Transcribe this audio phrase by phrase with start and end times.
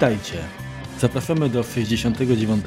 [0.00, 0.38] Witajcie.
[0.98, 2.64] Zapraszamy do 69.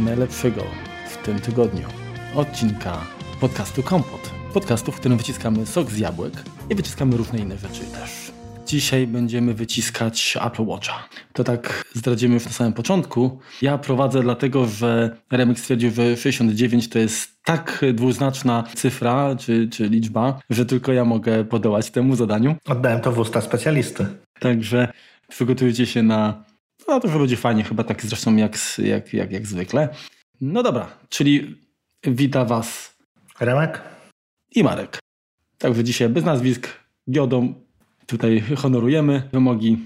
[0.00, 0.62] Najlepszego
[1.10, 1.88] w tym tygodniu
[2.34, 3.00] odcinka
[3.40, 4.30] podcastu Kompot.
[4.54, 6.32] Podcastu, w którym wyciskamy sok z jabłek
[6.70, 8.32] i wyciskamy różne inne rzeczy też.
[8.66, 11.08] Dzisiaj będziemy wyciskać Apple Watcha.
[11.32, 13.38] To tak zdradzimy już na samym początku.
[13.62, 19.88] Ja prowadzę dlatego, że Remix stwierdził, że 69 to jest tak dwuznaczna cyfra czy, czy
[19.88, 22.56] liczba, że tylko ja mogę podołać temu zadaniu.
[22.66, 24.06] Oddałem to w usta specjalisty.
[24.40, 24.88] Także
[25.28, 26.44] przygotujcie się na.
[26.88, 29.88] No to, że będzie fajnie, chyba tak zresztą jak, jak, jak, jak zwykle.
[30.40, 31.60] No dobra, czyli
[32.04, 32.96] wita Was
[33.40, 33.80] Remek
[34.54, 34.98] i Marek.
[35.58, 36.68] Także dzisiaj bez nazwisk,
[37.10, 37.54] giodą
[38.06, 39.78] tutaj honorujemy wymogi.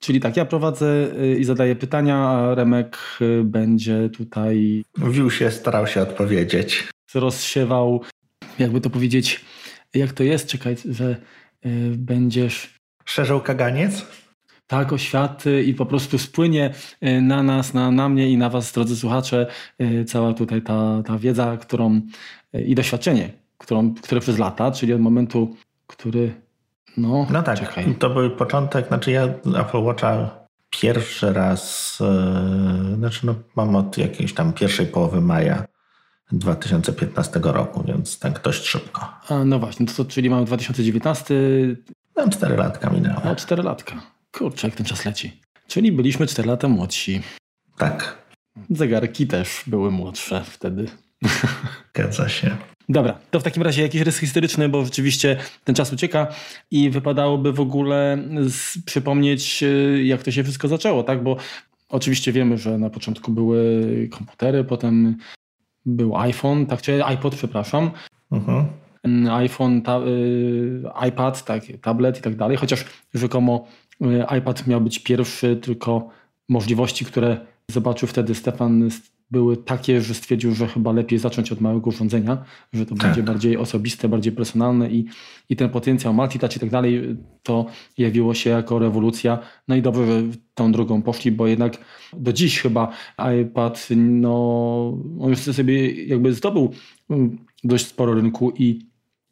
[0.00, 4.84] Czyli tak, ja prowadzę y, i zadaję pytania, a Remek y, będzie tutaj.
[4.98, 6.88] Wił się, starał się odpowiedzieć.
[7.14, 8.02] Rozsiewał,
[8.58, 9.44] jakby to powiedzieć,
[9.94, 11.16] jak to jest, czekaj, że
[11.66, 12.74] y, będziesz.
[13.04, 14.06] Szerzył kaganiec?
[14.68, 16.74] Tak, oświaty i po prostu spłynie
[17.22, 19.46] na nas, na, na mnie i na was, drodzy słuchacze,
[20.06, 22.00] cała tutaj ta, ta wiedza, którą
[22.52, 26.34] i doświadczenie, którą, które przez lata, czyli od momentu, który
[26.96, 27.94] no, no tak, czekaj.
[27.98, 29.24] to był początek, znaczy ja
[29.60, 30.30] Apple Watcha
[30.70, 31.98] pierwszy raz,
[32.90, 35.64] yy, znaczy no, mam od jakiejś tam pierwszej połowy maja
[36.32, 39.08] 2015 roku, więc tak dość szybko.
[39.28, 41.34] A, no właśnie, to, czyli mamy 2019.
[42.16, 43.20] No, 4 latka minęło.
[43.24, 43.94] No, 4 latka.
[44.32, 45.40] Kurczę, jak ten czas leci.
[45.66, 47.20] Czyli byliśmy 4 lata młodsi.
[47.78, 48.18] Tak.
[48.70, 50.86] Zegarki też były młodsze wtedy.
[51.94, 52.56] Zgadza się.
[52.88, 56.26] Dobra, to w takim razie jakiś rys historyczny, bo rzeczywiście ten czas ucieka
[56.70, 58.18] i wypadałoby w ogóle
[58.86, 61.22] przypomnieć, y, jak to się wszystko zaczęło, tak?
[61.22, 61.36] Bo
[61.88, 65.16] oczywiście wiemy, że na początku były komputery, potem
[65.86, 67.90] był iPhone, tak, czy iPod, przepraszam.
[68.32, 68.64] Uh-huh.
[69.30, 72.84] iPhone, ta, y, iPad, tak, tablet i tak dalej, chociaż
[73.14, 73.66] rzekomo
[74.38, 76.08] iPad miał być pierwszy, tylko
[76.48, 78.90] możliwości, które zobaczył wtedy Stefan
[79.30, 83.06] były takie, że stwierdził, że chyba lepiej zacząć od małego urządzenia, że to tak.
[83.06, 85.06] będzie bardziej osobiste, bardziej personalne i,
[85.48, 87.66] i ten potencjał multitouch i tak dalej, to
[87.98, 89.38] jawiło się jako rewolucja.
[89.68, 90.22] No i dobrze, że
[90.54, 91.78] tą drogą poszli, bo jednak
[92.12, 92.92] do dziś chyba
[93.42, 96.72] iPad, no on już sobie jakby zdobył
[97.64, 98.86] dość sporo rynku i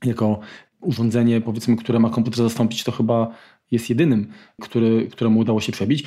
[0.05, 0.41] jako
[0.81, 3.35] urządzenie, powiedzmy, które ma komputer zastąpić, to chyba
[3.71, 4.33] jest jedynym,
[4.63, 6.05] który, któremu udało się przebić.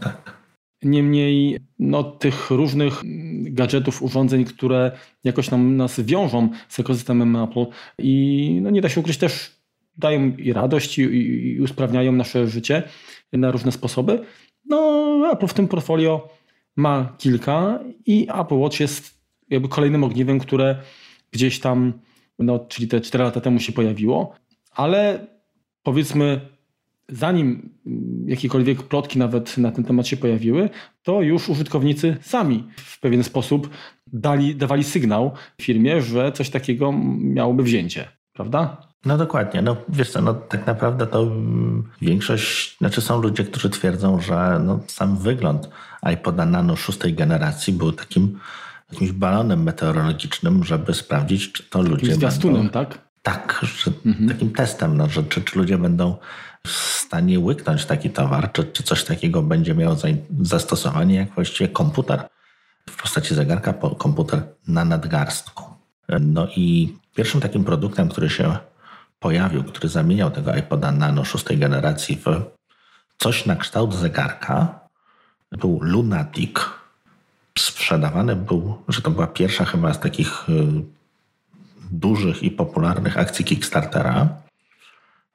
[0.00, 0.36] Tak.
[0.82, 3.02] Niemniej no, tych różnych
[3.42, 4.92] gadżetów, urządzeń, które
[5.24, 7.66] jakoś nam, nas wiążą z ekosystemem Apple
[7.98, 9.56] i no, nie da się ukryć też
[9.96, 12.82] dają i radość i, i usprawniają nasze życie
[13.32, 14.24] na różne sposoby.
[14.64, 16.28] No Apple w tym portfolio
[16.76, 19.20] ma kilka i Apple Watch jest
[19.50, 20.76] jakby kolejnym ogniwem, które
[21.32, 21.92] gdzieś tam,
[22.38, 24.34] no, czyli te 4 lata temu się pojawiło,
[24.70, 25.26] ale
[25.86, 26.40] powiedzmy
[27.08, 27.70] zanim
[28.26, 30.70] jakiekolwiek plotki nawet na ten temat się pojawiły,
[31.02, 33.70] to już użytkownicy sami w pewien sposób
[34.12, 35.32] dali, dawali sygnał
[35.62, 38.76] firmie, że coś takiego miałoby wzięcie, prawda?
[39.04, 39.62] No dokładnie.
[39.62, 41.32] No wiesz co, no tak naprawdę to
[42.02, 45.68] większość, znaczy są ludzie, którzy twierdzą, że no, sam wygląd
[46.12, 48.38] iPoda Nano szóstej generacji był takim
[48.92, 52.14] jakimś balonem meteorologicznym, żeby sprawdzić, czy to ludzie.
[52.14, 52.72] Zwiastunem, będą...
[52.72, 53.05] tak?
[53.26, 54.28] Tak, że mhm.
[54.28, 56.16] takim testem, no, że czy, czy ludzie będą
[56.66, 59.96] w stanie łyknąć taki towar, czy, czy coś takiego będzie miało
[60.40, 62.28] zastosowanie, jak właściwie komputer
[62.90, 65.64] w postaci zegarka, komputer na nadgarstku.
[66.20, 68.56] No i pierwszym takim produktem, który się
[69.18, 72.26] pojawił, który zamieniał tego iPoda Nano szóstej generacji w
[73.18, 74.80] coś na kształt zegarka,
[75.52, 76.56] był Lunatic.
[77.58, 80.95] Sprzedawany był, że to była pierwsza chyba z takich y,
[81.90, 84.46] dużych i popularnych akcji Kickstartera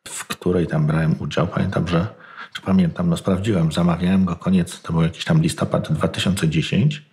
[0.08, 1.48] w której tam brałem udział.
[1.48, 2.08] Pamiętam, że,
[2.54, 7.06] czy pamiętam, no sprawdziłem, zamawiałem go koniec, to był jakiś tam listopad 2010.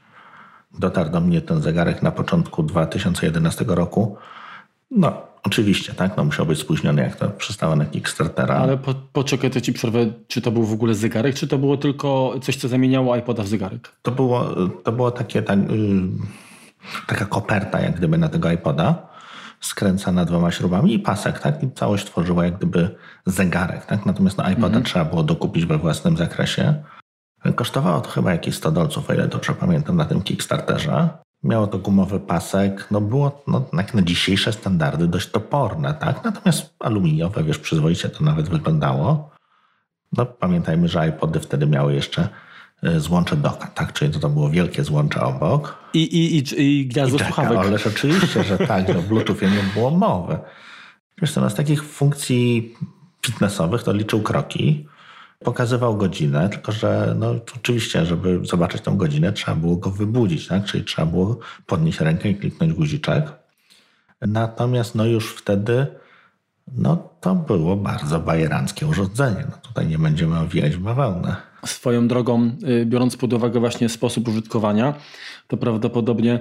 [0.78, 4.16] Dotarł do mnie ten zegarek na początku 2011 roku.
[4.90, 8.54] No, oczywiście, tak, no musiał być spóźniony, jak to przystało na Kickstartera.
[8.54, 11.76] Ale po, poczekaj, to ci przerwę, czy to był w ogóle zegarek, czy to było
[11.76, 13.88] tylko coś, co zamieniało iPoda w zegarek?
[14.02, 16.08] To było, to było takie, tak, yy,
[17.06, 19.08] taka koperta, jak gdyby na tego iPoda
[19.60, 21.62] skręcana dwoma śrubami i pasek, tak?
[21.62, 22.96] I całość tworzyła jak gdyby
[23.26, 24.06] zegarek, tak?
[24.06, 24.84] Natomiast na iPada mhm.
[24.84, 26.74] trzeba było dokupić we własnym zakresie.
[27.54, 31.08] Kosztowało to chyba jakieś 100 dolców, o ile dobrze pamiętam, na tym Kickstarterze.
[31.42, 36.24] Miało to gumowy pasek, no było no, jak na dzisiejsze standardy dość toporne, tak?
[36.24, 39.30] Natomiast aluminiowe, wiesz, przyzwoicie to nawet wyglądało.
[40.16, 42.28] No pamiętajmy, że iPody wtedy miały jeszcze
[42.96, 43.92] złącze doka, tak?
[43.92, 45.78] Czyli to, to było wielkie złącze obok.
[45.94, 47.58] I, i, i, i gniazdo słuchawek.
[47.58, 50.38] Ależ oczywiście, że tak, no Bluetooth nie było mowy.
[51.22, 52.74] Wiesz co, no z takich funkcji
[53.26, 54.86] fitnessowych to liczył kroki.
[55.44, 60.64] pokazywał godzinę, tylko że no, oczywiście, żeby zobaczyć tą godzinę, trzeba było go wybudzić, tak?
[60.64, 63.32] czyli trzeba było podnieść rękę i kliknąć guziczek.
[64.20, 65.86] Natomiast no już wtedy
[66.76, 69.44] no to było bardzo bajeranckie urządzenie.
[69.50, 71.47] No tutaj nie będziemy owijać w bawełnę.
[71.66, 72.50] Swoją drogą,
[72.82, 74.94] y, biorąc pod uwagę właśnie sposób użytkowania,
[75.48, 76.40] to prawdopodobnie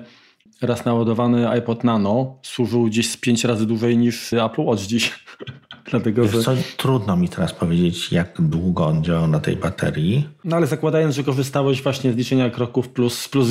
[0.61, 5.11] raz naładowany iPod Nano służył gdzieś z pięć razy dłużej niż Apple Watch dziś.
[5.91, 6.41] Dlatego, Wiesz że...
[6.41, 10.29] co, trudno mi teraz powiedzieć, jak długo on działał na tej baterii.
[10.43, 13.47] No ale zakładając, że korzystałeś właśnie z liczenia kroków plus, plus,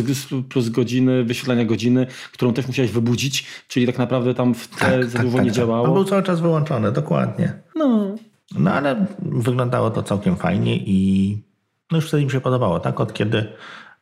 [0.49, 5.05] plus godziny, wyświetlania godziny, którą też musiałeś wybudzić, czyli tak naprawdę tam w te tak,
[5.05, 5.57] za tak, długo tak, nie tak.
[5.57, 5.89] działało.
[5.89, 7.53] On był cały czas wyłączony, dokładnie.
[7.75, 8.15] No.
[8.59, 11.39] No ale wyglądało to całkiem fajnie i
[11.91, 13.01] no już wtedy mi się podobało, tak?
[13.01, 13.53] Od kiedy,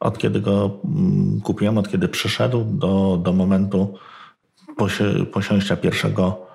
[0.00, 3.98] od kiedy go mm, kupiłem, od kiedy przyszedł do, do momentu
[5.32, 6.46] posiąścia pierwszego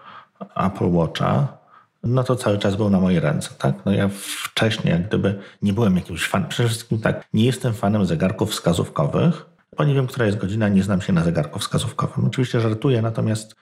[0.56, 1.60] Apple Watcha,
[2.04, 3.76] no to cały czas był na mojej ręce, tak?
[3.86, 8.06] No ja wcześniej jak gdyby nie byłem jakimś fanem, przede wszystkim tak, nie jestem fanem
[8.06, 9.46] zegarków wskazówkowych,
[9.78, 12.26] bo nie wiem, która jest godzina, nie znam się na zegarku wskazówkowym.
[12.26, 13.56] Oczywiście żartuję, natomiast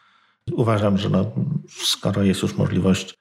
[0.52, 1.26] uważam, że no,
[1.84, 3.20] skoro jest już możliwość,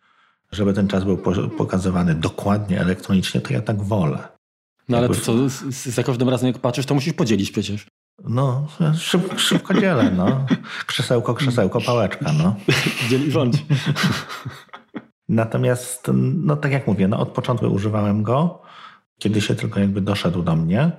[0.52, 1.18] żeby ten czas był
[1.58, 4.35] pokazywany dokładnie elektronicznie, to ja tak wolę.
[4.88, 5.32] No ale to co,
[5.70, 7.86] za każdym razem jak patrzysz, to musisz podzielić przecież.
[8.24, 8.68] No,
[8.98, 10.46] szybko, szybko dzielę, no.
[10.86, 12.56] Krzesełko, krzesełko, pałeczka, no.
[13.08, 13.64] Dziel i rządź.
[15.28, 18.62] Natomiast, no tak jak mówię, no od początku używałem go,
[19.18, 20.90] kiedy się tylko jakby doszedł do mnie.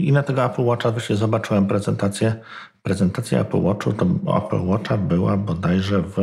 [0.00, 2.40] I na tego Apple Watcha właśnie zobaczyłem prezentację.
[2.82, 4.06] Prezentacja Apple Watchu, to
[4.36, 6.16] Apple Watcha była bodajże w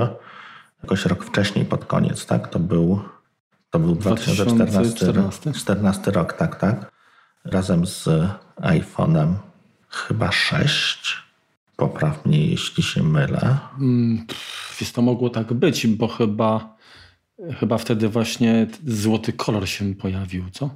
[0.83, 2.47] jakoś rok wcześniej, pod koniec, tak?
[2.47, 3.01] To był,
[3.73, 6.91] to był 2014, 2014 rok, tak, tak.
[7.45, 8.09] Razem z
[8.61, 9.33] iPhone'em
[9.89, 11.23] chyba 6.
[11.77, 13.57] Popraw mnie, jeśli się mylę.
[13.79, 14.25] Mm,
[14.93, 16.73] to mogło tak być, bo chyba
[17.59, 20.69] Chyba wtedy właśnie złoty kolor się pojawił, co?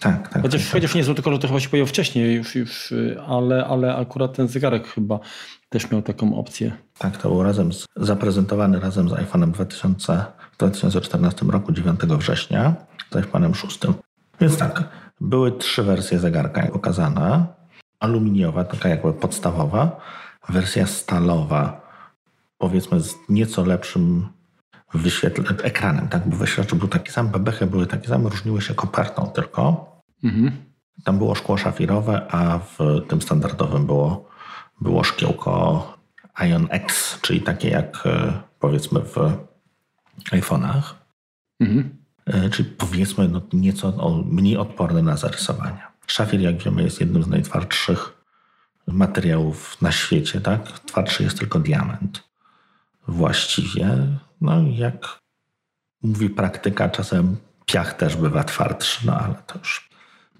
[0.00, 0.42] Tak, tak.
[0.42, 2.94] Chociaż, tak, chociaż nie złoty kolor to chyba się pojawił wcześniej już, już
[3.26, 5.20] ale, ale akurat ten zegarek chyba
[5.68, 6.72] też miał taką opcję.
[6.98, 12.74] Tak, to był razem z, zaprezentowany razem z iPhone'em 2000, w 2014 roku, 9 września,
[13.10, 13.80] z iPhone'em 6.
[14.40, 14.84] Więc tak,
[15.20, 17.46] były trzy wersje zegarka pokazane.
[18.00, 20.00] Aluminiowa, taka jakby podstawowa,
[20.48, 21.80] wersja stalowa,
[22.58, 24.28] powiedzmy z nieco lepszym
[24.94, 26.28] wyświetle, ekranem, tak?
[26.28, 29.86] Bo wyświetlacz był taki sam, bebechy były takie same, różniły się kopertą tylko.
[30.24, 30.52] Mhm.
[31.04, 32.78] Tam było szkło szafirowe, a w
[33.08, 34.28] tym standardowym było,
[34.80, 35.84] było szkiełko
[36.48, 39.16] Ion X, czyli takie jak e, powiedzmy w
[40.32, 40.82] iPhone'ach.
[41.60, 41.96] Mhm.
[42.26, 45.92] E, czyli powiedzmy no, nieco mniej odporne na zarysowania.
[46.06, 48.22] Szafir, jak wiemy, jest jednym z najtwardszych
[48.86, 50.80] materiałów na świecie, tak?
[50.80, 52.30] Twardszy jest tylko diament.
[53.08, 53.96] Właściwie
[54.40, 55.20] no jak
[56.02, 59.88] mówi praktyka, czasem piach też bywa twardszy, no ale to już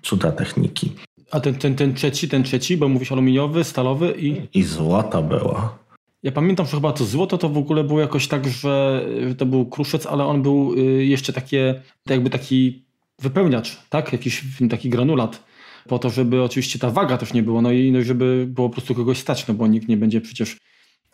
[0.02, 0.96] cuda techniki.
[1.30, 4.58] A ten, ten, ten trzeci, ten trzeci, bo mówisz aluminiowy, stalowy i...
[4.58, 5.78] I złoto było.
[6.22, 9.06] Ja pamiętam, że chyba to złoto to w ogóle było jakoś tak, że
[9.38, 12.84] to był kruszec, ale on był y, jeszcze takie, jakby taki
[13.18, 14.12] wypełniacz, tak?
[14.12, 15.44] Jakiś taki granulat.
[15.88, 18.72] Po to, żeby oczywiście ta waga też nie było, no i no, żeby było po
[18.72, 20.56] prostu kogoś stać, no bo nikt nie będzie przecież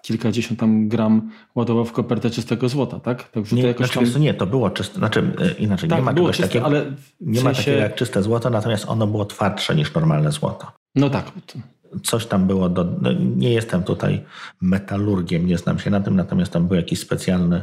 [0.03, 3.31] kilkadziesiąt tam gram ładował w kopertę czystego złota, tak?
[3.31, 4.23] Także nie, to jakoś znaczy, tam...
[4.23, 7.41] nie, to było czyste, znaczy e, inaczej, tak, nie ma było czyste, takiego, ale nie
[7.41, 7.49] sensie...
[7.51, 10.73] ma takiego jak czyste złoto, natomiast ono było twardsze niż normalne złoto.
[10.95, 11.33] No tak.
[12.03, 14.25] Coś tam było, do, no, nie jestem tutaj
[14.61, 17.63] metalurgiem, nie znam się na tym, natomiast tam był jakiś specjalny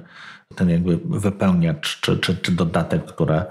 [0.55, 3.45] ten jakby wypełniacz czy, czy, czy dodatek, które,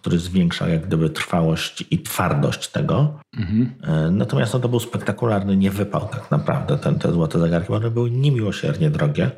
[0.00, 3.18] który zwiększał jak gdyby trwałość i twardość tego.
[3.36, 3.72] Mhm.
[3.82, 8.10] E, natomiast no, to był spektakularny niewypał tak naprawdę, ten, te złote zegarki, one były
[8.10, 9.30] niemiłosiernie drogie.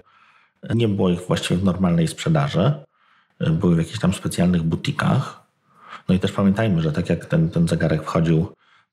[0.74, 2.72] Nie było ich właściwie w normalnej sprzedaży.
[3.40, 5.42] E, były w jakichś tam specjalnych butikach.
[6.08, 8.46] No i też pamiętajmy, że tak jak ten, ten zegarek wchodził,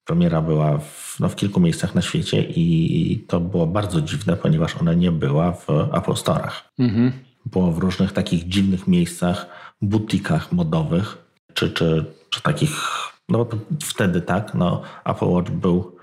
[0.07, 4.75] premiera była w, no, w kilku miejscach na świecie i to było bardzo dziwne, ponieważ
[4.81, 6.51] ona nie była w Apple Store'ach.
[6.79, 7.11] Mhm.
[7.45, 9.45] Było w różnych takich dziwnych miejscach,
[9.81, 11.17] butikach modowych,
[11.53, 12.71] czy, czy, czy takich,
[13.29, 13.47] no
[13.83, 15.97] wtedy tak, no Apple Watch był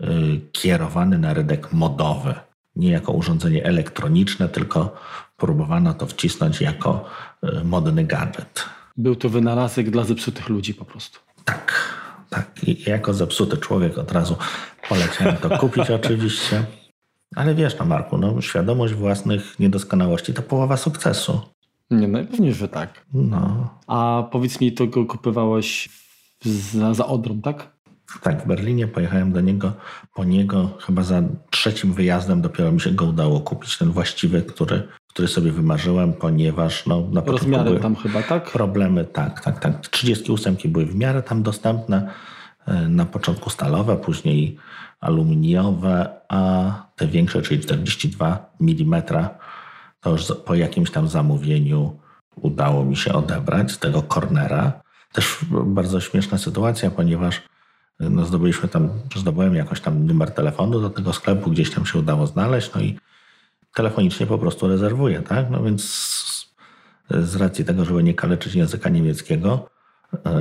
[0.00, 0.06] y,
[0.52, 2.34] kierowany na rynek modowy,
[2.76, 4.96] nie jako urządzenie elektroniczne, tylko
[5.36, 7.04] próbowano to wcisnąć jako
[7.44, 8.64] y, modny gadżet.
[8.96, 11.18] Był to wynalazek dla zepsutych ludzi po prostu.
[11.44, 11.99] Tak,
[12.30, 12.68] tak.
[12.68, 14.36] I jako zepsuty człowiek od razu
[14.88, 16.64] poleciałem to kupić oczywiście.
[17.36, 21.40] Ale wiesz, no Marku, no, świadomość własnych niedoskonałości to połowa sukcesu.
[21.90, 23.06] Nie, najpewniej, że tak.
[23.14, 23.74] No.
[23.86, 25.88] A powiedz mi, to go kupowałeś
[26.44, 27.80] za, za Odrą, tak?
[28.22, 29.72] Tak, w Berlinie pojechałem do niego,
[30.14, 34.88] po niego chyba za trzecim wyjazdem dopiero mi się go udało kupić, ten właściwy, który,
[35.10, 38.50] który sobie wymarzyłem, ponieważ no, na początku Rozmiary były tam chyba, tak?
[38.50, 39.88] problemy, tak, tak, tak.
[39.88, 42.10] 38 były w miarę tam dostępne,
[42.66, 44.56] e, na początku stalowe, później
[45.00, 49.02] aluminiowe, a te większe, czyli 42 mm,
[50.00, 51.98] to już po jakimś tam zamówieniu
[52.36, 54.72] udało mi się odebrać z tego cornera.
[55.12, 57.42] Też bardzo śmieszna sytuacja, ponieważ
[58.00, 62.26] no zdobyliśmy tam, zdobyłem jakoś tam numer telefonu do tego sklepu, gdzieś tam się udało
[62.26, 62.98] znaleźć, no i
[63.74, 65.50] telefonicznie po prostu rezerwuję, tak?
[65.50, 65.82] No więc
[67.10, 69.68] z racji tego, żeby nie kaleczyć języka niemieckiego,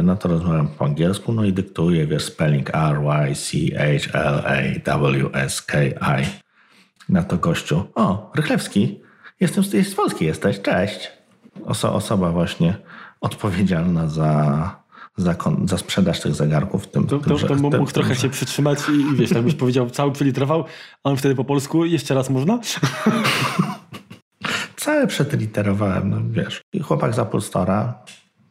[0.03, 2.97] no to rozmawiam po angielsku, no i dyktuję, wiesz, spelling R,
[3.31, 3.57] Y, C,
[4.11, 4.43] H, L,
[4.85, 6.25] A, W, S, K, I.
[7.09, 9.01] Na to gościu, o, Rychlewski,
[9.39, 11.11] jestem z, z Polski jesteś, cześć.
[11.65, 12.77] Oso, osoba właśnie
[13.21, 14.78] odpowiedzialna za,
[15.19, 15.35] za,
[15.65, 16.87] za sprzedaż tych zegarków.
[16.87, 19.89] Tym, to, tym, to, to mógł trochę się przytrzymać i, i wiesz, tak byś powiedział,
[19.89, 20.65] cały przeliterował,
[21.03, 22.59] a on wtedy po polsku, jeszcze raz można?
[24.75, 26.61] Całe przeliterowałem, no wiesz.
[26.73, 27.93] I chłopak z Apple Store'a,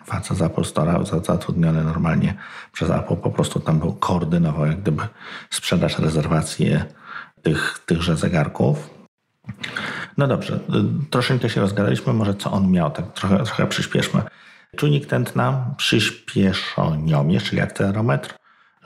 [0.05, 2.35] facet z Apple Store'a, zatrudniony normalnie
[2.73, 5.03] przez Apple, po prostu tam był, koordynował jak gdyby
[5.51, 6.85] sprzedaż, rezerwację
[7.43, 8.91] tych, tychże zegarków.
[10.17, 14.23] No dobrze, y, troszeczkę się rozgadaliśmy, może co on miał, tak trochę, trochę przyspieszmy.
[14.77, 18.35] Czujnik tętna, przyspieszoniomiec, czyli akcelerometr,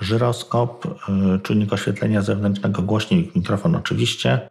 [0.00, 0.86] żyroskop,
[1.36, 4.50] y, czujnik oświetlenia zewnętrznego, głośnik, mikrofon oczywiście,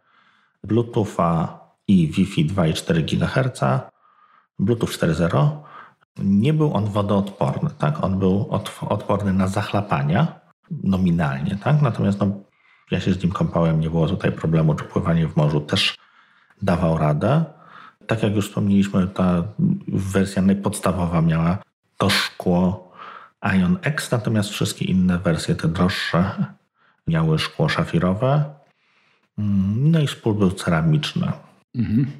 [0.64, 1.58] Bluetootha
[1.88, 3.60] i Wi-Fi 2,4 GHz,
[4.58, 5.48] Bluetooth 4.0.
[6.18, 8.04] Nie był on wodoodporny, tak?
[8.04, 8.48] On był
[8.88, 11.82] odporny na zachlapania nominalnie, tak?
[11.82, 12.26] Natomiast no,
[12.90, 15.96] ja się z nim kąpałem, nie było tutaj problemu, czy pływanie w morzu też
[16.62, 17.44] dawał radę.
[18.12, 19.42] Tak jak już wspomnieliśmy, ta
[19.88, 21.58] wersja najpodstawowa miała
[21.98, 22.92] to szkło
[23.42, 26.44] Ion X, natomiast wszystkie inne wersje, te droższe,
[27.06, 28.44] miały szkło szafirowe.
[29.76, 31.32] No i spół był ceramiczny.
[31.74, 32.10] Mhm.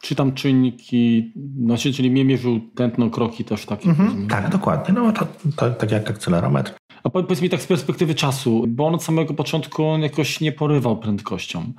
[0.00, 3.88] Czy tam czynniki, no, czyli mnie mierzył tętno kroki też takie?
[3.88, 4.28] Mhm.
[4.28, 4.94] Tak, dokładnie.
[4.94, 5.26] No to,
[5.56, 6.72] to, tak jak akcelerometr.
[7.04, 10.96] A powiedz mi tak z perspektywy czasu, bo on od samego początku jakoś nie porywał
[10.96, 11.72] prędkością.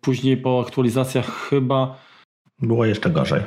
[0.00, 2.09] Później po aktualizacjach chyba...
[2.62, 3.42] Było jeszcze gorzej.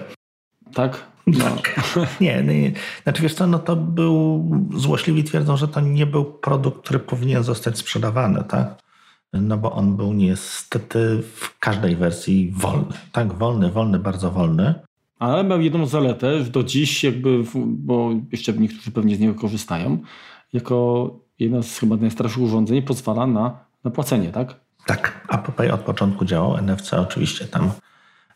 [0.73, 1.05] Tak?
[1.27, 1.45] No.
[2.21, 2.71] nie, nie,
[3.03, 7.43] znaczy wiesz co, no to był, złośliwi twierdzą, że to nie był produkt, który powinien
[7.43, 8.83] zostać sprzedawany, tak?
[9.33, 13.33] No bo on był niestety w każdej wersji wolny, tak?
[13.33, 14.73] Wolny, wolny, bardzo wolny.
[15.19, 19.97] Ale miał jedną zaletę, do dziś jakby, bo jeszcze niektórzy pewnie z niego korzystają,
[20.53, 24.55] jako jedno z chyba najstarszych urządzeń pozwala na, na płacenie, tak?
[24.85, 27.71] Tak, Apple od początku działał, NFC oczywiście tam,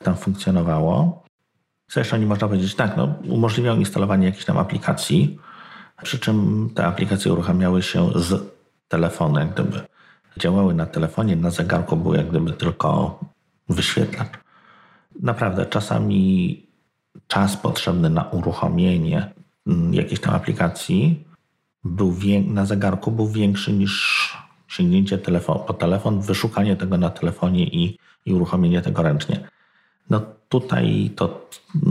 [0.03, 1.23] tam funkcjonowało.
[1.91, 5.39] Zresztą nie można powiedzieć tak, no, umożliwiał instalowanie jakichś tam aplikacji,
[6.03, 8.43] przy czym te aplikacje uruchamiały się z
[8.87, 9.81] telefonu, jak gdyby
[10.37, 13.19] działały na telefonie, na zegarku był jak gdyby tylko
[13.69, 14.31] wyświetlacz.
[15.21, 16.67] Naprawdę czasami
[17.27, 19.31] czas potrzebny na uruchomienie
[19.67, 21.27] mm, jakiejś tam aplikacji
[21.83, 22.15] był
[22.47, 24.33] na zegarku był większy niż
[24.67, 29.47] sięgnięcie telefon, po telefon, wyszukanie tego na telefonie i, i uruchomienie tego ręcznie.
[30.09, 31.47] No tutaj to,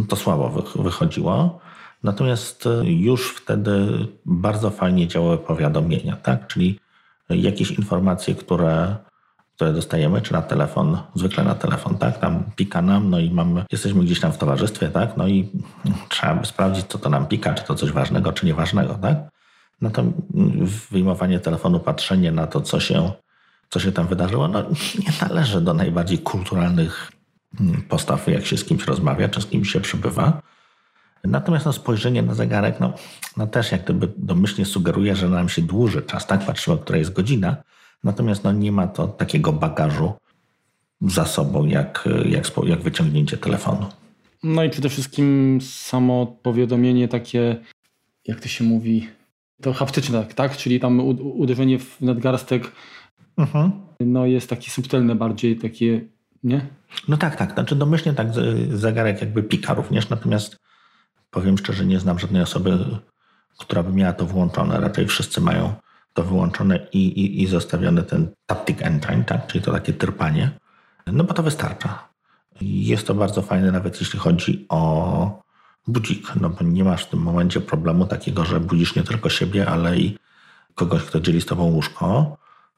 [0.09, 1.61] to słabo wychodziło.
[2.03, 3.89] Natomiast e, już wtedy
[4.25, 6.47] bardzo fajnie działały powiadomienia, tak?
[6.47, 6.81] Czyli
[7.29, 8.97] jakieś informacje, które,
[9.55, 12.19] które dostajemy, czy na telefon, zwykle na telefon, tak?
[12.19, 15.17] Tam pika nam, no i mamy, jesteśmy gdzieś tam w towarzystwie, tak?
[15.17, 15.51] No i
[16.09, 19.17] trzeba by sprawdzić, co to nam pika, czy to coś ważnego, czy nieważnego, tak?
[19.81, 20.05] No to
[20.91, 23.13] wyjmowanie telefonu, patrzenie na to, co się,
[23.71, 24.63] co się tam wydarzyło, no
[25.05, 27.16] nie należy do najbardziej kulturalnych
[27.89, 30.43] postaw, jak się z kimś rozmawia, czy z kimś się przybywa.
[31.25, 32.93] Natomiast no, spojrzenie na zegarek, no,
[33.37, 36.47] no też jak gdyby domyślnie sugeruje, że nam się dłuży czas, tak?
[36.47, 37.57] Patrzymy, która jest godzina,
[38.05, 40.13] natomiast no, nie ma to takiego bagażu
[41.01, 43.87] za sobą, jak, jak, jak wyciągnięcie telefonu.
[44.43, 47.57] No i przede wszystkim samo powiadomienie takie,
[48.25, 49.09] jak to się mówi,
[49.63, 50.57] to haptyczne, tak?
[50.57, 52.73] Czyli tam uderzenie w nadgarstek
[53.37, 53.73] mhm.
[54.01, 56.01] no jest takie subtelne bardziej, takie,
[56.47, 56.67] nie?
[57.09, 57.53] No tak, tak.
[57.53, 58.29] Znaczy domyślnie tak
[58.71, 60.57] zegarek jakby pika również, natomiast
[61.31, 62.79] powiem szczerze, nie znam żadnej osoby,
[63.59, 64.81] która by miała to włączone.
[64.81, 65.75] Raczej wszyscy mają
[66.15, 69.47] to wyłączone i, i, i zostawiony ten taptic engine, tak?
[69.47, 70.51] czyli to takie tyrpanie.
[71.07, 72.09] No bo to wystarcza.
[72.61, 75.43] Jest to bardzo fajne, nawet jeśli chodzi o
[75.87, 79.69] budzik, no bo nie masz w tym momencie problemu takiego, że budzisz nie tylko siebie,
[79.69, 80.19] ale i
[80.75, 82.37] kogoś, kto dzieli z tobą łóżko.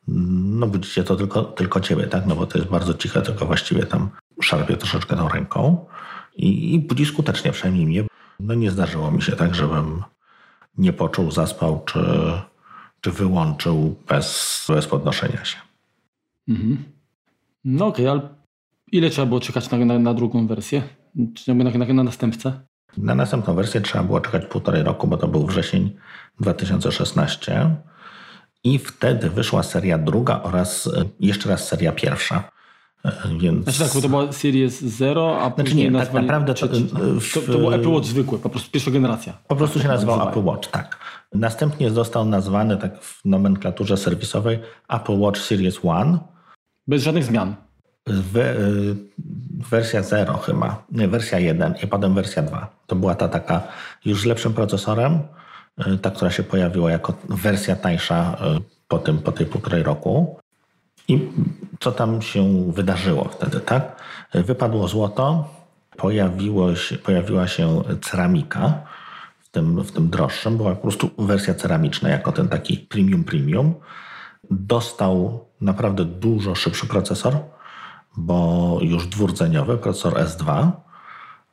[0.08, 2.26] No budzicie to tylko, tylko ciebie, tak?
[2.26, 4.10] No bo to jest bardzo ciche, tylko właściwie tam
[4.42, 5.86] szarpie troszeczkę tą ręką
[6.36, 8.04] i, i budzi skutecznie, przynajmniej mnie.
[8.40, 10.02] No nie zdarzyło mi się tak, żebym
[10.78, 12.00] nie poczuł, zaspał, czy,
[13.00, 15.56] czy wyłączył bez, bez podnoszenia się.
[16.48, 16.84] Mhm.
[17.64, 18.34] No okej, okay, ale
[18.92, 20.82] ile trzeba było czekać na, na, na drugą wersję?
[21.34, 22.60] Czy na, na, na następcę?
[22.96, 25.96] Na następną wersję trzeba było czekać półtorej roku, bo to był wrzesień
[26.40, 27.76] 2016.
[28.64, 32.44] I wtedy wyszła seria druga oraz e, jeszcze raz seria pierwsza.
[33.04, 33.64] E, więc...
[33.64, 36.26] Znaczy tak, bo to była Series Zero, a Znaczy nie, tak nazwali...
[36.26, 36.84] naprawdę to- czy-
[37.20, 39.32] w- to, to był Apple Watch zwykły, po prostu pierwsza generacja.
[39.48, 40.36] Po prostu się nazywał Nazywają.
[40.40, 40.98] Apple Watch, tak.
[41.34, 46.18] Następnie został nazwany tak w nomenklaturze serwisowej Apple Watch Series One.
[46.86, 47.54] Bez żadnych zmian.
[48.06, 48.54] We,
[49.70, 52.70] wersja 0 chyba, nie, wersja 1 i potem wersja 2.
[52.86, 53.62] To była ta taka
[54.04, 55.18] już z lepszym procesorem,
[56.02, 60.40] ta, która się pojawiła jako wersja tańsza y, po, tym, po tej półtorej roku.
[61.08, 61.28] I
[61.80, 64.02] co tam się wydarzyło wtedy, tak?
[64.34, 65.48] Y, Wypadło złoto,
[65.96, 68.82] pojawiło się, pojawiła się ceramika
[69.40, 73.74] w tym, w tym droższym, była po prostu wersja ceramiczna jako ten taki premium premium.
[74.50, 77.36] Dostał naprawdę dużo szybszy procesor,
[78.16, 80.70] bo już dwurdzeniowy, procesor S2.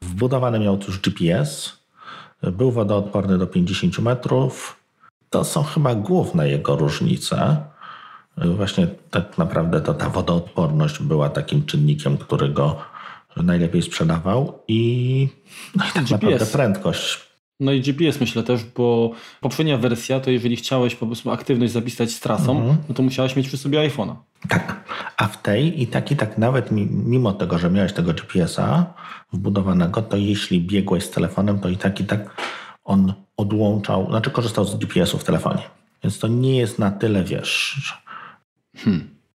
[0.02, 1.80] Wbudowany miał już GPS,
[2.52, 4.76] był wodoodporny do 50 metrów.
[5.30, 7.58] To są chyba główne jego różnice.
[8.38, 12.78] Właśnie tak naprawdę to ta wodoodporność była takim czynnikiem, który go
[13.38, 15.30] najlepiej sprzedawał i,
[15.76, 16.12] no i tak GPS.
[16.12, 17.25] naprawdę prędkość.
[17.60, 22.12] No i GPS myślę też, bo poprzednia wersja to jeżeli chciałeś po prostu aktywność zapisać
[22.12, 24.16] z trasą, no to musiałeś mieć przy sobie iPhone'a.
[24.50, 24.84] Tak.
[25.18, 28.94] A w tej i tak i tak nawet mi- mimo tego, że miałeś tego GPS-a
[29.34, 32.42] wbudowanego, to jeśli biegłeś z telefonem, to i tak i tak
[32.84, 35.62] on odłączał, znaczy korzystał z GPS-u w telefonie.
[36.04, 37.82] Więc to nie jest na tyle, wiesz,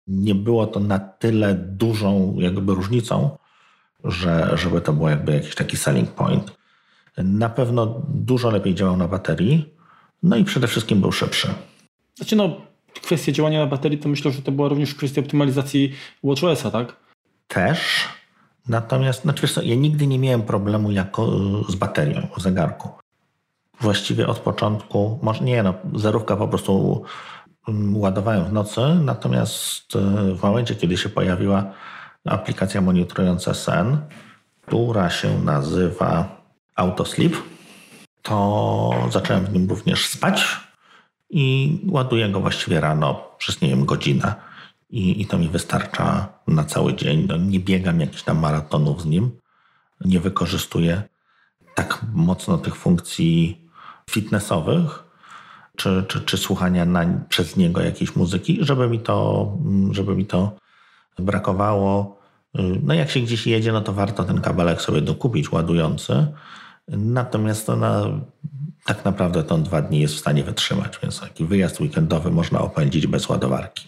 [0.07, 3.38] nie było to na tyle dużą jakby różnicą,
[4.03, 6.58] że, żeby to było jakby jakiś taki selling point.
[7.23, 9.73] Na pewno dużo lepiej działał na baterii,
[10.23, 11.47] no i przede wszystkim był szybszy.
[12.15, 12.61] Znaczy no,
[13.01, 16.95] kwestia działania na baterii to myślę, że to była również kwestia optymalizacji WatchOS-a, tak?
[17.49, 18.07] też.
[18.67, 21.27] Natomiast, znaczy wiesz co, ja nigdy nie miałem problemu jako,
[21.69, 22.89] z baterią w zegarku.
[23.82, 27.03] Właściwie od początku, może nie, no, zerówka po prostu
[27.67, 29.99] mm, ładowałem w nocy, natomiast e,
[30.36, 31.73] w momencie, kiedy się pojawiła
[32.25, 33.97] aplikacja monitorująca sen,
[34.62, 36.38] która się nazywa
[36.79, 37.33] Autosleep,
[38.21, 40.57] to zacząłem w nim również spać
[41.29, 44.35] i ładuję go właściwie rano przez, nie wiem, godzinę.
[44.89, 47.25] I, I to mi wystarcza na cały dzień.
[47.27, 49.31] No, nie biegam jakichś tam maratonów z nim.
[50.05, 51.03] Nie wykorzystuję
[51.75, 53.61] tak mocno tych funkcji
[54.09, 55.03] fitnessowych,
[55.75, 59.47] czy, czy, czy słuchania na, przez niego jakiejś muzyki, żeby mi to,
[59.91, 60.51] żeby mi to
[61.19, 62.19] brakowało.
[62.83, 66.27] No jak się gdzieś jedzie, no to warto ten kabelek sobie dokupić ładujący.
[66.97, 68.19] Natomiast to na,
[68.86, 73.08] tak naprawdę on dwa dni jest w stanie wytrzymać, więc taki wyjazd weekendowy można opędzić
[73.08, 73.88] bez ładowarki.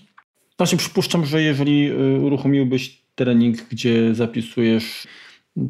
[0.58, 5.08] Właśnie przypuszczam, że jeżeli y, uruchomiłbyś trening, gdzie zapisujesz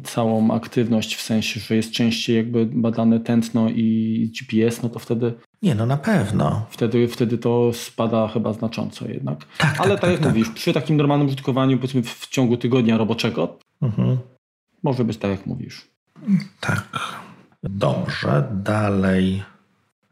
[0.04, 5.32] całą aktywność, w sensie, że jest częściej jakby badane tętno i GPS, no to wtedy,
[5.62, 6.66] Nie, no na pewno.
[6.70, 9.38] wtedy, wtedy to spada chyba znacząco jednak.
[9.58, 10.34] Tak, Ale tak, tak, jak tak, tak.
[10.36, 14.18] mówisz, przy takim normalnym użytkowaniu, powiedzmy w ciągu tygodnia roboczego, Mhm.
[14.82, 15.86] może być tak jak mówisz.
[16.60, 16.88] Tak.
[17.62, 19.42] Dobrze, dalej.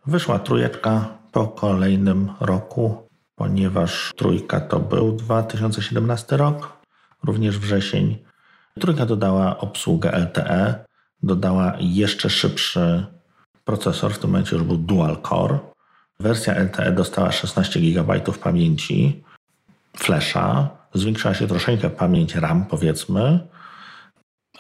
[0.07, 6.77] Wyszła trójeczka po kolejnym roku, ponieważ trójka to był 2017 rok,
[7.25, 8.19] również wrzesień.
[8.81, 10.85] Trójka dodała obsługę LTE,
[11.23, 13.07] dodała jeszcze szybszy
[13.65, 15.59] procesor, w tym momencie już był dual core.
[16.21, 19.25] Wersja LTE dostała 16 GB pamięci,
[19.97, 23.49] flasha, zwiększyła się troszeczkę pamięć RAM, powiedzmy.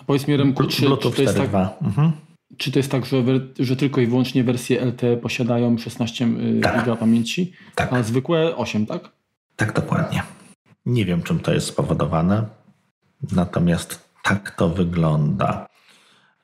[0.00, 1.68] A powiedz mi Remku, czy, czy, to jest tak, 4.2.
[1.82, 2.12] Mhm.
[2.56, 3.16] Czy to jest tak, że,
[3.58, 6.80] że tylko i wyłącznie wersje LTE posiadają 16 y, Tak.
[6.80, 7.92] giga pamięci, Tak.
[7.92, 9.08] a zwykłe 8, tak?
[9.56, 10.22] Tak, dokładnie.
[10.86, 12.46] Nie wiem, czym to jest spowodowane,
[13.32, 15.66] natomiast tak to wygląda.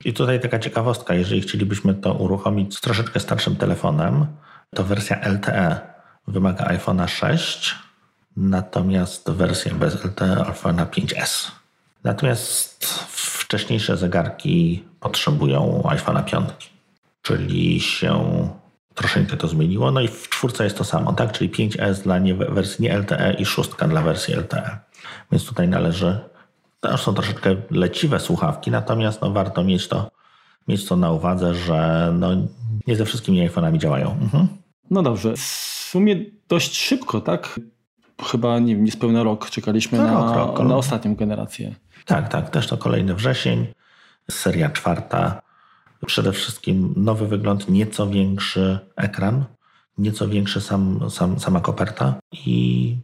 [0.04, 4.26] I tutaj taka ciekawostka, jeżeli chcielibyśmy to uruchomić z troszeczkę starszym telefonem,
[4.74, 5.80] to wersja LTE
[6.28, 7.74] wymaga iPhone'a 6,
[8.36, 11.50] natomiast wersja bez LTE iPhone'a 5S.
[12.04, 16.48] Natomiast wcześniejsze zegarki potrzebują iPhone'a 5,
[17.22, 18.12] czyli się
[18.94, 19.90] troszeczkę to zmieniło.
[19.90, 21.32] No i w czwórce jest to samo, tak?
[21.32, 24.78] Czyli 5S dla nie, wersji nie LTE i szóstka dla wersji LTE.
[25.32, 26.18] Więc tutaj należy,
[26.80, 30.10] to są troszeczkę leciwe słuchawki, natomiast no, warto mieć to,
[30.68, 32.28] mieć to na uwadze, że no,
[32.86, 34.10] nie ze wszystkimi iPhone'ami działają.
[34.22, 34.48] Mhm.
[34.90, 35.36] No dobrze.
[35.36, 35.40] W
[35.90, 36.16] sumie
[36.48, 37.60] dość szybko, tak?
[38.22, 41.74] Chyba, nie wiem, niespełna rok czekaliśmy No, na, rok, rok, na ostatnią generację.
[42.04, 43.66] Tak, tak, też to kolejny wrzesień,
[44.30, 45.42] seria czwarta.
[46.06, 49.44] Przede wszystkim nowy wygląd, nieco większy ekran,
[49.98, 52.96] nieco większy sam, sam, sama koperta i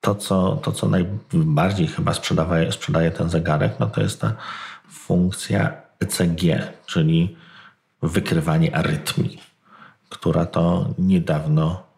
[0.00, 4.32] to co, to, co najbardziej chyba sprzedaje, sprzedaje ten zegarek, no to jest ta
[4.90, 6.42] funkcja ECG,
[6.86, 7.36] czyli
[8.02, 9.42] wykrywanie arytmii,
[10.08, 11.91] która to niedawno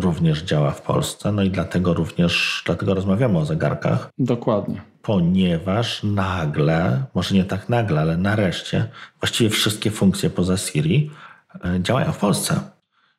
[0.00, 1.32] również działa w Polsce.
[1.32, 4.10] No i dlatego również, dlatego rozmawiamy o zegarkach.
[4.18, 4.80] Dokładnie.
[5.02, 8.88] Ponieważ nagle, może nie tak nagle, ale nareszcie,
[9.20, 11.10] właściwie wszystkie funkcje poza Siri
[11.64, 12.60] e, działają w Polsce.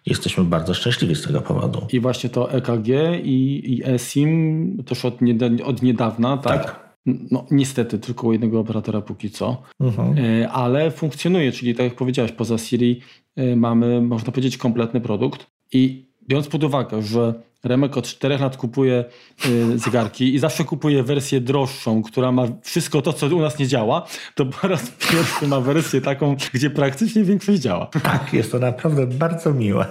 [0.06, 1.88] Jesteśmy bardzo szczęśliwi z tego powodu.
[1.94, 2.88] I właśnie to EKG
[3.24, 5.20] i, i eSIM też od,
[5.64, 6.66] od niedawna, tak?
[6.66, 6.88] tak.
[7.32, 10.16] No, niestety tylko u jednego operatora póki co, mhm.
[10.18, 13.02] E, ale funkcjonuje, czyli tak jak powiedziałeś, poza Siri
[13.36, 15.48] e, mamy, można powiedzieć, kompletny produkt.
[15.72, 19.06] I biorąc pod uwagę, że Remek od 4 lat kupuje
[19.46, 23.68] y, zegarki i zawsze kupuje wersję droższą, która ma wszystko to, co u nas nie
[23.68, 27.86] działa, to po raz pierwszy ma wersję taką, gdzie praktycznie większość działa.
[28.04, 29.86] Tak, jest to naprawdę bardzo miłe.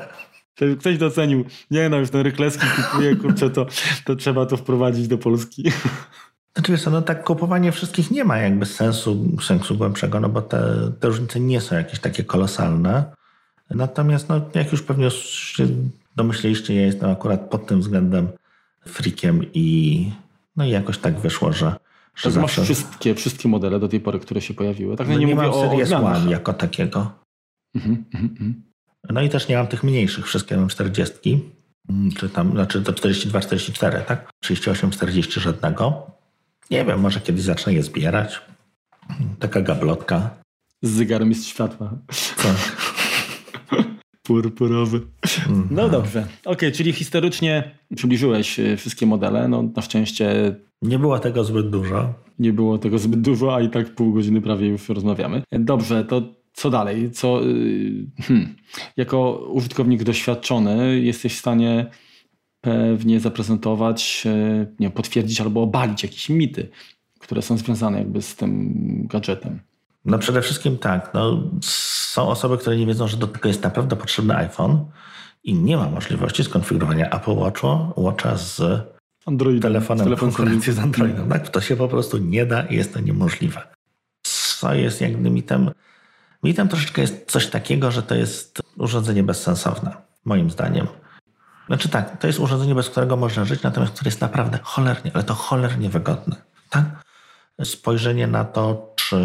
[0.80, 3.66] Ktoś docenił, nie no, już ten Rykleski kupuje, kurczę, to,
[4.04, 5.62] to trzeba to wprowadzić do Polski.
[6.54, 10.92] Znaczy wiesz, no tak kupowanie wszystkich nie ma jakby sensu, sensu głębszego, no bo te,
[11.00, 13.04] te różnice nie są jakieś takie kolosalne.
[13.70, 15.66] Natomiast no, jak już pewnie się
[16.16, 18.28] domyśleliście, ja jestem akurat pod tym względem
[18.86, 20.10] freakiem i
[20.56, 21.76] no i jakoś tak wyszło, że,
[22.14, 22.60] że tak zawsze...
[22.60, 24.96] Masz wszystkie, wszystkie modele do tej pory, które się pojawiły.
[24.96, 27.12] Tak, no nie, nie mam Series One jako takiego.
[27.74, 28.62] Mhm, mhm, mhm.
[29.10, 31.40] No i też nie mam tych mniejszych, wszystkie mam 40,
[31.88, 34.30] mm, czy tam, znaczy to 42, 44, tak?
[34.42, 36.10] 38, 40 żadnego.
[36.70, 38.40] Nie wiem, może kiedyś zacznę je zbierać.
[39.38, 40.30] Taka gablotka.
[40.82, 41.90] Z zegarem jest światła.
[42.36, 42.76] Tak.
[44.26, 45.00] Purpurowy.
[45.70, 46.20] No dobrze.
[46.20, 49.48] Okej, okay, czyli historycznie przybliżyłeś e, wszystkie modele.
[49.48, 50.56] No na szczęście.
[50.82, 52.14] Nie było tego zbyt dużo.
[52.38, 55.42] Nie było tego zbyt dużo, a i tak pół godziny prawie już rozmawiamy.
[55.52, 57.10] Dobrze, to co dalej?
[57.10, 58.54] Co, y, hmm,
[58.96, 61.86] jako użytkownik doświadczony jesteś w stanie
[62.60, 66.68] pewnie zaprezentować, e, nie, potwierdzić albo obalić jakieś mity,
[67.18, 68.72] które są związane jakby z tym
[69.06, 69.60] gadżetem.
[70.04, 71.10] No przede wszystkim tak.
[71.14, 71.50] No,
[72.16, 74.84] są osoby, które nie wiedzą, że do tego jest naprawdę potrzebny iPhone
[75.44, 78.62] i nie ma możliwości skonfigurowania Apple Watcha, Watcha z
[79.26, 81.28] Android, telefonem telefon konkurencji z Androidem.
[81.28, 81.48] Tak?
[81.48, 83.62] To się po prostu nie da i jest to niemożliwe.
[84.58, 85.70] Co jest jakby mitem?
[86.42, 90.86] Mitem troszeczkę jest coś takiego, że to jest urządzenie bezsensowne, moim zdaniem.
[91.66, 95.24] Znaczy tak, to jest urządzenie, bez którego można żyć, natomiast które jest naprawdę cholernie, ale
[95.24, 96.36] to cholernie wygodne.
[96.70, 96.84] Tak?
[97.64, 99.16] Spojrzenie na to, czy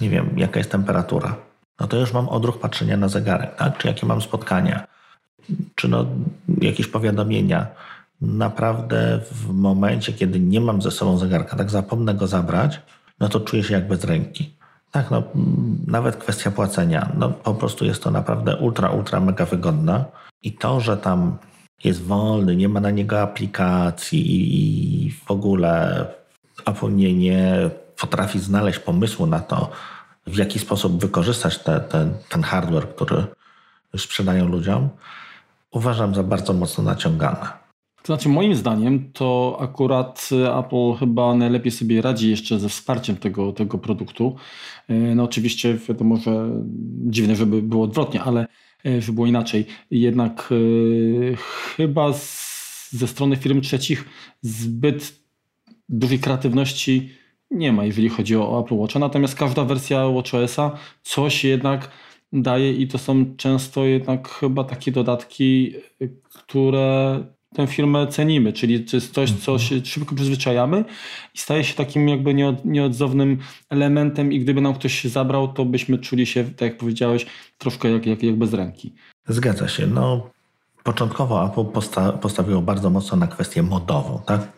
[0.00, 1.36] nie wiem, jaka jest temperatura,
[1.80, 3.78] no to już mam odruch patrzenia na zegarek, tak?
[3.78, 4.86] Czy jakie mam spotkania,
[5.74, 6.06] czy no
[6.60, 7.66] jakieś powiadomienia.
[8.20, 12.80] Naprawdę w momencie, kiedy nie mam ze sobą zegarka, tak zapomnę go zabrać,
[13.20, 14.56] no to czuję się jak bez ręki.
[14.90, 15.22] Tak, no
[15.86, 20.04] nawet kwestia płacenia, no po prostu jest to naprawdę ultra, ultra mega wygodna
[20.42, 21.38] i to, że tam
[21.84, 26.06] jest wolny, nie ma na niego aplikacji i w ogóle
[26.66, 29.70] Apple nie, nie potrafi znaleźć pomysłu na to,
[30.26, 33.24] w jaki sposób wykorzystać te, te, ten hardware, który
[33.96, 34.88] sprzedają ludziom,
[35.70, 37.66] uważam za bardzo mocno naciągane.
[38.02, 43.52] To znaczy, moim zdaniem, to akurat Apple chyba najlepiej sobie radzi jeszcze ze wsparciem tego,
[43.52, 44.36] tego produktu.
[44.88, 46.50] E, no, oczywiście, wiadomo, że
[47.06, 48.46] dziwne, żeby było odwrotnie, ale
[48.86, 49.66] e, żeby było inaczej.
[49.90, 50.48] Jednak
[51.76, 54.04] chyba z, ze strony firm trzecich
[54.42, 55.20] zbyt
[55.88, 57.10] dużej kreatywności
[57.50, 58.98] nie ma, jeżeli chodzi o Apple Watcha.
[58.98, 60.70] Natomiast każda wersja WatchOS-a
[61.02, 61.90] coś jednak
[62.32, 65.74] daje i to są często jednak chyba takie dodatki,
[66.34, 67.20] które
[67.54, 70.84] tę firmę cenimy, czyli to jest coś, co się szybko przyzwyczajamy
[71.34, 73.38] i staje się takim jakby nieodzownym
[73.70, 77.26] elementem i gdyby nam ktoś się zabrał, to byśmy czuli się, tak jak powiedziałeś,
[77.58, 78.94] troszkę jak, jak, jak bez ręki.
[79.28, 79.86] Zgadza się.
[79.86, 80.30] No,
[80.84, 84.52] początkowo Apple posta postawiło bardzo mocno na kwestię modową, tak?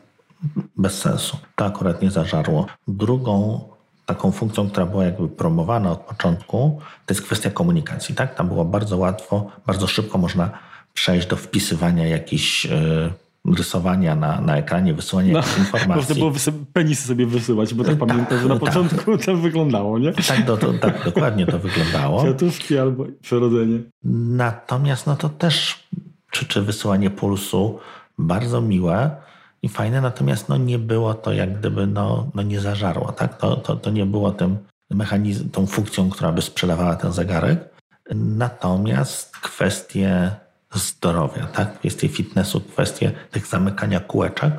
[0.77, 1.39] Bez sensu.
[1.57, 2.67] To akurat nie zażarło.
[2.89, 3.61] Drugą
[4.07, 8.15] taką funkcją, która była jakby promowana od początku, to jest kwestia komunikacji.
[8.15, 8.35] Tak?
[8.35, 10.51] Tam było bardzo łatwo, bardzo szybko można
[10.95, 13.13] przejść do wpisywania jakichś yy,
[13.57, 15.97] rysowania na, na ekranie, wysyłania no, jakichś informacji.
[15.97, 16.33] Można było
[16.73, 18.61] penisy sobie wysyłać, bo tak, tak pamiętam, że na tak.
[18.61, 20.13] początku to wyglądało, nie?
[20.13, 22.23] Tak, to, to, tak dokładnie to wyglądało.
[22.23, 23.79] Kwiatówki albo przerodzenie.
[24.05, 25.89] Natomiast no to też,
[26.31, 27.79] czy, czy wysyłanie pulsu,
[28.19, 29.17] bardzo miłe,
[29.63, 33.13] i fajne, natomiast no, nie było to jak gdyby no, no nie zażarło.
[33.13, 33.39] Tak?
[33.39, 34.59] To, to, to nie było tym
[34.91, 37.69] mechanizm, tą funkcją, która by sprzedawała ten zegarek.
[38.15, 40.31] Natomiast kwestie
[40.75, 41.79] zdrowia, tak?
[41.79, 44.53] kwestie fitnessu, kwestie tych zamykania kółeczek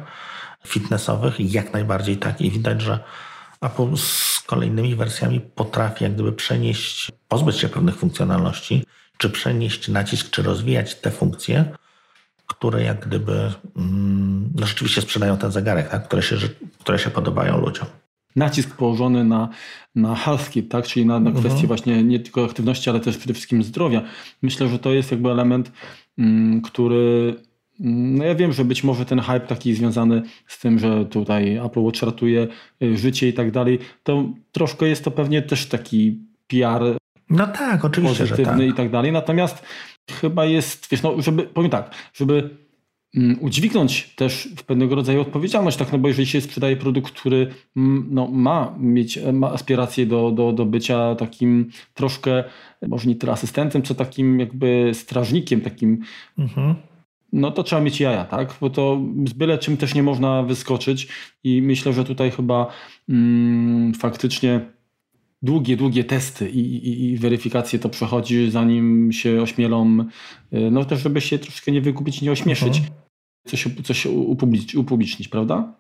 [0.68, 2.42] fitnessowych, jak najbardziej tak.
[2.42, 3.00] I widać, że
[3.62, 8.86] Apple z kolejnymi wersjami potrafi jak gdyby przenieść, pozbyć się pewnych funkcjonalności,
[9.18, 11.66] czy przenieść nacisk, czy rozwijać te funkcje,
[12.60, 16.04] które jak gdyby mm, no rzeczywiście sprzedają ten zegarek, tak?
[16.08, 16.36] które, się,
[16.80, 17.88] które się podobają ludziom.
[18.36, 19.50] nacisk położony na,
[19.96, 20.88] na health kit, tak?
[20.88, 21.68] czyli na, na kwestię mhm.
[21.68, 24.02] właśnie nie tylko aktywności, ale też przede wszystkim zdrowia.
[24.42, 25.72] Myślę, że to jest jakby element,
[26.18, 27.36] mm, który
[27.80, 31.58] mm, no ja wiem, że być może ten hype taki związany z tym, że tutaj
[31.58, 32.48] Apple Watch ratuje
[32.84, 37.86] y, życie i tak dalej, to troszkę jest to pewnie też taki PR no tak,
[37.86, 38.74] oczywiście, pozytywny tak.
[38.74, 39.12] i tak dalej.
[39.12, 39.64] Natomiast
[40.12, 42.50] chyba jest, wiesz, no, żeby, powiem tak, żeby
[43.16, 47.48] Mm, udźwignąć też w pewnego rodzaju odpowiedzialność, tak, no bo jeżeli się sprzedaje produkt, który
[47.78, 52.44] mm, no, ma mieć ma aspiracje do, do, do bycia takim troszkę,
[52.88, 56.04] może nie tyle asystentem, co takim jakby strażnikiem, takim
[56.38, 56.76] mhm.
[57.34, 61.08] no to trzeba mieć jaja, tak, bo to z byle czym też nie można wyskoczyć
[61.44, 62.68] i myślę, że tutaj chyba
[63.10, 64.62] mm, faktycznie
[65.42, 70.06] długie, długie testy i, i, i, weryfikacje to przechodzi, zanim się ośmielą,
[70.54, 72.96] y, no też żeby się troszkę nie wygubić, nie ośmieszyć, mhm.
[73.48, 75.74] coś, coś upublicznić, upublicznić, prawda?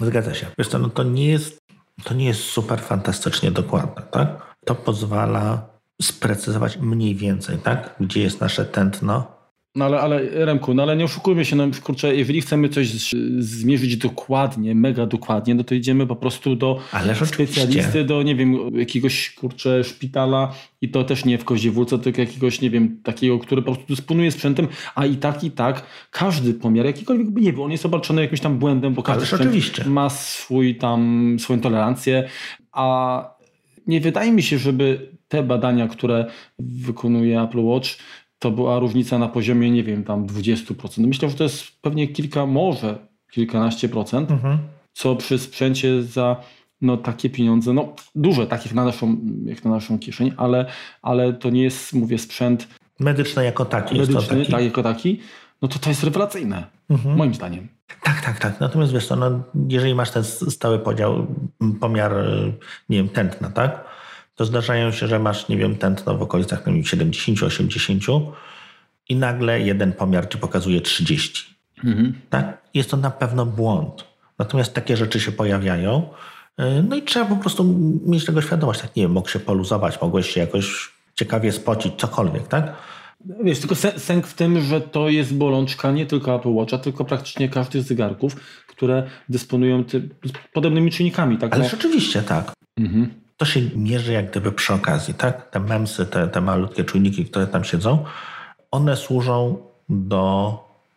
[0.00, 0.46] Zgadza się.
[0.58, 1.58] Wiesz co, no to nie jest,
[2.04, 4.56] to nie jest super fantastycznie dokładne, tak?
[4.64, 5.68] To pozwala
[6.02, 7.96] sprecyzować mniej więcej, tak?
[8.00, 9.35] Gdzie jest nasze tętno,
[9.76, 12.88] no ale, ale Remku, no ale nie oszukujmy się, no kurczę, jeżeli chcemy coś
[13.38, 16.80] zmierzyć dokładnie, mega dokładnie, no to idziemy po prostu do
[17.24, 22.60] specjalisty, do nie wiem, jakiegoś kurczę szpitala i to też nie w Koziewólce, tylko jakiegoś,
[22.60, 26.86] nie wiem, takiego, który po prostu dysponuje sprzętem, a i tak, i tak każdy pomiar,
[26.86, 29.84] jakikolwiek by nie był, on jest obarczony jakimś tam błędem, bo każdy oczywiście.
[29.84, 32.28] ma swój tam, swoją tolerancję,
[32.72, 33.36] a
[33.86, 36.26] nie wydaje mi się, żeby te badania, które
[36.58, 37.88] wykonuje Apple Watch,
[38.46, 41.06] to była różnica na poziomie, nie wiem, tam 20%.
[41.06, 42.98] Myślę, że to jest pewnie kilka, może
[43.30, 44.58] kilkanaście procent, mhm.
[44.92, 46.36] co przy sprzęcie za
[46.80, 50.66] no, takie pieniądze, no duże, takich na naszą, jak na naszą kieszeń, ale,
[51.02, 52.68] ale to nie jest, mówię, sprzęt
[53.00, 53.98] medyczny jako taki.
[53.98, 54.52] Medyczny, taki.
[54.52, 55.20] tak, jako taki,
[55.62, 57.16] no to to jest rewelacyjne, mhm.
[57.16, 57.68] moim zdaniem.
[58.02, 58.60] Tak, tak, tak.
[58.60, 61.26] Natomiast wiesz co, no, jeżeli masz ten stały podział,
[61.80, 62.12] pomiar,
[62.88, 63.84] nie wiem, tętna, tak?
[64.36, 68.32] To zdarzają się, że masz, nie wiem, tętno w okolicach 70-80
[69.08, 71.56] i nagle jeden pomiar ci pokazuje 30.
[71.84, 72.14] Mhm.
[72.30, 72.62] Tak?
[72.74, 74.04] Jest to na pewno błąd.
[74.38, 76.08] Natomiast takie rzeczy się pojawiają.
[76.60, 77.64] Y, no i trzeba po prostu
[78.06, 78.80] mieć tego świadomość.
[78.80, 82.72] Tak, nie wiem, mógł się poluzować, mogłeś się jakoś ciekawie spocić, cokolwiek, tak?
[83.44, 87.48] Wiesz, tylko sęk w tym, że to jest bolączka nie tylko Apple Watcha, tylko praktycznie
[87.48, 90.08] każdych zegarków, które dysponują ty,
[90.52, 91.38] podobnymi czynnikami.
[91.38, 91.52] Tak?
[91.54, 91.70] Ale no.
[91.70, 92.52] rzeczywiście tak.
[92.78, 95.50] Mhm to się mierzy jak gdyby przy okazji, tak?
[95.50, 98.04] Te memsy, te, te malutkie czujniki, które tam siedzą,
[98.70, 99.56] one służą
[99.88, 100.52] do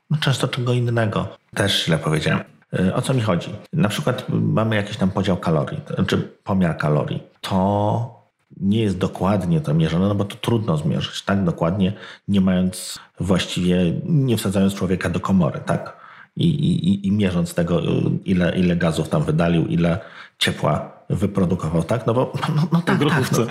[0.10, 1.28] no, często czego innego.
[1.56, 2.44] Też źle powiedziałem.
[2.80, 3.50] Y, o co mi chodzi?
[3.74, 7.24] Na przykład mamy jakiś tam podział kalorii, czy znaczy pomiar kalorii.
[7.42, 8.20] To
[8.58, 11.44] nie jest dokładnie to mierzone, no bo to trudno zmierzyć, tak?
[11.44, 11.94] Dokładnie,
[12.28, 15.98] nie mając właściwie, nie wsadzając człowieka do komory, tak?
[16.36, 17.82] I, i, i mierząc tego,
[18.26, 20.00] ile, ile gazów tam wydalił, ile
[20.38, 22.08] ciepła wyprodukował, tak?
[22.08, 23.46] No bo no, no tak, tak no,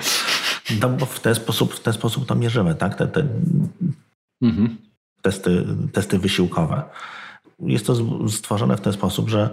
[0.80, 2.94] no, bo w ten sposób, w ten sposób to mierzymy, tak?
[2.94, 3.26] Te, te
[4.42, 4.76] mhm.
[5.22, 6.82] testy, testy wysiłkowe.
[7.60, 7.94] Jest to
[8.28, 9.50] stworzone w ten sposób, że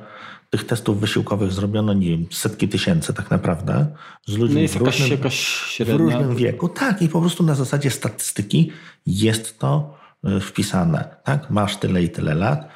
[0.50, 3.86] tych testów wysiłkowych zrobiono, nie wiem, setki tysięcy tak naprawdę
[4.26, 6.70] z ludźmi no w, różnym, jakaś, w różnym wieku.
[6.70, 8.72] Tak, i po prostu na zasadzie statystyki
[9.06, 11.15] jest to y, wpisane.
[11.24, 11.50] Tak?
[11.50, 12.68] Masz tyle i tyle lat,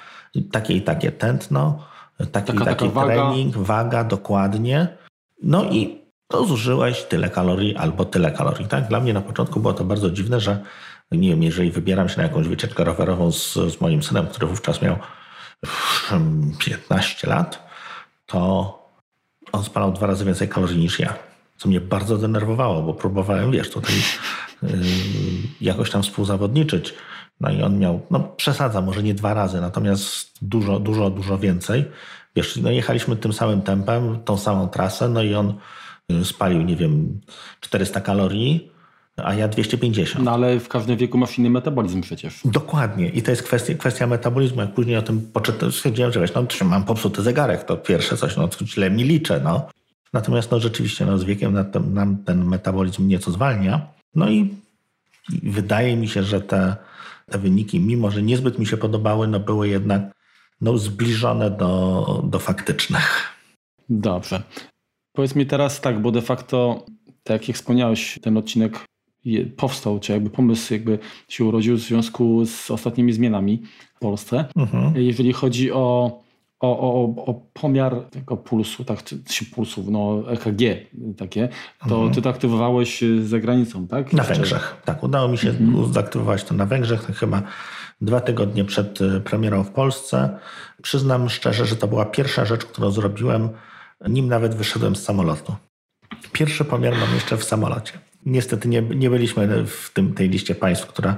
[0.51, 1.85] takie i takie tętno,
[2.31, 3.65] taki taka, i taki taka trening, waga.
[3.65, 4.97] waga dokładnie.
[5.43, 8.67] No i to zużyłeś tyle kalorii albo tyle kalorii.
[8.67, 8.87] Tak?
[8.87, 10.63] Dla mnie na początku było to bardzo dziwne, że
[11.11, 14.81] nie wiem, jeżeli wybieram się na jakąś wycieczkę rowerową z, z moim synem, który wówczas
[14.81, 14.95] miał
[16.59, 17.69] 15 lat,
[18.25, 18.79] to
[19.51, 21.13] on spalał dwa razy więcej kalorii niż ja.
[21.57, 23.95] Co mnie bardzo denerwowało, bo próbowałem, wiesz, tutaj
[24.63, 24.69] yy,
[25.61, 26.93] jakoś tam współzawodniczyć.
[27.41, 31.85] No i on miał, no przesadza, może nie dwa razy, natomiast dużo, dużo, dużo więcej.
[32.35, 35.53] Wiesz, no jechaliśmy tym samym tempem, tą samą trasę, no i on
[36.11, 37.21] y, spalił, nie wiem,
[37.59, 38.71] 400 kalorii,
[39.23, 40.25] a ja 250.
[40.25, 42.39] No ale w każdym wieku masz inny metabolizm przecież.
[42.45, 43.09] Dokładnie.
[43.09, 44.61] I to jest kwestia, kwestia metabolizmu.
[44.61, 48.37] Jak później o tym poczytałem, stwierdziłem, że wiesz, no mam popsuty zegarek, to pierwsze coś,
[48.37, 49.69] no źle mi liczę, no.
[50.13, 53.87] Natomiast no rzeczywiście, no z wiekiem nam ten metabolizm nieco zwalnia.
[54.15, 54.53] No i
[55.43, 56.75] wydaje mi się, że te,
[57.31, 60.01] te wyniki, mimo że niezbyt mi się podobały, no były jednak
[60.61, 63.35] no, zbliżone do, do faktycznych.
[63.89, 64.43] Dobrze.
[65.13, 66.85] Powiedz mi teraz tak, bo de facto,
[67.23, 68.85] tak jak wspomniałeś, ten odcinek
[69.57, 73.61] powstał, czy jakby pomysł jakby się urodził w związku z ostatnimi zmianami
[73.95, 74.45] w Polsce.
[74.55, 74.93] Mhm.
[74.95, 76.19] Jeżeli chodzi o,
[76.59, 80.61] o, o, o pomiar tego pulsu, tak, czy pulsów, no EKG
[81.17, 81.49] takie,
[81.89, 82.13] to mhm.
[82.13, 84.13] ty to aktywowałeś za granicą, tak?
[84.13, 85.03] Na Węgrzech, tak.
[85.03, 85.93] Udało mi się mhm.
[85.93, 87.41] zaaktywować to na Węgrzech, chyba
[88.01, 90.39] dwa tygodnie przed y, premierą w Polsce.
[90.81, 93.49] Przyznam szczerze, że to była pierwsza rzecz, którą zrobiłem
[94.07, 95.55] nim nawet wyszedłem z samolotu.
[96.31, 97.93] Pierwszy pomiar mam jeszcze w samolocie.
[98.25, 101.17] Niestety nie, nie byliśmy w tym, tej liście państw, która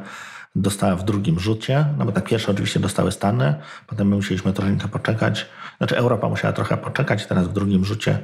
[0.55, 3.55] dostała w drugim rzucie, no bo tak pierwsze oczywiście dostały Stany,
[3.87, 5.45] potem my musieliśmy trochę poczekać,
[5.77, 8.19] znaczy Europa musiała trochę poczekać, teraz w drugim rzucie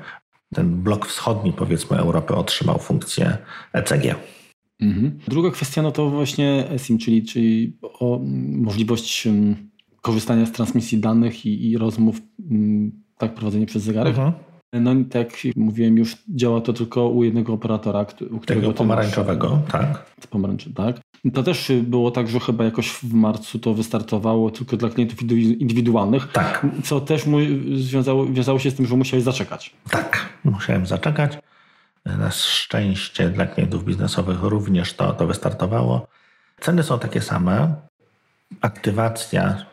[0.56, 3.38] ten blok wschodni powiedzmy Europy otrzymał funkcję
[3.74, 4.15] ECG.
[4.79, 5.19] Mhm.
[5.27, 8.19] Druga kwestia no to właśnie eSIM, czyli, czyli o
[8.51, 9.27] możliwość
[10.01, 12.21] korzystania z transmisji danych i, i rozmów
[13.17, 14.17] tak prowadzenie przez zegarek.
[14.17, 14.33] Mhm.
[14.73, 18.61] No tak jak mówiłem już, działa to tylko u jednego operatora, u którego...
[18.61, 20.05] Tego pomarańczowego, masz, tak.
[20.29, 21.01] Pomarańczy, tak.
[21.33, 25.21] To też było tak, że chyba jakoś w marcu to wystartowało tylko dla klientów
[25.59, 26.31] indywidualnych.
[26.31, 26.65] Tak.
[26.83, 27.25] Co też
[27.75, 29.73] związało, wiązało się z tym, że musiałeś zaczekać.
[29.89, 31.37] Tak, musiałem zaczekać.
[32.05, 36.07] Na szczęście dla klientów biznesowych również to, to wystartowało.
[36.60, 37.75] Ceny są takie same.
[38.62, 39.65] Aktywacja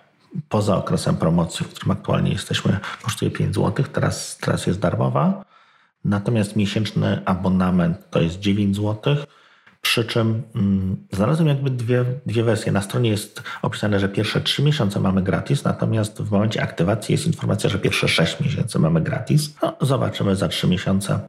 [0.49, 5.45] poza okresem promocji, w którym aktualnie jesteśmy, kosztuje 5 zł, teraz, teraz jest darmowa.
[6.05, 9.17] Natomiast miesięczny abonament to jest 9 zł.
[9.83, 12.73] Przy czym mm, znalazłem jakby dwie, dwie wersje.
[12.73, 17.27] Na stronie jest opisane, że pierwsze 3 miesiące mamy gratis, natomiast w momencie aktywacji jest
[17.27, 19.55] informacja, że pierwsze 6 miesięcy mamy gratis.
[19.63, 21.29] No, zobaczymy za 3 miesiące.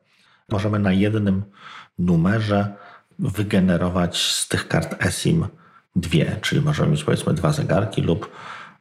[0.50, 1.44] Możemy na jednym
[2.00, 2.74] numerze
[3.20, 5.48] wygenerować z tych kart eSIM
[5.96, 8.32] dwie, czyli możemy mieć powiedzmy dwa zegarki lub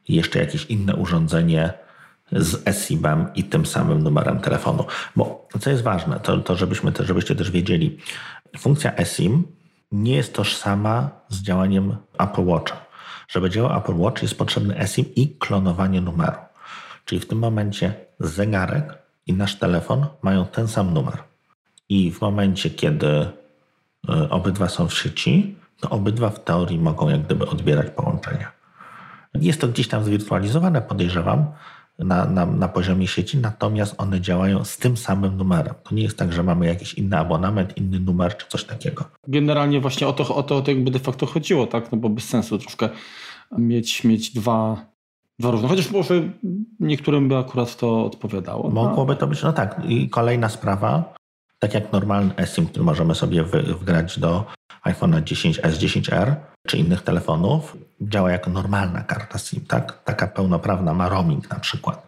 [0.07, 1.73] jeszcze jakieś inne urządzenie
[2.31, 4.85] z eSIM-em i tym samym numerem telefonu.
[5.15, 7.97] Bo co jest ważne, to, to żebyśmy, żebyście też wiedzieli,
[8.57, 9.43] funkcja eSIM
[9.91, 12.85] nie jest tożsama z działaniem Apple Watcha.
[13.27, 16.37] Żeby działał Apple Watch jest potrzebny eSIM i klonowanie numeru.
[17.05, 18.97] Czyli w tym momencie zegarek
[19.27, 21.34] i nasz telefon mają ten sam numer.
[21.89, 27.21] I w momencie, kiedy e, obydwa są w sieci, to obydwa w teorii mogą jak
[27.21, 28.51] gdyby odbierać połączenia.
[29.33, 31.45] Jest to gdzieś tam zwirtualizowane, podejrzewam,
[31.99, 35.73] na, na, na poziomie sieci, natomiast one działają z tym samym numerem.
[35.83, 39.05] To nie jest tak, że mamy jakiś inny abonament, inny numer czy coś takiego.
[39.27, 41.91] Generalnie właśnie o to, o to, o to jakby de facto chodziło, tak?
[41.91, 42.89] No bo bez sensu troszkę
[43.57, 44.85] mieć, mieć dwa,
[45.39, 45.67] dwa różne.
[45.67, 46.21] Chociaż może
[46.79, 48.69] niektórym by akurat to odpowiadało.
[48.69, 49.81] Mogłoby to być, no tak.
[49.87, 51.13] I kolejna sprawa,
[51.65, 54.45] tak jak normalny eSIM, który możemy sobie wgrać do
[54.85, 56.35] iPhone'a 10s, 10R
[56.67, 60.03] czy innych telefonów, działa jako normalna karta SIM, tak?
[60.03, 62.07] Taka pełnoprawna ma roaming na przykład.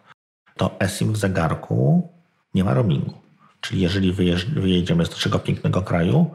[0.56, 2.08] To eSIM w zegarku
[2.54, 3.14] nie ma roamingu.
[3.60, 4.12] Czyli jeżeli
[4.56, 6.34] wyjedziemy z naszego pięknego kraju,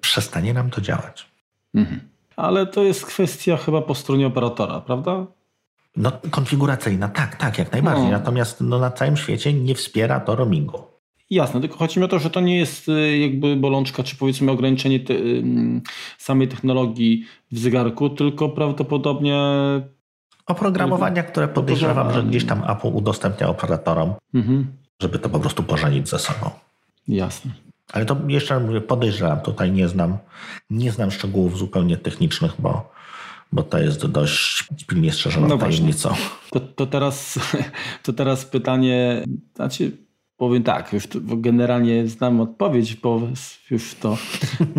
[0.00, 1.26] przestanie nam to działać.
[1.74, 2.00] Mhm.
[2.36, 5.26] Ale to jest kwestia chyba po stronie operatora, prawda?
[5.96, 8.04] No, konfiguracyjna, tak, tak, jak najbardziej.
[8.04, 8.10] No.
[8.10, 10.93] Natomiast no, na całym świecie nie wspiera to roamingu.
[11.30, 14.52] Jasne, tylko chodzi mi o to, że to nie jest y, jakby bolączka, czy powiedzmy
[14.52, 15.14] ograniczenie te,
[16.18, 19.38] samej technologii w zegarku, tylko prawdopodobnie
[20.46, 24.66] oprogramowania, które podejrzewam, że gdzieś tam Apple udostępnia operatorom, mhm.
[25.00, 26.50] żeby to po prostu pożenić ze sobą.
[27.08, 27.50] Jasne.
[27.92, 30.18] Ale to jeszcze mówię, podejrzewam, tutaj nie znam,
[30.70, 32.92] nie znam szczegółów zupełnie technicznych, bo,
[33.52, 36.14] bo to jest dość pilnie strzeżoną no tajemnicą.
[36.50, 37.38] To, to, teraz,
[38.04, 40.03] to teraz pytanie, znaczy
[40.48, 43.20] powiem tak, już generalnie znam odpowiedź, bo
[43.70, 44.16] już to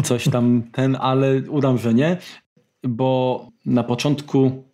[0.04, 2.18] coś tam ten, ale udam, że nie,
[2.84, 4.66] bo na początku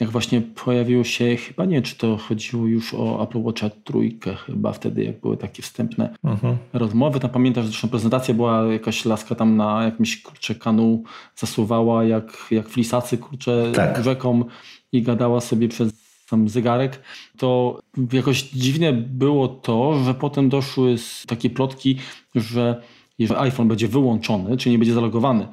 [0.00, 4.72] jak właśnie pojawiło się, chyba nie, czy to chodziło już o Apple Watcha trójkę, chyba
[4.72, 6.56] wtedy, jak były takie wstępne uh-huh.
[6.72, 7.20] rozmowy.
[7.20, 11.02] Tam pamiętam, że zresztą prezentacja była jakaś laska tam na jakimś kurczę kanu
[11.36, 14.04] zasuwała, jak, jak flisacy kurczę tak.
[14.04, 14.44] rzeką
[14.92, 17.02] i gadała sobie przez sam zegarek,
[17.38, 17.80] to
[18.12, 21.96] jakoś dziwne było to, że potem doszły takie plotki,
[22.34, 22.82] że
[23.18, 25.48] jeżeli iPhone będzie wyłączony, czyli nie będzie zalogowany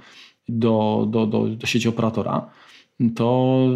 [0.50, 2.50] do, do, do, do sieci operatora,
[3.16, 3.68] to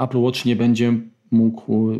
[0.00, 0.92] Apple Watch nie będzie
[1.30, 1.92] mógł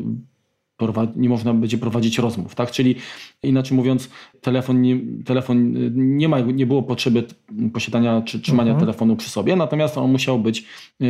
[1.17, 2.71] nie można będzie prowadzić rozmów, tak?
[2.71, 2.95] Czyli
[3.43, 4.11] inaczej mówiąc,
[4.41, 7.25] telefon nie, telefon nie, ma, nie było potrzeby
[7.73, 8.87] posiadania czy trzymania mhm.
[8.87, 10.65] telefonu przy sobie, natomiast on musiał być
[11.01, 11.05] e,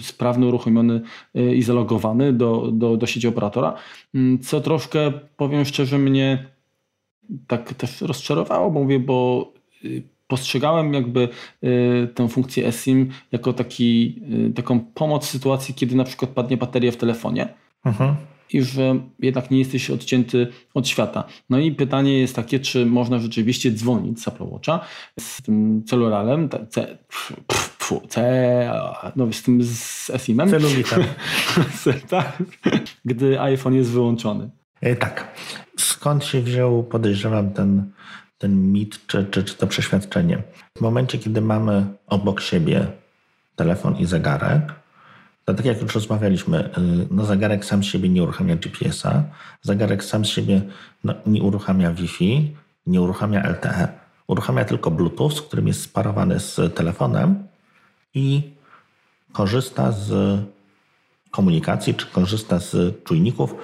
[0.00, 1.00] sprawny, uruchomiony
[1.34, 3.74] e, i zalogowany do, do, do sieci operatora,
[4.14, 6.46] mm, co troszkę, powiem szczerze, mnie
[7.46, 9.52] tak też rozczarowało, bo mówię, bo
[9.84, 9.88] e,
[10.26, 11.28] postrzegałem jakby
[12.14, 14.20] tę funkcję eSIM jako taki,
[14.54, 17.48] taką pomoc w sytuacji, kiedy na przykład padnie bateria w telefonie.
[17.84, 18.16] Mhm
[18.52, 21.24] i że jednak nie jesteś odcięty od świata.
[21.50, 24.80] No i pytanie jest takie, czy można rzeczywiście dzwonić z Apple Watcha
[25.20, 26.98] z tym celularem, C,
[27.78, 28.72] pfu, C,
[29.16, 30.50] no z tym z SIM-em.
[30.50, 31.04] Celulitem.
[32.08, 32.42] tak,
[33.04, 34.50] gdy iPhone jest wyłączony.
[34.80, 35.34] E, tak.
[35.76, 37.90] Skąd się wziął, podejrzewam, ten,
[38.38, 40.42] ten mit czy, czy, czy to przeświadczenie?
[40.78, 42.86] W momencie, kiedy mamy obok siebie
[43.56, 44.83] telefon i zegarek,
[45.44, 46.70] tak jak już rozmawialiśmy, y,
[47.10, 49.22] no zegarek sam z siebie nie uruchamia GPS-a,
[49.62, 50.62] zegarek sam z siebie
[51.04, 53.88] no, nie uruchamia Wi-Fi, nie uruchamia LTE.
[54.26, 57.46] Uruchamia tylko Bluetooth, którym jest sparowany z telefonem
[58.14, 58.50] i
[59.32, 60.40] korzysta z
[61.30, 63.54] komunikacji, czy korzysta z czujników,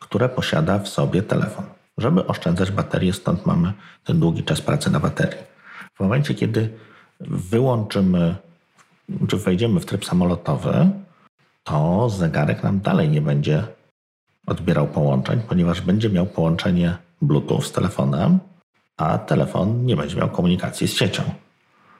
[0.00, 1.64] które posiada w sobie telefon,
[1.98, 3.72] żeby oszczędzać baterię, stąd mamy
[4.04, 5.40] ten długi czas pracy na baterii.
[5.94, 6.70] W momencie, kiedy
[7.20, 8.36] wyłączymy,
[9.28, 10.90] czy wejdziemy w tryb samolotowy,
[11.68, 13.64] to zegarek nam dalej nie będzie
[14.46, 18.38] odbierał połączeń, ponieważ będzie miał połączenie Bluetooth z telefonem,
[18.96, 21.22] a telefon nie będzie miał komunikacji z siecią.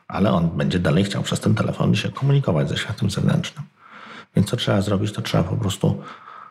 [0.08, 3.64] Ale on będzie dalej chciał przez ten telefon się komunikować ze światem zewnętrznym.
[4.36, 5.12] Więc co trzeba zrobić?
[5.12, 6.02] To trzeba po prostu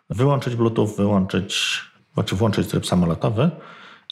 [0.09, 1.81] wyłączyć Bluetooth, wyłączyć,
[2.13, 3.49] znaczy włączyć tryb samolotowy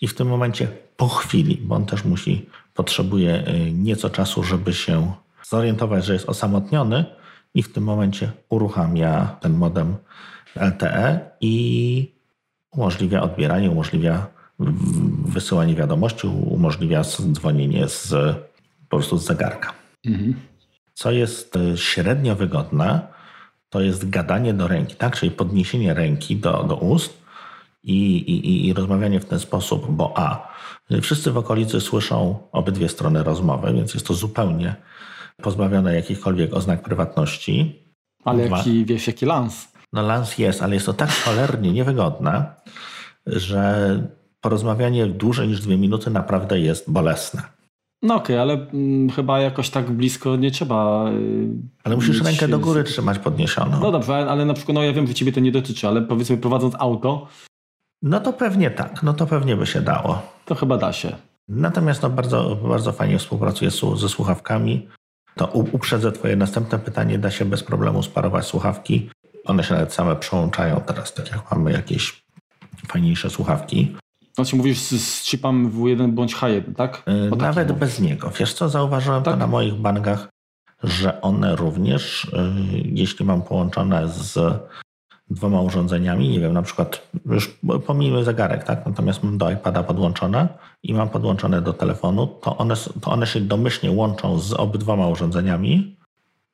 [0.02, 4.74] i w tym momencie po chwili, bo on też musi, potrzebuje y, nieco czasu, żeby
[4.74, 7.06] się zorientować, że jest osamotniony
[7.56, 9.96] i w tym momencie uruchamia ten modem
[10.56, 12.16] LTE i
[12.72, 14.28] umożliwia odbieranie, umożliwia
[15.26, 18.10] wysyłanie wiadomości, umożliwia dzwonienie z,
[18.90, 19.74] po prostu z zegarka.
[20.06, 20.36] Mhm.
[20.94, 23.08] Co jest y, średnio wygodne,
[23.70, 25.16] to jest gadanie do ręki, tak?
[25.16, 27.18] czyli podniesienie ręki do, do ust
[27.84, 30.54] i, i, i rozmawianie w ten sposób, bo a,
[31.02, 34.76] wszyscy w okolicy słyszą obydwie strony rozmowy, więc jest to zupełnie
[35.42, 37.84] pozbawione jakichkolwiek oznak prywatności.
[38.24, 39.68] Ale jaki, wiesz, jaki lans?
[39.94, 42.46] No lans jest, ale jest to tak cholernie niewygodne,
[43.26, 44.00] że
[44.42, 47.42] porozmawianie dłużej niż dwie minuty naprawdę jest bolesne.
[48.02, 51.10] No okej, okay, ale mm, chyba jakoś tak blisko nie trzeba.
[51.12, 51.48] Yy,
[51.84, 53.80] ale musisz rękę do góry trzymać podniesioną.
[53.80, 56.02] No dobrze, ale, ale na przykład, no ja wiem, że ciebie to nie dotyczy, ale
[56.02, 57.28] powiedzmy prowadząc auto.
[58.02, 60.22] No to pewnie tak, no to pewnie by się dało.
[60.46, 61.16] To chyba da się.
[61.48, 64.88] Natomiast no, bardzo, bardzo fajnie współpracuję ze słuchawkami.
[65.36, 67.20] To uprzedzę Twoje następne pytanie.
[67.20, 69.10] Da się bez problemu sparować słuchawki.
[69.46, 72.26] One się nawet same przełączają teraz, tak jak mamy jakieś
[72.88, 73.96] fajniejsze słuchawki.
[74.36, 77.04] Znaczy mówisz z, z chipem W1 bądź H1, tak?
[77.32, 78.32] Yy, nawet bez niego.
[78.40, 79.34] Wiesz co, zauważyłem tak?
[79.34, 80.30] to na moich bangach,
[80.84, 84.40] że one również, yy, jeśli mam połączone z
[85.30, 88.86] dwoma urządzeniami, nie wiem, na przykład już pomijmy zegarek, tak?
[88.86, 90.48] Natomiast mam do iPada podłączone
[90.84, 95.98] i mam podłączone do telefonu, to one, to one się domyślnie łączą z obydwoma urządzeniami,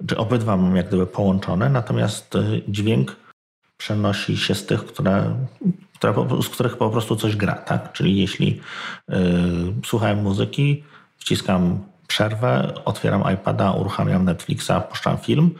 [0.08, 3.16] czy obydwa mam jak gdyby połączone, natomiast y, dźwięk
[3.78, 5.36] przenosi się z tych, które,
[5.96, 7.92] które, z których po prostu coś gra, tak?
[7.92, 8.62] Czyli jeśli
[9.10, 9.18] yy,
[9.86, 10.84] słuchałem muzyki,
[11.18, 15.52] wciskam przerwę, otwieram iPada, uruchamiam Netflixa, puszczam film,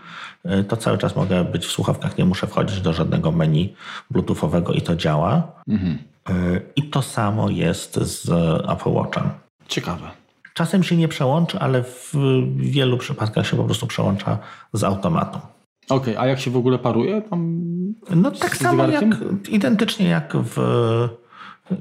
[0.68, 3.76] to cały czas mogę być w słuchawkach, nie muszę wchodzić do żadnego menu
[4.12, 5.52] bluetoothowego i to działa.
[5.68, 5.98] Mhm.
[6.30, 8.30] Yy, I to samo jest z
[8.70, 9.30] Apple Watchem.
[9.68, 10.12] Ciekawe.
[10.54, 12.14] Czasem się nie przełączy, ale w
[12.56, 14.38] wielu przypadkach się po prostu przełącza
[14.74, 15.40] z automatu.
[15.90, 17.62] Okej, okay, a jak się w ogóle paruje tam?
[18.16, 19.04] No tak samo jak,
[19.50, 20.58] identycznie jak w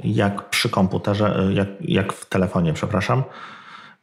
[0.05, 3.23] jak przy komputerze, jak, jak w telefonie, przepraszam.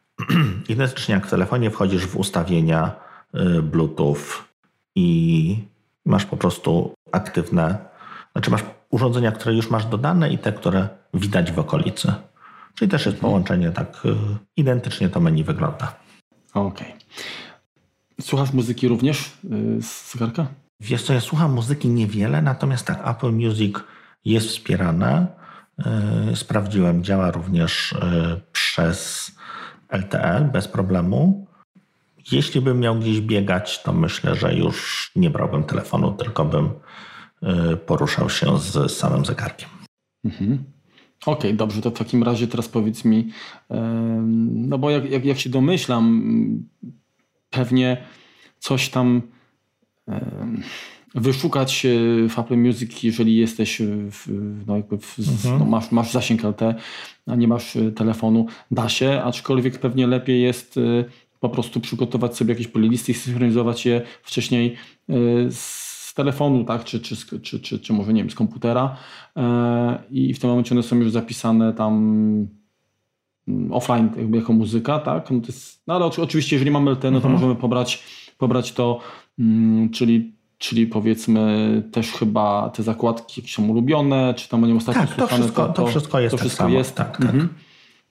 [0.68, 2.92] identycznie jak w telefonie wchodzisz w ustawienia
[3.62, 4.47] Bluetooth
[4.94, 5.58] i
[6.06, 7.78] masz po prostu aktywne,
[8.32, 12.12] znaczy masz urządzenia, które już masz dodane i te, które widać w okolicy.
[12.74, 13.30] Czyli też jest mhm.
[13.30, 14.14] połączenie tak y,
[14.56, 15.94] identycznie to menu wygląda.
[16.54, 16.88] Okej.
[16.88, 16.98] Okay.
[18.20, 20.46] Słuchasz muzyki również y, z zegarka?
[20.80, 23.76] Wiesz co, ja słucham muzyki niewiele, natomiast tak, Apple Music
[24.24, 25.26] jest wspierane.
[26.32, 27.94] Y, sprawdziłem, działa również
[28.52, 29.30] przez
[29.92, 31.47] LTE bez problemu.
[32.32, 36.70] Jeśli bym miał gdzieś biegać, to myślę, że już nie brałbym telefonu, tylko bym
[37.86, 39.68] poruszał się z samym zegarkiem.
[40.24, 40.64] Mhm.
[41.26, 43.28] Okej, okay, dobrze, to w takim razie teraz powiedz mi,
[44.54, 46.22] no bo jak, jak, jak się domyślam,
[47.50, 48.04] pewnie
[48.58, 49.22] coś tam
[51.14, 51.86] wyszukać
[52.28, 54.26] w Apple Music, jeżeli jesteś w,
[54.66, 55.58] no jakby w, mhm.
[55.58, 56.74] no masz, masz zasięg LTE,
[57.26, 61.04] a nie masz e, telefonu, da się, aczkolwiek pewnie lepiej jest e,
[61.40, 64.76] po prostu przygotować sobie jakieś playlisty i synchronizować je wcześniej
[65.08, 65.14] e,
[65.50, 68.96] z telefonu, tak, czy, czy, czy, czy, czy może nie wiem, z komputera
[70.10, 72.48] i w tym momencie one są już zapisane tam
[73.48, 75.30] Mm, offline jakby jako muzyka, tak?
[75.30, 77.32] No, jest, no ale oczywiście, jeżeli mamy LTE, no to mhm.
[77.34, 78.04] możemy pobrać,
[78.38, 79.00] pobrać to,
[79.38, 85.06] mm, czyli, czyli powiedzmy też chyba te zakładki jakieś są ulubione, czy tam nie ostatnio
[85.06, 86.94] tak, to wszystko, to, to, wszystko jest to tak wszystko tak jest.
[86.94, 87.34] Tak, tak.
[87.34, 87.48] Mhm.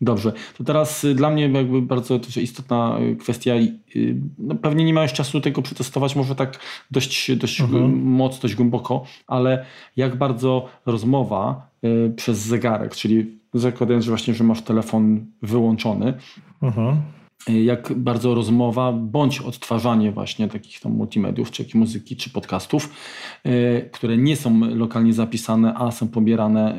[0.02, 0.34] Dobrze.
[0.58, 3.56] To teraz y, dla mnie jakby bardzo istotna y, kwestia.
[3.56, 6.60] Y, no pewnie nie miałeś czasu tego przetestować, może tak
[6.92, 8.04] dość, dość mhm.
[8.04, 11.70] mocno, dość głęboko, ale jak bardzo rozmowa
[12.16, 16.14] przez zegarek, czyli zakładając, że właśnie, że masz telefon wyłączony,
[16.62, 17.02] mhm.
[17.48, 22.94] jak bardzo rozmowa bądź odtwarzanie właśnie takich tam multimediów, czy muzyki, czy podcastów,
[23.92, 26.78] które nie są lokalnie zapisane, a są pobierane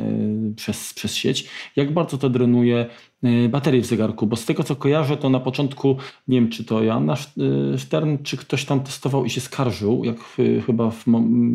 [0.56, 2.86] przez, przez sieć, jak bardzo to drenuje
[3.22, 5.96] e, baterię w zegarku, bo z tego co kojarzę, to na początku,
[6.28, 7.14] nie wiem czy to Joanna
[7.76, 10.16] Stern, czy ktoś tam testował i się skarżył, jak
[10.66, 11.04] chyba w,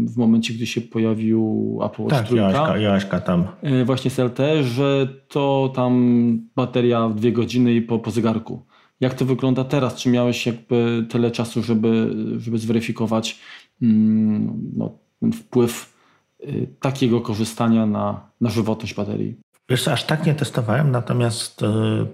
[0.07, 2.35] w momencie, gdy się pojawił Apple Watch tak, 3.
[2.35, 3.47] Joaśka, Joaśka tam.
[3.85, 8.65] Właśnie z LTE, że to tam bateria w dwie godziny i po, po zegarku.
[9.03, 9.95] Jak to wygląda teraz?
[9.95, 13.39] Czy miałeś jakby tyle czasu, żeby, żeby zweryfikować
[13.81, 14.97] mm, no,
[15.33, 15.97] wpływ
[16.43, 19.35] y, takiego korzystania na, na żywotność baterii?
[19.69, 21.65] Wiesz, aż tak nie testowałem, natomiast y,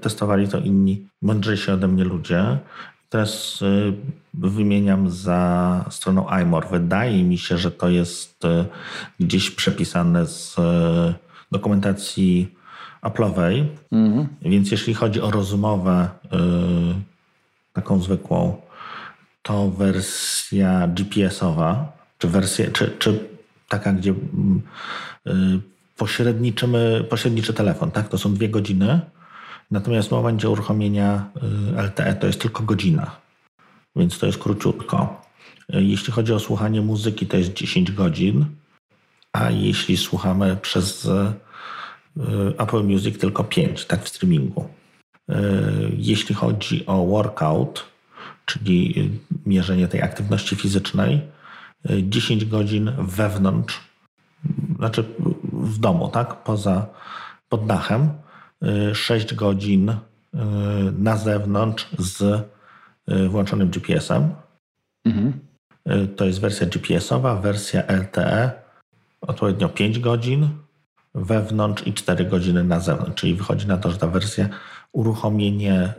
[0.01, 2.57] testowali to inni mądrzejsi ode mnie ludzie.
[3.09, 3.93] Teraz y,
[4.33, 6.69] wymieniam za stroną iMore.
[6.69, 8.43] Wydaje mi się, że to jest
[9.19, 10.55] gdzieś przepisane z
[11.51, 12.55] dokumentacji
[13.01, 13.65] Apple'owej.
[13.91, 14.27] Mhm.
[14.41, 16.09] Więc jeśli chodzi o rozmowę
[17.73, 18.61] taką zwykłą,
[19.41, 23.29] to wersja GPS-owa, czy wersja, czy, czy
[23.69, 24.13] taka, gdzie
[25.25, 25.59] yy,
[25.99, 28.09] pośredniczymy, pośredniczy telefon, tak?
[28.09, 29.01] To są dwie godziny.
[29.71, 31.29] Natomiast w momencie uruchomienia
[31.75, 33.15] yy, LTE to jest tylko godzina,
[33.95, 35.21] więc to jest króciutko.
[35.69, 38.45] Yy, jeśli chodzi o słuchanie muzyki, to jest 10 godzin,
[39.33, 41.07] a jeśli słuchamy przez
[42.19, 44.69] Y, Apple Music tylko 5, tak w streamingu.
[45.29, 45.35] Y,
[45.97, 47.85] jeśli chodzi o workout,
[48.45, 49.09] czyli
[49.45, 51.21] mierzenie tej aktywności fizycznej,
[52.01, 53.79] 10 y, godzin wewnątrz,
[54.77, 55.05] znaczy
[55.59, 56.85] w domu, tak, poza,
[57.49, 58.09] pod dachem,
[58.93, 59.95] 6 godzin
[60.97, 62.47] na zewnątrz z
[63.29, 64.29] włączonym GPS-em.
[65.05, 65.39] Mhm.
[66.15, 68.51] To jest wersja GPS-owa, wersja LTE
[69.21, 70.49] odpowiednio 5 godzin,
[71.15, 73.21] wewnątrz i 4 godziny na zewnątrz.
[73.21, 74.49] Czyli wychodzi na to, że ta wersja
[74.91, 75.93] uruchomienie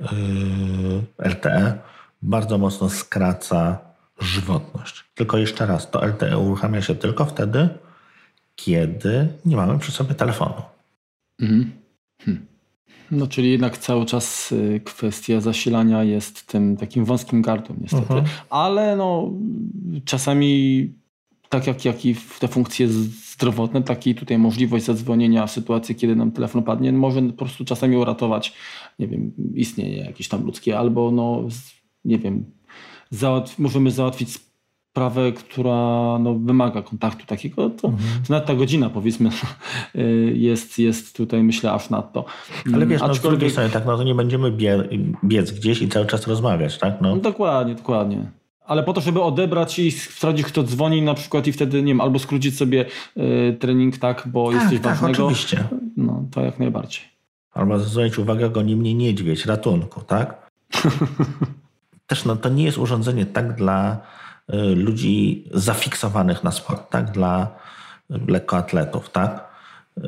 [1.19, 1.79] LTE
[2.23, 3.79] bardzo mocno skraca
[4.21, 5.05] żywotność.
[5.15, 7.69] Tylko jeszcze raz, to LTE uruchamia się tylko wtedy,
[8.65, 10.55] kiedy nie mamy przy sobie telefonu.
[11.41, 11.71] Mhm.
[12.23, 12.47] Hm.
[13.11, 18.15] No, czyli jednak cały czas y, kwestia zasilania jest tym takim wąskim gardłem niestety.
[18.15, 18.25] Mhm.
[18.51, 19.31] Ale no,
[20.05, 20.93] czasami
[21.49, 25.95] tak jak, jak i w te funkcje zdrowotne, tak i tutaj możliwość zadzwonienia w sytuacji,
[25.95, 28.53] kiedy nam telefon padnie, może po prostu czasami uratować,
[28.99, 31.49] nie wiem, istnienie jakieś tam ludzkie, albo no,
[32.05, 32.45] nie wiem,
[33.11, 34.39] załatw możemy załatwić
[34.91, 38.23] sprawę, która no, wymaga kontaktu takiego, to, mhm.
[38.27, 39.31] to nawet ta godzina powiedzmy
[40.49, 42.25] jest, jest tutaj myślę aż nadto.
[42.75, 44.89] Ale wiesz, no, z drugiej strony tak, no to nie będziemy bie
[45.25, 47.01] biec gdzieś i cały czas rozmawiać, tak?
[47.01, 47.09] No.
[47.09, 51.53] no dokładnie, dokładnie ale po to, żeby odebrać i sprawdzić, kto dzwoni na przykład i
[51.53, 52.85] wtedy, nie wiem, albo skrócić sobie
[53.17, 55.27] y, trening tak, bo tak, jesteś tak, ważnego.
[55.27, 55.65] oczywiście.
[55.97, 57.03] No, to jak najbardziej.
[57.53, 60.51] Albo zwrócić uwagę, goni mnie niedźwiedź, ratunku, tak?
[62.07, 64.20] Też no, to nie jest urządzenie tak dla y,
[64.75, 67.11] ludzi zafiksowanych na sport, tak?
[67.11, 67.49] Dla
[68.11, 69.49] lekkoatletów, tak?
[69.99, 70.03] Y,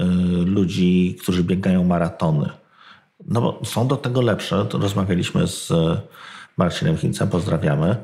[0.45, 2.51] ludzi, którzy biegają maratony.
[3.27, 4.65] No bo są do tego lepsze.
[4.65, 5.73] To rozmawialiśmy z
[6.57, 7.97] Marcinem Chincem, pozdrawiamy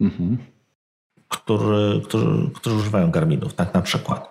[0.00, 0.38] mhm.
[1.28, 4.30] który, którzy, którzy używają Garminów, tak na przykład.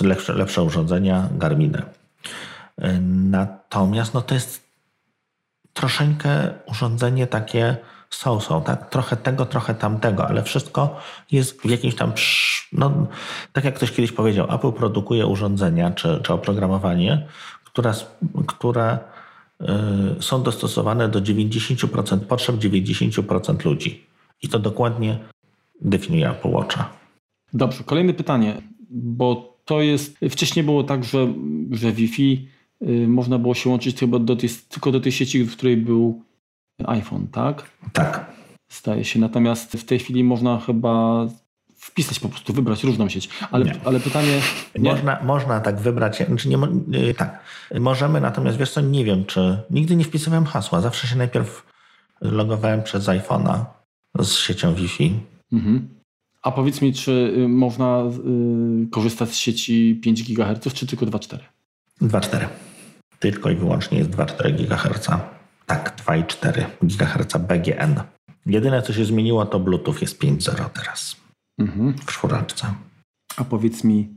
[0.00, 1.82] Lepsze, lepsze urządzenia, Garminy.
[3.30, 4.62] Natomiast no to jest
[5.72, 7.76] troszeczkę urządzenie takie
[8.14, 8.90] są, są, tak?
[8.90, 10.96] Trochę tego, trochę tamtego, ale wszystko
[11.30, 12.12] jest w jakimś tam,
[12.72, 13.06] no,
[13.52, 17.26] tak jak ktoś kiedyś powiedział, Apple produkuje urządzenia czy, czy oprogramowanie,
[17.64, 17.94] które,
[18.46, 18.98] które
[19.60, 19.66] y,
[20.22, 24.04] są dostosowane do 90% potrzeb 90% ludzi.
[24.42, 25.18] I to dokładnie
[25.80, 26.88] definiuje Apple Watcha.
[27.54, 31.34] Dobrze, kolejne pytanie, bo to jest, wcześniej było tak, że,
[31.70, 32.48] że Wi-Fi
[32.82, 36.22] y, można było się łączyć tylko do, tej, tylko do tej sieci, w której był
[36.84, 37.70] iPhone, tak?
[37.92, 38.32] Tak.
[38.68, 39.20] Staje się.
[39.20, 41.26] Natomiast w tej chwili można chyba
[41.76, 43.28] wpisać po prostu, wybrać różną sieć.
[43.50, 44.40] Ale, ale pytanie...
[44.78, 46.58] Można, można tak wybrać, znaczy nie,
[47.10, 47.40] y, tak,
[47.80, 50.80] możemy, natomiast wiesz co, nie wiem, czy nigdy nie wpisywałem hasła.
[50.80, 51.66] Zawsze się najpierw
[52.20, 53.64] logowałem przez iPhone'a
[54.20, 55.20] z siecią Wi-Fi.
[55.52, 55.88] Mhm.
[56.42, 58.02] A powiedz mi, czy y, można
[58.84, 61.38] y, korzystać z sieci 5 GHz, czy tylko 2,4?
[62.02, 62.46] 2,4.
[63.18, 65.08] Tylko i wyłącznie jest 2,4 GHz.
[65.66, 68.00] Tak, 2,4 GHz BGN.
[68.46, 71.16] Jedyne, co się zmieniło, to Bluetooth jest 5.0 teraz.
[71.58, 71.94] Mhm.
[71.94, 72.66] W czwóreczce.
[73.36, 74.08] A powiedz mi,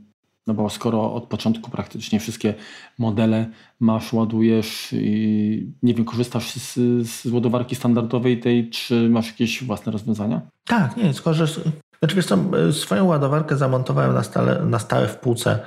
[0.46, 2.54] no bo skoro od początku praktycznie wszystkie
[2.98, 3.46] modele
[3.80, 6.74] masz, ładujesz i nie wiem, korzystasz z,
[7.08, 10.40] z ładowarki standardowej tej, czy masz jakieś własne rozwiązania?
[10.64, 11.72] Tak, nie, skorzystam.
[11.98, 12.38] Znaczy wiesz co,
[12.72, 15.58] swoją ładowarkę zamontowałem na stale, na stałe w półce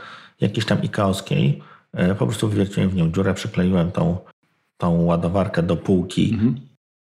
[0.41, 1.61] jakiejś tam ikaowskiej.
[1.93, 4.17] E, po prostu wywierciłem w nią dziurę, przykleiłem tą,
[4.79, 6.55] tą ładowarkę do półki mhm.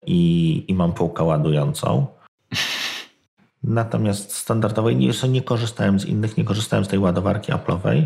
[0.06, 2.08] i, i mam półkę ładującą.
[3.64, 8.06] Natomiast standardowej nie, nie korzystałem z innych, nie korzystałem z tej ładowarki Apple'owej.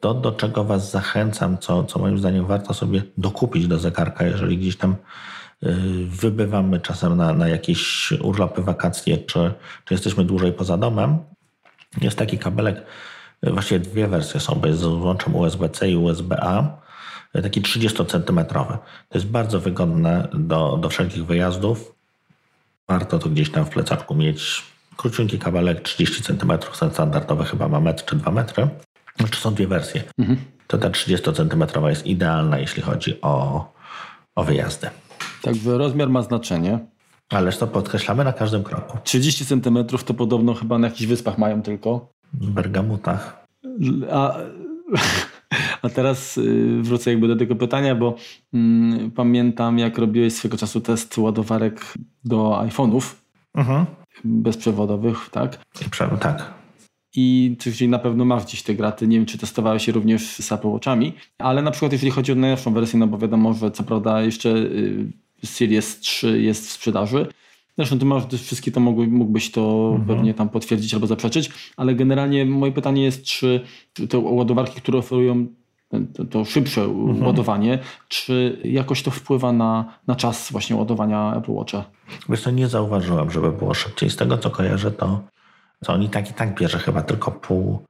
[0.00, 4.58] To, do czego Was zachęcam, co, co moim zdaniem warto sobie dokupić do zegarka, jeżeli
[4.58, 4.96] gdzieś tam y,
[6.06, 9.54] wybywamy czasem na, na jakieś urlopy, wakacje, czy,
[9.84, 11.18] czy jesteśmy dłużej poza domem,
[12.00, 12.82] jest taki kabelek,
[13.46, 16.84] y, właściwie dwie wersje są, bo jest z łączem USB-C i USB-A,
[17.42, 18.44] taki 30 cm.
[18.48, 18.78] To
[19.14, 21.94] jest bardzo wygodne do, do wszelkich wyjazdów.
[22.88, 24.62] Warto to gdzieś tam w plecaczku mieć.
[24.96, 26.52] Króciutki kabelek, 30 cm,
[26.92, 28.68] standardowy chyba ma metr czy 2 metry.
[29.18, 30.02] Znaczy są dwie wersje.
[30.18, 30.38] Mhm.
[30.66, 33.64] To ta 30 cm jest idealna, jeśli chodzi o,
[34.34, 34.90] o wyjazdy.
[35.42, 36.78] Także rozmiar ma znaczenie.
[37.30, 38.98] Ależ to podkreślamy na każdym kroku.
[39.04, 42.08] 30 cm to podobno chyba na jakichś wyspach mają tylko.
[42.32, 43.46] W Bergamutach.
[44.12, 44.36] A,
[45.82, 48.16] a teraz y, wrócę jakby do tego pytania, bo
[48.54, 51.94] mm, pamiętam jak robiłeś swego czasu test ładowarek
[52.24, 53.14] do iPhone'ów
[53.54, 53.86] mhm.
[54.24, 55.58] bezprzewodowych, tak?
[56.18, 56.64] tak
[57.16, 59.06] i czyli na pewno masz gdzieś te graty.
[59.06, 62.34] Nie wiem, czy testowałeś się również z Apple Watchami, ale na przykład jeżeli chodzi o
[62.34, 65.12] najnowszą wersję, no bo wiadomo, że co prawda jeszcze y,
[65.44, 67.26] Series 3 jest w sprzedaży.
[67.78, 70.04] Zresztą ty masz wszystkie to mógłbyś to mhm.
[70.08, 73.60] pewnie tam potwierdzić albo zaprzeczyć, ale generalnie moje pytanie jest, czy
[74.08, 75.46] te ładowarki, które oferują
[76.30, 77.26] to, szybsze mhm.
[77.26, 81.84] ładowanie, czy jakoś to wpływa na, na czas właśnie ładowania Apple Watcha?
[82.28, 84.10] Wiesz to nie zauważyłem, żeby było szybciej.
[84.10, 85.20] Z tego co kojarzę, to
[85.84, 87.84] to on i tak i tak bierze chyba tylko pół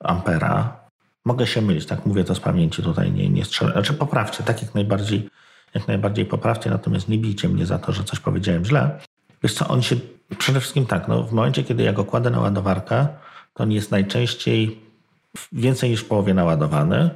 [0.00, 0.80] ampera.
[1.24, 3.72] Mogę się mylić, tak mówię to z pamięci tutaj, nie, nie strzelę.
[3.72, 5.28] Znaczy poprawcie, tak jak najbardziej,
[5.74, 9.00] jak najbardziej poprawcie, natomiast nie bijcie mnie za to, że coś powiedziałem źle.
[9.42, 9.96] Wiesz co, on się
[10.38, 13.06] przede wszystkim tak, no w momencie, kiedy ja go kładę na ładowarkę,
[13.54, 14.80] to on jest najczęściej
[15.52, 17.10] więcej niż w połowie naładowany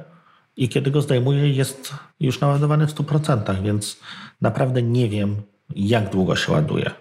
[0.57, 3.99] i kiedy go zdejmuję jest już naładowany w 100%, więc
[4.41, 5.35] naprawdę nie wiem,
[5.75, 6.91] jak długo się ładuje.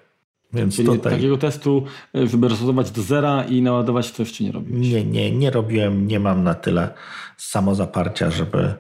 [0.52, 1.12] Więc Czyli tutaj...
[1.12, 4.88] takiego testu, e, żeby resetować do zera i naładować to jeszcze nie robiłeś?
[4.88, 6.94] Nie, nie, nie robiłem, nie mam na tyle
[7.36, 8.74] samozaparcia, żeby,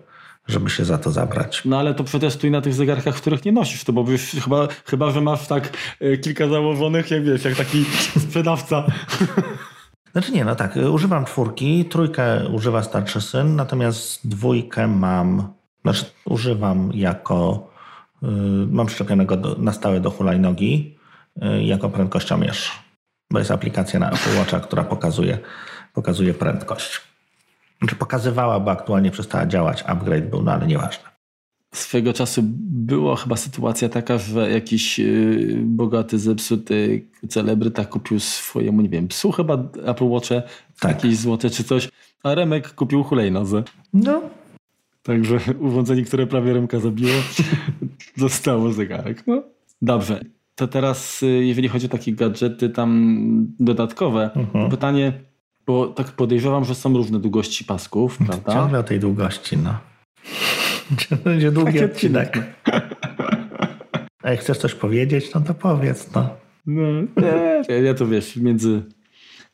[0.52, 1.62] żeby się za to zabrać.
[1.64, 4.68] No ale to przetestuj na tych zegarkach, w których nie nosisz to, bo już chyba,
[4.86, 7.84] chyba że masz tak e, kilka założonych, jak wiesz, jak taki
[8.26, 8.84] sprzedawca.
[10.12, 16.90] Znaczy nie, no tak, używam czwórki, trójkę używa starszy syn, natomiast dwójkę mam, znaczy używam
[16.94, 17.70] jako,
[18.70, 20.96] mam szczepionego do, na stałe do hulajnogi,
[21.36, 22.72] Y, jako prędkościomierz,
[23.30, 25.38] bo jest aplikacja na Apple Watcha, która pokazuje,
[25.94, 27.00] pokazuje prędkość.
[27.82, 31.04] Znaczy pokazywała, bo aktualnie przestała działać, upgrade był, no ale nieważne.
[31.74, 38.88] Swego czasu była chyba sytuacja taka, że jakiś y, bogaty, zepsuty celebryta kupił swojemu, nie
[38.88, 39.54] wiem, psu chyba
[39.84, 40.42] Apple Watche,
[40.80, 40.90] tak.
[40.90, 41.88] jakieś złote czy coś,
[42.22, 43.62] a Remek kupił hulejnozę.
[43.94, 44.22] No.
[45.02, 47.12] Także urządzenie, które prawie Remka zabiło,
[48.16, 49.26] dostało zegarek.
[49.26, 49.42] No,
[49.82, 50.20] dobrze.
[50.54, 53.16] To teraz, y, jeżeli chodzi o takie gadżety tam
[53.60, 54.70] dodatkowe, mhm.
[54.70, 55.12] pytanie,
[55.66, 58.52] bo tak podejrzewam, że są różne długości pasków, prawda?
[58.52, 59.78] Ciągle o tej długości, no.
[61.24, 62.38] Będzie długi Taki odcinek.
[64.22, 66.36] A jak chcesz coś powiedzieć, no to powiedz, no.
[66.66, 66.82] No,
[67.68, 68.82] nie, ja to wiesz, między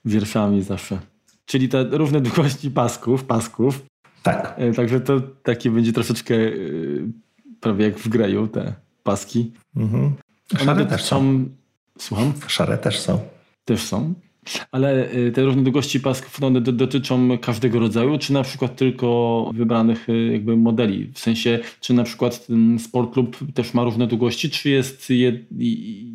[0.05, 0.99] wierszami zawsze.
[1.47, 3.83] Czyli te różne długości pasków, pasków.
[4.23, 4.55] Tak.
[4.57, 6.51] E, także to takie będzie troszeczkę e,
[7.61, 9.53] prawie jak w greju te paski.
[9.77, 10.15] Mhm.
[10.57, 11.45] Szare też są.
[11.99, 12.33] Słucham?
[12.47, 13.21] Szare też są.
[13.65, 14.15] Też są.
[14.73, 20.09] Ale y, te różne długości pasków one dotyczą każdego rodzaju, czy na przykład tylko wybranych
[20.09, 21.11] y, jakby modeli?
[21.15, 25.09] W sensie, czy na przykład ten Sport Club też ma różne długości, czy jest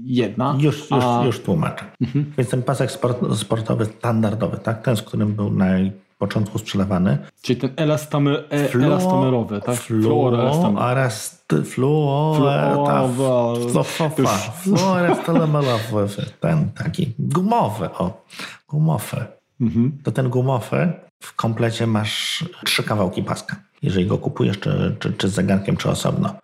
[0.05, 0.57] jedna?
[0.59, 1.23] Już, już, a...
[1.25, 1.85] już tłumaczę.
[2.01, 2.25] Mhm.
[2.37, 4.81] Więc ten pasek sport, sportowy standardowy, tak?
[4.81, 5.91] ten, z którym był naj,
[6.23, 7.17] początku sprzedawany.
[7.41, 9.75] Czyli ten elastomer, e, Flo, elastomerowy, tak?
[9.75, 10.81] Fluorelastomerowy.
[16.39, 18.23] Ten taki gumowy, o,
[18.67, 19.25] gumowy.
[19.61, 19.97] Mhm.
[20.03, 25.29] To ten gumowy w komplecie masz trzy kawałki paska, jeżeli go kupujesz, czy, czy, czy
[25.29, 26.35] z zegarkiem, czy osobno.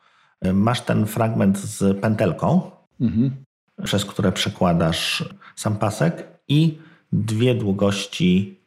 [0.53, 2.71] Masz ten fragment z pętelką,
[3.01, 3.31] mhm.
[3.83, 6.77] przez które przekładasz sam pasek i
[7.11, 8.58] dwie długości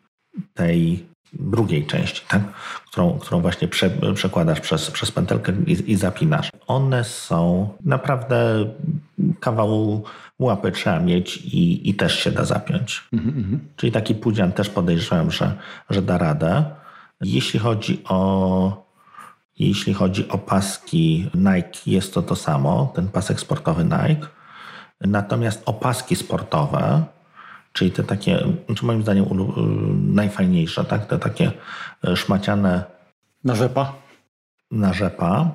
[0.54, 2.42] tej drugiej części, tak?
[2.86, 6.50] którą, którą właśnie prze, przekładasz przez, przez pętelkę i, i, zapinasz.
[6.66, 8.66] One są naprawdę
[9.40, 10.04] kawał
[10.38, 13.04] łapy trzeba mieć i, i też się da zapiąć.
[13.12, 13.58] Mm-hmm.
[13.76, 15.56] Czyli taki pudzian też podejrzewam, że,
[15.90, 16.64] że da radę.
[17.20, 18.82] Jeśli chodzi o
[19.58, 24.26] jeśli chodzi o paski Nike, jest to to samo, ten pasek sportowy Nike.
[25.00, 27.04] Natomiast opaski sportowe
[27.72, 29.24] czyli te takie, znaczy moim zdaniem
[30.14, 31.06] najfajniejsze, tak?
[31.06, 31.52] te takie
[32.04, 32.84] e, szmaciane
[33.44, 33.92] na rzepa.
[34.70, 35.50] Na rzepa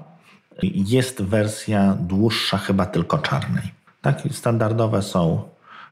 [0.64, 3.64] Jest wersja dłuższa, chyba tylko czarnej.
[4.02, 5.44] Tak, standardowe są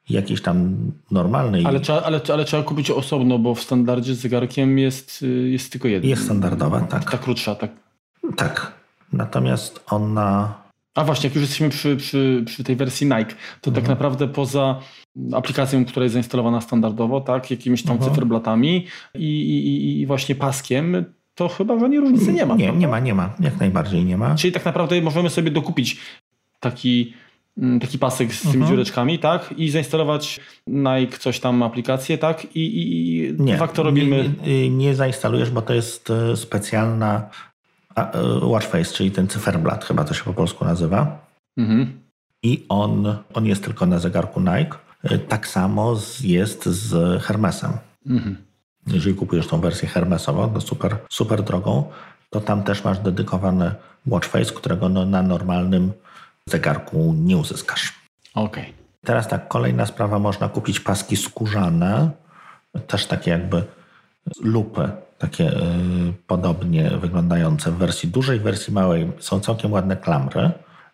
[0.09, 0.75] jakieś tam
[1.11, 1.59] normalne.
[1.65, 5.71] Ale trzeba, ale, ale trzeba kupić osobno, bo w standardzie z zegarkiem jest, y, jest
[5.71, 6.09] tylko jeden.
[6.09, 7.11] Jest standardowa, tak.
[7.11, 7.71] Ta krótsza, tak.
[8.35, 8.71] Tak.
[9.13, 10.53] Natomiast ona.
[10.95, 13.75] A właśnie, jak już jesteśmy przy, przy, przy tej wersji Nike, to tak mhm.
[13.75, 14.79] tak naprawdę poza
[15.33, 18.11] aplikacją, która jest zainstalowana standardowo, tak, jakimiś tam mhm.
[18.11, 21.05] cyferblatami i, i, i właśnie paskiem,
[21.35, 22.55] to chyba żadnej różnicy nie ma.
[22.55, 22.79] Nie, prawda?
[22.79, 23.33] nie ma, nie ma.
[23.39, 24.35] Jak najbardziej nie ma.
[24.35, 25.97] Czyli tak naprawdę możemy sobie dokupić
[26.59, 27.13] taki
[27.57, 28.71] Mm, taki pasek z tymi mhm.
[28.71, 29.53] dziureczkami, tak?
[29.57, 32.55] I zainstalować Nike coś tam aplikację, tak?
[32.55, 34.33] I, i, i nie, de facto robimy...
[34.45, 37.29] Nie, nie, zainstalujesz, bo to jest e, specjalna
[37.95, 38.11] e,
[38.41, 41.25] watchface, czyli ten cyferblat, chyba to się po polsku nazywa.
[41.57, 41.99] Mhm.
[42.43, 44.77] I on, on jest tylko na zegarku Nike.
[45.05, 47.71] E, tak samo jest z Hermesem.
[48.07, 48.37] Mhm.
[48.87, 51.91] Jeżeli kupujesz tą wersję Hermesową, to super, super drogą,
[52.29, 53.75] to tam też masz dedykowany
[54.05, 55.91] watchface, którego no, na normalnym
[56.45, 57.93] zegarku nie uzyskasz.
[58.35, 58.63] Okej.
[58.63, 58.73] Okay.
[59.05, 62.09] Teraz tak, kolejna sprawa, można kupić paski skórzane,
[62.87, 63.63] też takie jakby
[64.41, 65.61] lupy, takie y,
[66.27, 69.11] podobnie wyglądające w wersji dużej, w wersji małej.
[69.19, 70.51] Są całkiem ładne klamry,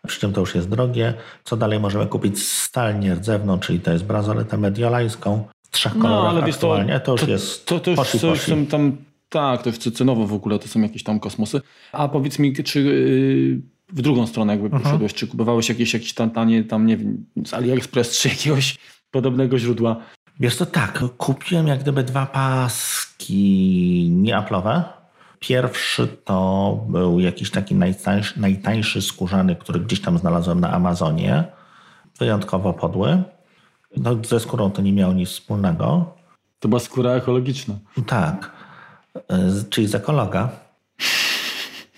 [0.08, 1.14] przy czym to już jest drogie.
[1.44, 2.48] Co dalej możemy kupić?
[2.48, 7.00] Stal nierdzewną, czyli to jest brazoletę mediolańską w trzech no, kolorach ale aktualnie.
[7.00, 8.68] To, to już to, jest to, to już poszli, coś poszli.
[8.68, 8.98] tam,
[9.30, 11.62] tak, to już cenowo w ogóle, to są jakieś tam kosmosy.
[11.92, 12.82] A powiedz mi, czy...
[12.82, 14.84] Yy w drugą stronę jakby mhm.
[14.84, 18.78] poszedłeś, czy kupowałeś jakieś, jakieś tam tanie, tam nie wiem, z AliExpress, czy jakiegoś
[19.12, 19.96] podobnego źródła?
[20.40, 24.84] Wiesz to tak, kupiłem jak gdyby dwa paski nieaplowe.
[25.42, 31.44] Pierwszy to był jakiś taki najtańszy, najtańszy skórzany, który gdzieś tam znalazłem na Amazonie.
[32.20, 33.24] Wyjątkowo podły.
[33.98, 36.14] No, ze skórą to nie miało nic wspólnego.
[36.60, 37.76] To była skóra ekologiczna.
[38.08, 38.52] Tak,
[39.70, 40.50] czyli z ekologa.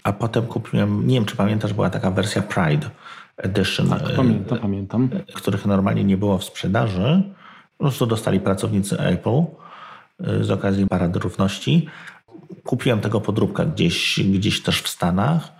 [0.04, 2.90] A potem kupiłem, nie wiem czy pamiętasz, była taka wersja Pride
[3.38, 3.90] Edition.
[3.90, 5.10] Tak, pamiętam, pamiętam.
[5.34, 7.24] Których normalnie nie było w sprzedaży.
[7.78, 9.44] Po prostu dostali pracownicy Apple
[10.28, 11.90] y, z okazji Parady Równości.
[12.64, 15.52] Kupiłem tego podróbkę gdzieś, gdzieś też w Stanach.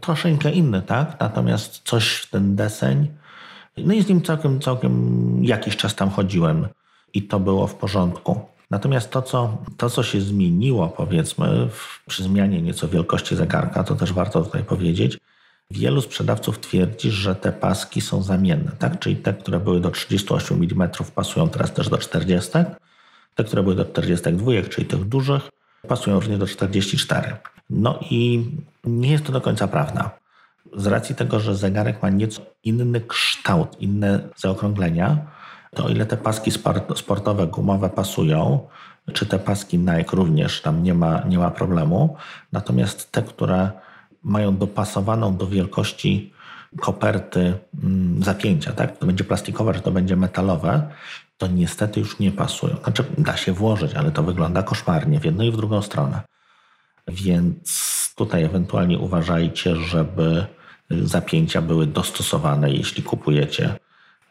[0.00, 1.20] Troszeczkę inny, tak?
[1.20, 3.08] Natomiast coś w ten deseń.
[3.76, 6.66] No i z nim całkiem, całkiem jakiś czas tam chodziłem
[7.14, 8.40] i to było w porządku.
[8.70, 13.94] Natomiast to co, to, co się zmieniło, powiedzmy, w, przy zmianie nieco wielkości zegarka, to
[13.94, 15.18] też warto tutaj powiedzieć,
[15.70, 18.98] wielu sprzedawców twierdzi, że te paski są zamienne, tak?
[18.98, 22.50] Czyli te, które były do 38 mm, pasują teraz też do 40.
[23.34, 25.50] Te, które były do 42, czyli tych dużych,
[25.88, 27.36] pasują również do 44.
[27.70, 28.50] No i
[28.84, 30.10] nie jest to do końca prawda.
[30.76, 35.26] Z racji tego, że zegarek ma nieco inny kształt, inne zaokrąglenia,
[35.74, 36.50] to o ile te paski
[36.94, 38.68] sportowe, gumowe pasują,
[39.12, 42.16] czy te paski Nike również tam nie ma, nie ma problemu.
[42.52, 43.70] Natomiast te, które
[44.22, 46.32] mają dopasowaną do wielkości
[46.80, 48.98] koperty mm, zapięcia, tak?
[48.98, 50.90] To będzie plastikowe, czy to będzie metalowe,
[51.42, 52.76] to niestety już nie pasują.
[52.84, 56.20] Znaczy, da się włożyć, ale to wygląda koszmarnie w jedną i w drugą stronę.
[57.08, 60.46] Więc tutaj ewentualnie uważajcie, żeby
[60.90, 63.74] zapięcia były dostosowane, jeśli kupujecie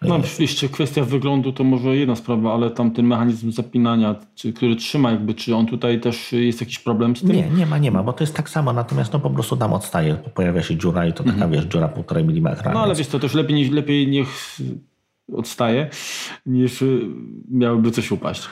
[0.01, 4.76] no, oczywiście kwestia wyglądu to może jedna sprawa, ale tam ten mechanizm zapinania, czy, który
[4.76, 7.32] trzyma jakby, czy on tutaj też jest jakiś problem z tym?
[7.32, 9.74] Nie, nie ma, nie ma, bo to jest tak samo, natomiast no po prostu tam
[9.74, 11.51] odstaje, pojawia się dziura i to taka, mhm.
[11.51, 12.74] wiesz, dziura półtorej milimetra.
[12.74, 12.99] No ale więc...
[12.99, 14.57] wiesz, to też lepiej, lepiej niech
[15.36, 15.89] odstaje,
[16.45, 16.84] niż
[17.49, 18.49] miałyby coś upaść.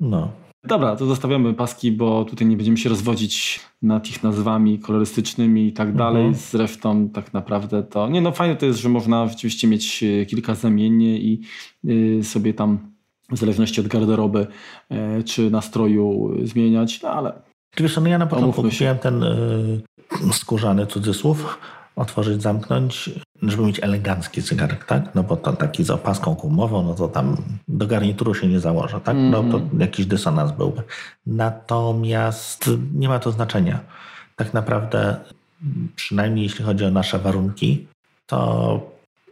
[0.00, 0.30] No.
[0.66, 5.72] Dobra, to zostawiamy paski, bo tutaj nie będziemy się rozwodzić nad ich nazwami kolorystycznymi i
[5.72, 6.26] tak dalej.
[6.26, 6.44] Mhm.
[6.50, 8.08] Zresztą tak naprawdę to...
[8.08, 11.42] Nie no, fajne to jest, że można rzeczywiście mieć e, kilka zamiennie i
[12.20, 12.78] e, sobie tam
[13.30, 14.46] w zależności od garderoby
[14.90, 17.42] e, czy nastroju zmieniać, no ale...
[17.78, 19.24] Wiesz, no ja na początku kupiłem ten
[20.32, 21.58] skórzany cudzysłów,
[21.96, 23.10] otworzyć, zamknąć,
[23.42, 25.14] żeby mieć elegancki zegarek, tak?
[25.14, 27.36] No bo to taki z opaską gumową, no to tam
[27.68, 29.16] do garnituru się nie założę, tak?
[29.16, 29.80] No to mhm.
[29.80, 30.82] jakiś dysonans byłby.
[31.26, 33.80] Natomiast nie ma to znaczenia.
[34.36, 35.16] Tak naprawdę,
[35.96, 37.86] przynajmniej jeśli chodzi o nasze warunki,
[38.26, 38.80] to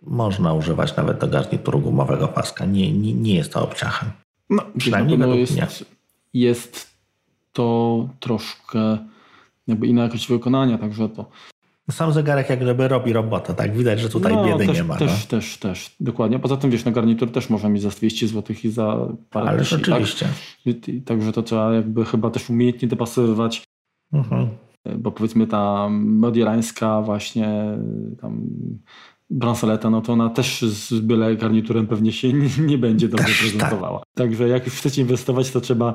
[0.02, 2.64] można używać nawet do garnituru gumowego paska.
[2.64, 4.10] Nie, nie, nie jest to obciachem.
[4.50, 5.66] No, przynajmniej według jest, mnie.
[6.34, 6.94] Jest
[7.52, 8.98] to troszkę
[9.66, 11.26] jakby inna jakość wykonania, także to
[11.90, 13.76] sam zegarek jak gdyby robi robotę, tak?
[13.76, 14.96] Widać, że tutaj no, biedy też, nie ma.
[14.96, 15.28] Też, no.
[15.28, 16.38] też, też, dokładnie.
[16.38, 19.58] Poza tym, wiesz, na garnitur też można mieć za 200 zł i za parę Ale
[19.58, 20.26] tysięcy, oczywiście.
[20.64, 20.74] Tak?
[21.04, 23.64] Także to trzeba jakby chyba też umiejętnie dopasowywać.
[24.12, 24.48] Mhm.
[24.98, 27.78] Bo powiedzmy ta modiolańska właśnie
[28.20, 28.46] tam
[29.30, 33.40] bransoleta, no to ona też z byle garniturem pewnie się nie, nie będzie dobrze też,
[33.40, 33.50] tak.
[33.50, 33.98] prezentowała.
[33.98, 34.08] Tak.
[34.14, 35.94] Także jak już chcecie inwestować, to trzeba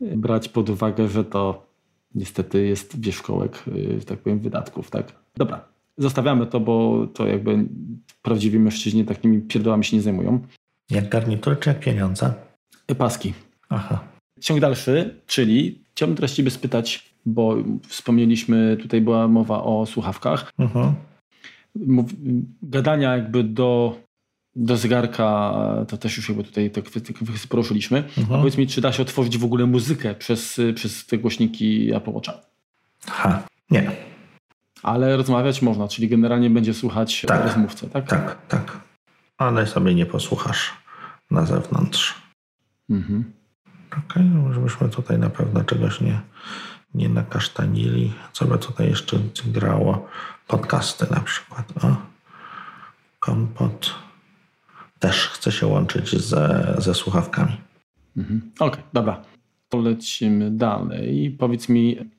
[0.00, 1.66] brać pod uwagę, że to
[2.14, 3.64] niestety jest wierzchołek,
[4.06, 5.12] tak powiem, wydatków, tak?
[5.38, 5.64] Dobra.
[5.98, 7.64] zostawiamy to, bo to jakby
[8.22, 10.40] prawdziwi mężczyźni takimi pierdołami się nie zajmują.
[10.90, 12.34] Jak garnitury czy jak pieniądze?
[12.98, 13.34] Paski.
[13.68, 14.00] Aha.
[14.40, 20.52] Ciąg dalszy, czyli chciałbym teraz Ciebie spytać, bo wspomnieliśmy, tutaj była mowa o słuchawkach.
[20.58, 20.94] Mhm.
[22.62, 23.96] Gadania jakby do,
[24.56, 25.54] do zegarka,
[25.88, 27.14] to też już jakby tutaj te kwestie
[27.48, 27.98] poruszyliśmy.
[27.98, 28.40] Mhm.
[28.40, 32.40] Powiedz mi, czy da się otworzyć w ogóle muzykę przez, przez te głośniki Apple Watcha?
[33.06, 34.07] Ha, nie.
[34.82, 37.44] Ale rozmawiać można, czyli generalnie będzie słuchać Tak.
[37.44, 38.06] rozmówcę, tak?
[38.06, 38.80] Tak, tak.
[39.38, 40.72] Ale sobie nie posłuchasz
[41.30, 42.14] na zewnątrz.
[42.90, 43.32] Mhm.
[43.98, 46.20] Okej, no żebyśmy tutaj na pewno czegoś nie,
[46.94, 48.12] nie nakasztanili.
[48.32, 50.08] Co by tutaj jeszcze grało?
[50.46, 51.84] Podcasty na przykład.
[51.84, 51.96] O.
[53.20, 53.94] Kompot
[54.98, 57.56] też chce się łączyć ze, ze słuchawkami.
[58.16, 58.50] Mhm.
[58.58, 59.22] Okej, dobra.
[59.68, 61.36] Polecimy dalej.
[61.38, 62.10] Powiedz mi,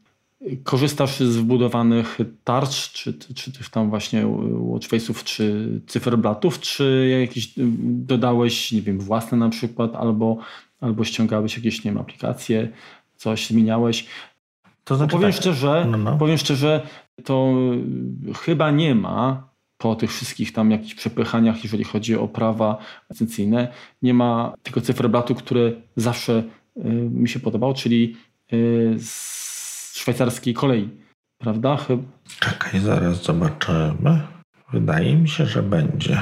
[0.64, 4.26] korzystasz z wbudowanych tarcz, czy, czy tych tam właśnie
[4.74, 10.38] watchface'ów, czy cyferblatów, czy jakieś dodałeś, nie wiem, własne na przykład, albo,
[10.82, 12.70] albo ściągałeś jakieś, nie wiem, aplikacje,
[13.16, 14.06] coś zmieniałeś.
[14.84, 16.18] To znaczy powiem, tak, szczerze, No, no.
[16.18, 16.88] powiem szczerze,
[17.24, 17.54] to
[18.36, 22.78] chyba nie ma po tych wszystkich tam jakichś przepychaniach, jeżeli chodzi o prawa
[23.10, 26.44] licencyjne, nie ma tego cyferblatu, które zawsze
[26.78, 28.16] y, mi się podobał, czyli
[28.54, 29.49] y, z
[29.94, 30.90] szwajcarskiej kolei,
[31.38, 31.78] prawda?
[31.78, 32.04] Chyba.
[32.40, 34.22] Czekaj, zaraz zobaczymy.
[34.74, 36.22] Wydaje mi się, że będzie.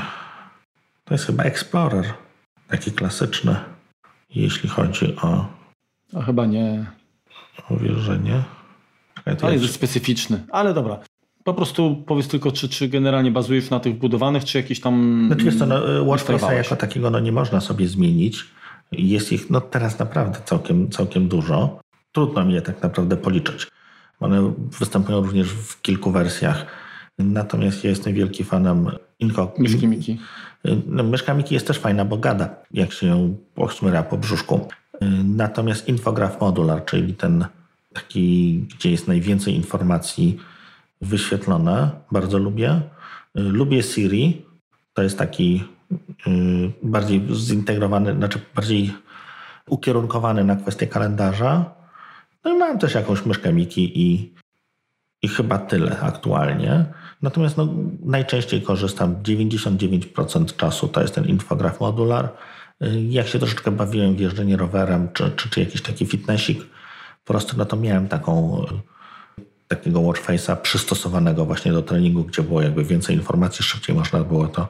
[1.04, 2.06] To jest chyba Explorer.
[2.68, 3.56] Taki klasyczny.
[4.30, 5.46] Jeśli chodzi o,
[6.16, 6.86] A chyba nie.
[7.70, 8.44] mówisz, że nie.
[9.16, 10.44] Czekaj, to Ale jest, jest specyficzny.
[10.52, 11.00] Ale dobra.
[11.44, 15.24] Po prostu powiedz tylko, czy, czy generalnie bazujesz na tych budowanych, czy jakieś tam.
[15.28, 18.46] Znaczy wiesz co, no, Watchface'a jako takiego no, nie można sobie zmienić.
[18.92, 21.80] Jest ich no, teraz naprawdę całkiem, całkiem dużo.
[22.18, 23.68] Trudno mi je tak naprawdę policzyć.
[24.20, 26.66] One występują również w kilku wersjach.
[27.20, 28.90] Natomiast ja jestem wielki fanem
[29.20, 29.54] Inco.
[29.58, 30.20] Myszki Miki.
[30.88, 34.68] No, myszka Miki jest też fajna, bo gada, jak się ją pochmyra po brzuszku.
[35.24, 37.46] Natomiast infograf modular, czyli ten
[37.94, 40.40] taki, gdzie jest najwięcej informacji
[41.02, 42.82] wyświetlone, bardzo lubię.
[43.36, 44.46] Lubię Siri,
[44.94, 45.64] to jest taki
[46.28, 48.94] y, bardziej zintegrowany, znaczy bardziej
[49.70, 51.77] ukierunkowany na kwestię kalendarza.
[52.48, 54.34] No i mam też jakąś myszkę Miki i,
[55.22, 56.86] i chyba tyle aktualnie.
[57.22, 57.68] Natomiast no,
[58.06, 62.30] najczęściej korzystam 99% czasu to jest ten infograf modular.
[62.84, 66.60] Y, Jak się troszeczkę bawiłem w jeżdżenie rowerem czy, czy, czy jakiś taki fitnessik,
[67.26, 68.66] po prostu no to miałem taką
[69.68, 74.68] takiego watchface'a przystosowanego właśnie do treningu, gdzie było jakby więcej informacji, szybciej można było to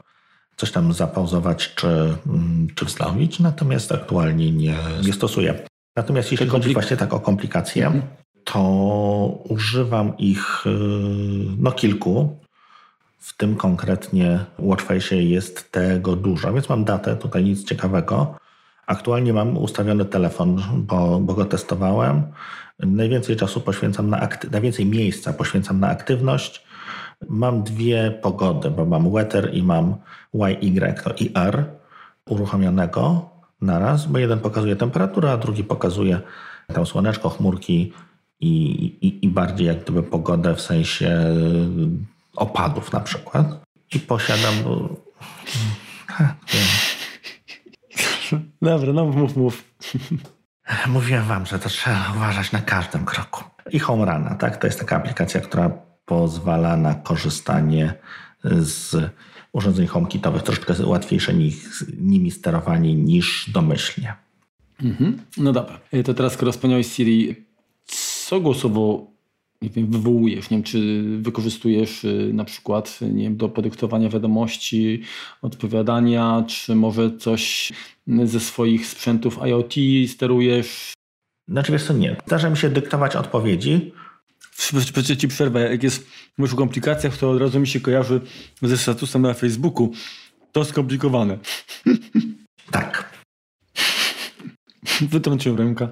[0.56, 5.68] coś tam zapauzować czy, mm, czy wznowić, natomiast aktualnie nie, nie stosuję.
[5.98, 8.02] Natomiast jeśli chodzi właśnie tak o komplikacje,
[8.44, 8.62] to
[9.50, 10.70] używam ich y,
[11.58, 12.38] no kilku.
[13.20, 18.36] W tym konkretnie Watchface jest tego dużo, więc mam datę, tutaj nic ciekawego.
[18.88, 22.24] Aktualnie mam ustawiony telefon, bo, bo go testowałem.
[22.80, 26.64] Najwięcej czasu poświęcam na akty- najwięcej miejsca poświęcam na aktywność.
[27.30, 29.96] Mam dwie pogody, bo mam weather i mam
[30.34, 31.66] YY, to IR
[32.26, 33.30] uruchomionego
[33.62, 36.22] naraz, bo jeden pokazuje temperaturę, a drugi pokazuje
[36.74, 37.94] tam słoneczko, chmurki
[38.40, 38.54] i,
[39.02, 41.36] i, i bardziej jak gdyby pogodę w sensie
[42.36, 43.48] opadów na przykład.
[43.96, 44.54] I posiadam...
[46.08, 46.36] Ha.
[48.62, 49.64] Dobra, no mów, mów.
[50.88, 53.44] Mówiłem wam, że to trzeba uważać na każdym kroku.
[53.72, 54.58] I Homerana, tak?
[54.58, 55.72] To jest taka aplikacja, która
[56.06, 57.94] pozwala na korzystanie
[58.44, 59.12] z
[59.58, 60.44] urządzeń HomeKitowych.
[60.44, 64.14] Troszeczkę łatwiejsze nich, nimi sterowanie niż domyślnie.
[64.84, 65.20] Mhm.
[65.38, 65.80] No dobra.
[65.94, 67.36] Y, To teraz, skoro wspomniałeś Siri,
[67.86, 69.08] co głosowo
[69.62, 70.50] nie wiem, wywołujesz?
[70.50, 75.02] Nie wiem, czy wykorzystujesz y, na przykład nie wiem, do podyktowania wiadomości,
[75.42, 77.74] odpowiadania, czy może coś
[78.24, 79.74] ze swoich sprzętów IoT
[80.08, 80.94] sterujesz?
[81.48, 82.16] Znaczy wiesz co, nie.
[82.28, 83.92] Zdarza mi się dyktować odpowiedzi.
[84.94, 88.22] Przecież ci przerwę, jak jest mówisz o komplikacjach, to od razu mi się kojarzy
[88.62, 89.92] ze statusem na Facebooku.
[90.52, 91.38] To skomplikowane.
[92.72, 93.10] Tak.
[95.12, 95.88] Wytrąciłem rękę.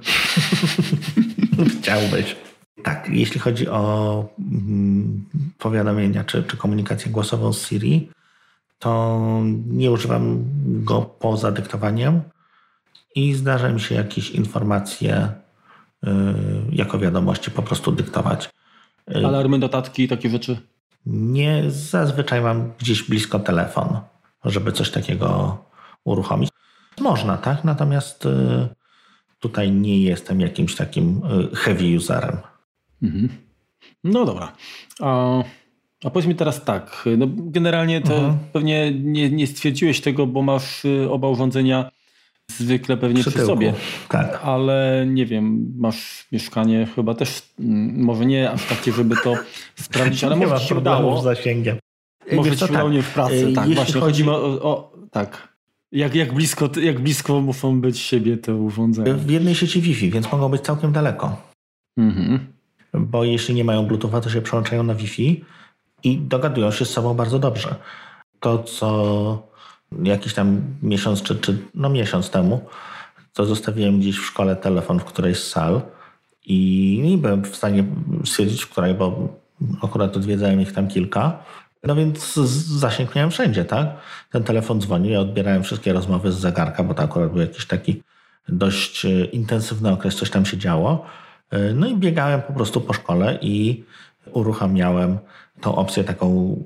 [1.79, 2.35] Chciałbyś.
[2.83, 5.25] Tak, jeśli chodzi o mm,
[5.57, 8.09] powiadomienia czy, czy komunikację głosową z Siri,
[8.79, 9.21] to
[9.67, 12.21] nie używam go poza dyktowaniem
[13.15, 15.29] i zdarza mi się jakieś informacje
[16.71, 18.49] jako wiadomości po prostu dyktować.
[19.15, 20.57] Y, Alarmy, notatki i takie rzeczy.
[21.05, 23.99] Nie zazwyczaj mam gdzieś blisko telefon,
[24.45, 25.57] żeby coś takiego
[26.03, 26.49] uruchomić.
[26.99, 27.63] Można, tak?
[27.63, 28.29] Natomiast y,
[29.39, 32.37] tutaj nie jestem jakimś takim y, heavy userem.
[33.03, 33.29] Mhm.
[34.03, 34.51] No dobra.
[35.01, 35.39] A,
[36.03, 38.37] A powiedz mi teraz tak, no generalnie to mhm.
[38.53, 41.91] pewnie nie, nie stwierdziłeś tego, bo masz y, oba urządzenia
[42.51, 43.73] zwykle pewnie przy, przy sobie.
[44.09, 44.39] Tak.
[44.43, 49.33] Ale nie wiem, masz mieszkanie chyba też, mm, może nie aż takie, żeby to
[49.75, 51.21] sprawdzić, ale może ci się udało.
[51.21, 51.77] z zasięgiem.
[52.31, 52.93] Może Wiesz, ci udało tak.
[52.93, 53.53] nie w pracy.
[53.55, 54.29] Tak, Jeśli właśnie chodzi...
[54.29, 55.55] o, o, tak.
[55.91, 59.13] Jak, jak, blisko, jak blisko muszą być siebie te urządzenia?
[59.13, 61.41] W jednej sieci Wi-Fi, więc mogą być całkiem daleko.
[61.97, 62.39] Mhm.
[62.93, 65.43] Bo jeśli nie mają Bluetootha, to się przełączają na Wi-Fi
[66.03, 67.75] i dogadują się z sobą bardzo dobrze.
[68.39, 69.47] To, co
[70.03, 72.61] jakiś tam miesiąc, czy, czy no miesiąc temu,
[73.33, 75.81] to zostawiłem gdzieś w szkole telefon w którejś z sal
[76.45, 77.83] i nie byłem w stanie
[78.25, 79.33] stwierdzić, w której, bo
[79.83, 81.39] akurat odwiedzałem ich tam kilka.
[81.83, 82.33] No więc
[82.79, 83.87] zasięg miałem wszędzie, tak?
[84.31, 88.03] Ten telefon dzwonił, ja odbierałem wszystkie rozmowy z zegarka, bo to akurat był jakiś taki
[88.49, 91.05] dość e, intensywny okres, coś tam się działo.
[91.51, 93.83] E, no i biegałem po prostu po szkole i
[94.31, 95.17] uruchamiałem
[95.65, 96.57] tą opcję taką,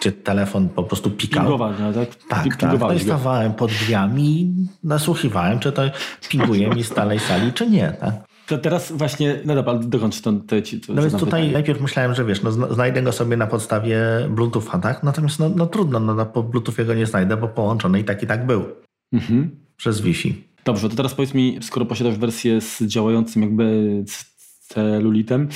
[0.00, 1.42] gdzie telefon po prostu pikał.
[1.42, 2.08] Pingowania, tak?
[2.28, 2.80] Tak, tak.
[2.80, 5.82] No i stawałem pod drzwiami i nasłuchiwałem, czy to
[6.28, 8.14] pinguje mi z dalej sali, czy nie, tak?
[8.46, 10.56] To teraz właśnie, no dobra, dokończ to, to,
[10.86, 11.52] to, No więc tutaj pytanie.
[11.52, 13.98] najpierw myślałem, że wiesz, no znajdę go sobie na podstawie
[14.30, 15.02] Bluetootha, tak?
[15.02, 18.22] Natomiast no, no trudno, no, no po Bluetoothie go nie znajdę, bo połączony i tak
[18.22, 18.64] i tak był.
[19.12, 19.50] Mhm.
[19.76, 20.44] Przez Wi-Fi.
[20.64, 24.04] Dobrze, to teraz powiedz mi, skoro posiadasz wersję z działającym jakby
[24.68, 25.48] celulitem,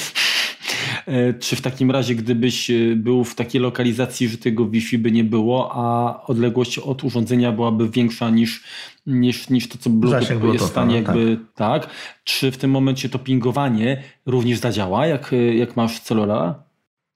[1.40, 5.24] czy w takim razie, gdybyś e, był w takiej lokalizacji, że tego Wi-Fi by nie
[5.24, 8.64] było, a odległość od urządzenia byłaby większa niż,
[9.06, 11.82] niż, niż to, co Bluetooth jest w stanie jakby tak.
[11.82, 11.90] tak.
[12.24, 16.54] Czy w tym momencie to pingowanie również zadziała, jak, jak masz celulara?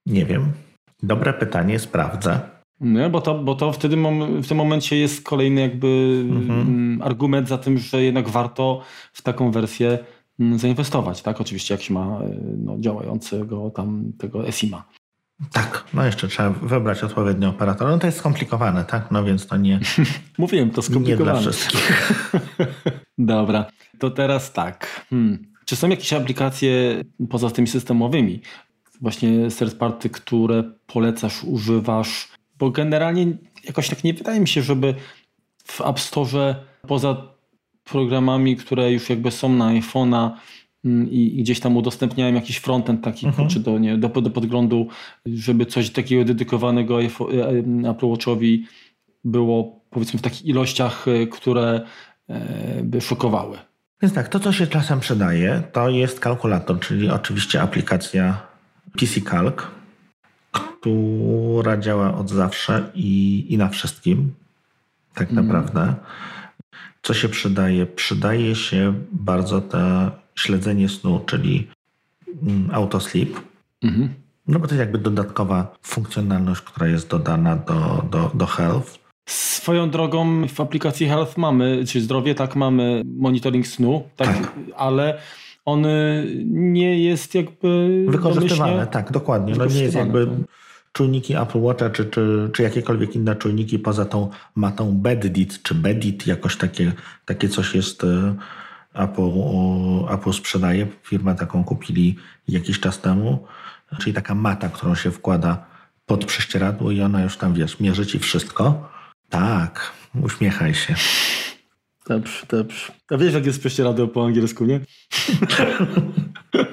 [0.07, 0.53] Nie wiem.
[1.03, 2.41] Dobre pytanie, sprawdzę.
[2.81, 3.97] Nie, bo to, bo to wtedy
[4.43, 6.61] w tym momencie jest kolejny jakby mhm.
[6.61, 8.83] Mm, argument za tym, że jednak warto
[9.13, 9.99] w taką wersję
[10.57, 11.41] zainwestować, tak?
[11.41, 14.85] Oczywiście jak się ma e, no, działającego tam tego SIMA.
[15.53, 17.89] Tak, no jeszcze trzeba wybrać odpowiedni operator.
[17.89, 19.11] No to jest skomplikowane, tak?
[19.11, 19.81] No więc to nie.
[20.39, 21.39] Mówiłem, to skomplikowane.
[21.39, 22.23] Nie dla wszystkich.
[23.19, 23.67] Dobra,
[23.99, 25.07] to teraz tak.
[25.11, 25.53] Hmm.
[25.65, 28.41] Czy są jakieś aplikacje poza tymi systemowymi,
[29.01, 32.29] właśnie third party, które polecasz, używasz?
[32.59, 33.27] Bo generalnie
[33.65, 34.95] jakoś tak nie wydaje mi się, żeby
[35.65, 36.55] w App Store
[36.89, 37.32] poza
[37.85, 40.31] programami, które już jakby są na iPhone'a,
[40.85, 43.49] Mm, i, gdzieś tam udostępniałem jakiś frontend taki, mhm.
[43.49, 44.89] czy do, nie, do, do podglądu,
[45.27, 47.07] żeby coś takiego dedykowanego e,
[47.91, 48.67] Apple Watchowi
[49.25, 51.81] było powiedzmy w takich ilościach, e, które
[52.29, 53.59] e, by szokowały.
[54.03, 58.47] Więc tak, to co się czasem przydaje, to jest kalkulator, czyli oczywiście aplikacja
[58.99, 59.57] PC Calc,
[60.53, 64.35] która działa od zawsze i, i na wszystkim,
[65.15, 65.47] tak mhm.
[65.47, 65.95] naprawdę.
[67.03, 67.87] Co się przydaje?
[67.87, 71.69] Przydaje się bardzo ta śledzenie snu, czyli
[72.43, 73.29] mm, autosleep.
[73.83, 74.15] Mhm.
[74.49, 78.99] No bo to jest jakby dodatkowa funkcjonalność, która jest dodana do, do, do Health.
[79.27, 84.53] Swoją drogą w aplikacji Health mamy, czy zdrowie, tak, mamy monitoring snu, tak, tak.
[84.77, 85.19] ale
[85.65, 85.87] on
[86.47, 89.55] nie jest jakby wykorzystywany, tak, dokładnie.
[89.59, 90.35] No nie jest jakby tak.
[90.93, 96.27] Czujniki Apple Watcha, czy, czy, czy jakiekolwiek inne czujniki poza tą matą Beddit, czy Bedit,
[96.27, 96.93] jakoś takie,
[97.25, 98.35] takie coś jest e,
[98.95, 99.31] Apple,
[100.15, 100.87] Apple sprzedaje.
[101.03, 102.17] Firmę taką kupili
[102.49, 103.47] jakiś czas temu,
[104.01, 105.67] czyli taka mata, którą się wkłada
[106.07, 108.89] pod prześcieradło i ona już tam, wiesz, mierzy ci wszystko.
[109.29, 110.95] Tak, uśmiechaj się.
[112.07, 112.93] Dobrze, dobrze.
[113.11, 114.81] A wiesz, jak jest prześcieradło po angielsku, nie?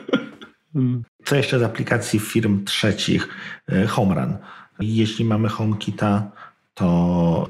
[1.25, 3.27] Co jeszcze z aplikacji firm trzecich?
[3.71, 4.37] E, HomeRun.
[4.79, 6.31] Jeśli mamy HomeKita,
[6.73, 7.49] to,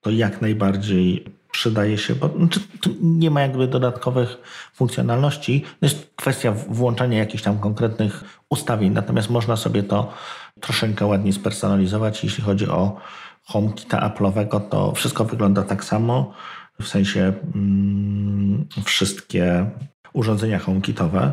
[0.00, 2.60] to jak najbardziej przydaje się, bo znaczy,
[3.02, 4.36] nie ma jakby dodatkowych
[4.74, 5.60] funkcjonalności.
[5.60, 10.12] To jest kwestia włączania jakichś tam konkretnych ustawień, natomiast można sobie to
[10.60, 12.24] troszeczkę ładniej spersonalizować.
[12.24, 13.00] Jeśli chodzi o
[13.44, 16.32] HomeKita Apple'owego, to wszystko wygląda tak samo,
[16.80, 19.70] w sensie mm, wszystkie
[20.12, 21.32] urządzenia HomeKitowe.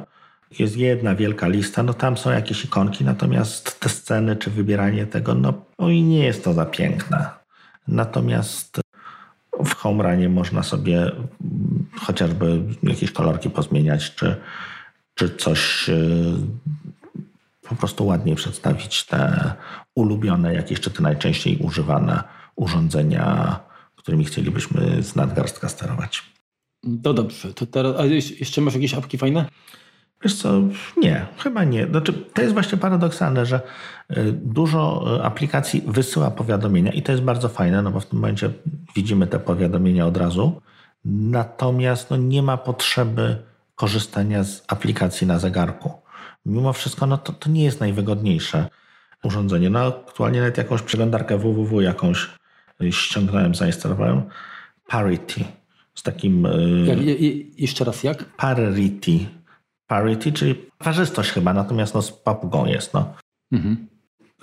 [0.59, 5.35] Jest jedna wielka lista, no tam są jakieś ikonki, natomiast te sceny czy wybieranie tego,
[5.35, 7.29] no, no i nie jest to za piękne.
[7.87, 8.81] Natomiast
[9.65, 11.11] w Homeranie można sobie
[11.95, 14.35] chociażby jakieś kolorki pozmieniać, czy,
[15.15, 15.95] czy coś e,
[17.69, 19.53] po prostu ładniej przedstawić te
[19.95, 22.23] ulubione, jakieś czy te najczęściej używane
[22.55, 23.59] urządzenia,
[23.95, 26.23] którymi chcielibyśmy z nadgarstka sterować.
[27.03, 27.53] To dobrze.
[27.53, 28.05] To teraz, a
[28.39, 29.45] jeszcze masz jakieś apki fajne?
[30.23, 30.61] Wiesz co,
[30.97, 31.87] nie, chyba nie.
[31.87, 33.61] Znaczy, to jest właśnie paradoksalne, że
[34.11, 38.19] y, dużo y, aplikacji wysyła powiadomienia i to jest bardzo fajne, no bo w tym
[38.19, 38.49] momencie
[38.95, 40.61] widzimy te powiadomienia od razu.
[41.05, 43.37] Natomiast no, nie ma potrzeby
[43.75, 45.91] korzystania z aplikacji na zegarku.
[46.45, 48.67] Mimo wszystko no, to, to nie jest najwygodniejsze.
[49.23, 49.69] urządzenie.
[49.69, 52.29] No aktualnie nawet jakąś przeglądarkę www jakąś
[52.91, 54.21] ściągnąłem, zainstalowałem.
[54.87, 55.43] Parity.
[55.95, 56.45] Z takim...
[56.45, 56.99] Y, jak,
[57.59, 58.23] jeszcze raz jak?
[58.23, 59.25] Parity.
[59.87, 62.93] Parity, czyli parzystość chyba, natomiast no z papugą jest.
[62.93, 63.13] No.
[63.51, 63.87] Mhm.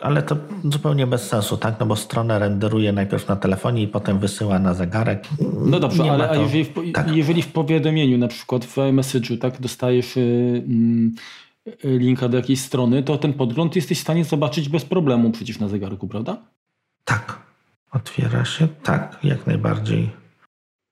[0.01, 1.80] Ale to zupełnie bez sensu, tak?
[1.80, 5.24] No bo stronę renderuje najpierw na telefonie i potem wysyła na zegarek.
[5.66, 6.43] No dobrze, Nie ale to...
[6.43, 7.16] jeżeli, w, tak.
[7.16, 10.62] jeżeli w powiadomieniu, na przykład w iMessage'u, tak, dostajesz yy,
[11.84, 15.59] yy, linka do jakiejś strony, to ten podgląd jesteś w stanie zobaczyć bez problemu przecież
[15.59, 16.36] na zegarku, prawda?
[17.05, 17.38] Tak.
[17.93, 20.11] Otwiera się, tak, jak najbardziej.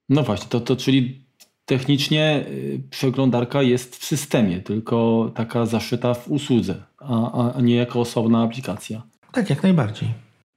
[0.09, 1.21] No właśnie, to, to czyli
[1.69, 7.99] technicznie y, przeglądarka jest w systemie, tylko taka zaszyta w usłudze, a, a nie jako
[7.99, 9.01] osobna aplikacja.
[9.31, 10.09] Tak, jak najbardziej.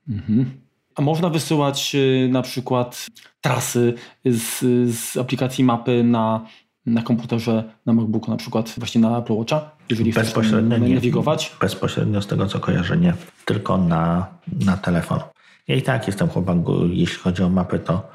[0.09, 0.51] Mhm.
[0.95, 3.07] A można wysyłać y, na przykład
[3.41, 3.95] trasy
[4.25, 4.61] z,
[4.97, 6.47] z aplikacji mapy na,
[6.87, 11.53] na komputerze, na MacBooku na przykład, właśnie na Apple Watcha, jeżeli Bezpośrednio chcesz nawigować?
[11.61, 13.15] Bezpośrednio z tego co kojarzę, nie.
[13.45, 14.27] Tylko na,
[14.65, 15.21] na telefon.
[15.69, 16.57] Ja i tak jestem chłopak,
[16.91, 18.09] jeśli chodzi o mapy, to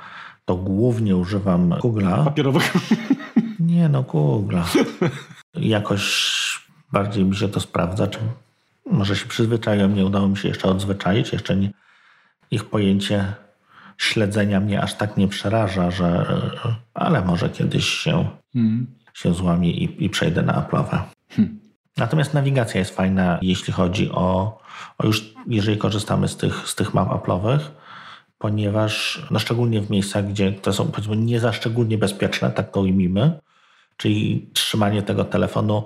[0.47, 2.23] to głównie używam Google'a.
[2.23, 2.65] Papierowego?
[3.59, 4.63] Nie no, Google'a.
[5.53, 6.03] Jakoś
[6.91, 8.07] bardziej mi się to sprawdza.
[8.07, 8.19] Czy
[8.91, 11.33] może się przyzwyczaiłem, nie udało mi się jeszcze odzwyczaić.
[11.33, 11.71] Jeszcze nie,
[12.51, 13.33] ich pojęcie
[13.97, 16.25] śledzenia mnie aż tak nie przeraża, że
[16.93, 18.87] ale może kiedyś się, hmm.
[19.13, 20.99] się złamie i, i przejdę na Apple'owe.
[21.29, 21.59] Hmm.
[21.97, 24.59] Natomiast nawigacja jest fajna, jeśli chodzi o,
[24.97, 27.59] o już, jeżeli korzystamy z tych, z tych map Apple'owych,
[28.37, 32.81] ponieważ no szczególnie w miejscach, gdzie to są powiedzmy nie za szczególnie bezpieczne, tak to
[32.81, 33.39] ujmijmy,
[33.97, 35.83] czyli trzymanie tego telefonu,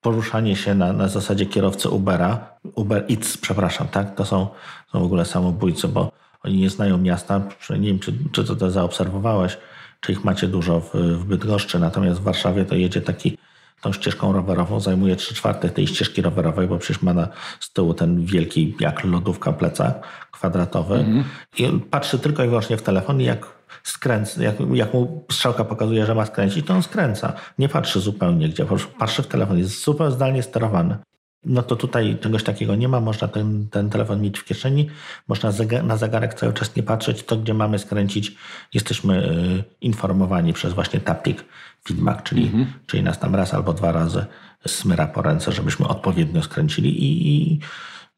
[0.00, 4.48] poruszanie się na, na zasadzie kierowcy Ubera, Uber Eats, przepraszam, tak, to są,
[4.92, 6.12] są w ogóle samobójcy, bo
[6.42, 9.58] oni nie znają miasta, nie wiem, czy, czy to, zaobserwowałeś,
[10.00, 13.38] czy ich macie dużo w, w Bydgoszczy, natomiast w Warszawie to jedzie taki
[13.80, 17.28] tą ścieżką rowerową, zajmuje 3 czwarte tej ścieżki rowerowej, bo przecież ma na,
[17.60, 21.24] z tyłu ten wielki, jak lodówka plecak kwadratowy mm.
[21.58, 23.46] i patrzy tylko i wyłącznie w telefon i jak
[23.82, 27.32] skręca, jak, jak mu strzałka pokazuje, że ma skręcić, to on skręca.
[27.58, 28.66] Nie patrzy zupełnie gdzie,
[28.98, 30.98] patrzy w telefon, jest super zdalnie sterowany.
[31.44, 34.90] No to tutaj czegoś takiego nie ma, można ten, ten telefon mieć w kieszeni,
[35.28, 38.36] można na zegarek cały czas nie patrzeć, to gdzie mamy skręcić,
[38.74, 41.44] jesteśmy y, informowani przez właśnie tapik
[41.88, 42.66] feedback, czyli, mhm.
[42.86, 44.26] czyli nas tam raz albo dwa razy
[44.66, 47.60] smyra po ręce, żebyśmy odpowiednio skręcili i, i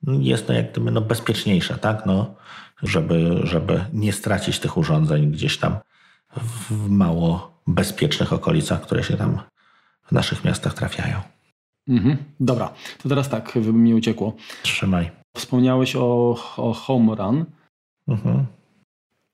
[0.06, 2.06] jest to jak gdyby no bezpieczniejsze, tak?
[2.06, 2.34] No,
[2.82, 5.78] żeby, żeby nie stracić tych urządzeń gdzieś tam
[6.36, 9.40] w mało bezpiecznych okolicach, które się tam
[10.06, 11.20] w naszych miastach trafiają.
[11.90, 12.16] Mhm.
[12.40, 12.72] Dobra,
[13.02, 14.32] to teraz tak, żeby mi uciekło.
[14.62, 15.10] Trzymaj.
[15.36, 17.44] Wspomniałeś o, o Home Run.
[18.08, 18.46] Mhm.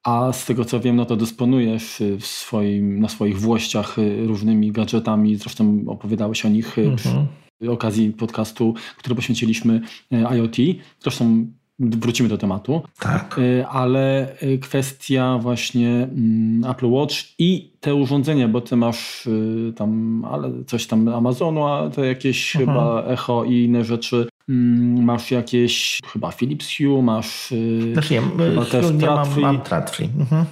[0.04, 4.26] A z tego co wiem, no to dysponujesz y, w swoim, na swoich włościach y,
[4.26, 5.36] różnymi gadżetami.
[5.36, 7.26] Zresztą opowiadałeś o nich y, mhm.
[7.60, 9.80] przy okazji podcastu, który poświęciliśmy
[10.12, 10.56] IoT.
[11.00, 11.46] Zresztą
[11.78, 12.82] wrócimy do tematu.
[12.98, 13.40] Tak.
[13.68, 19.28] Ale kwestia właśnie mm, Apple Watch i te urządzenia, bo ty masz
[19.76, 22.76] tam ale coś tam Amazonu, a to jakieś mhm.
[22.76, 24.28] chyba Echo i inne rzeczy.
[24.48, 29.40] Mm, masz jakieś, chyba Philips Hue, masz y, znaczy, nie, chyba Hue też nie mam,
[29.40, 30.08] mam Tradfree.
[30.18, 30.44] Mhm.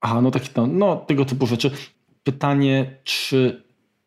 [0.00, 1.70] Aha, no takie no, no, tego typu rzeczy.
[2.22, 3.62] Pytanie, czy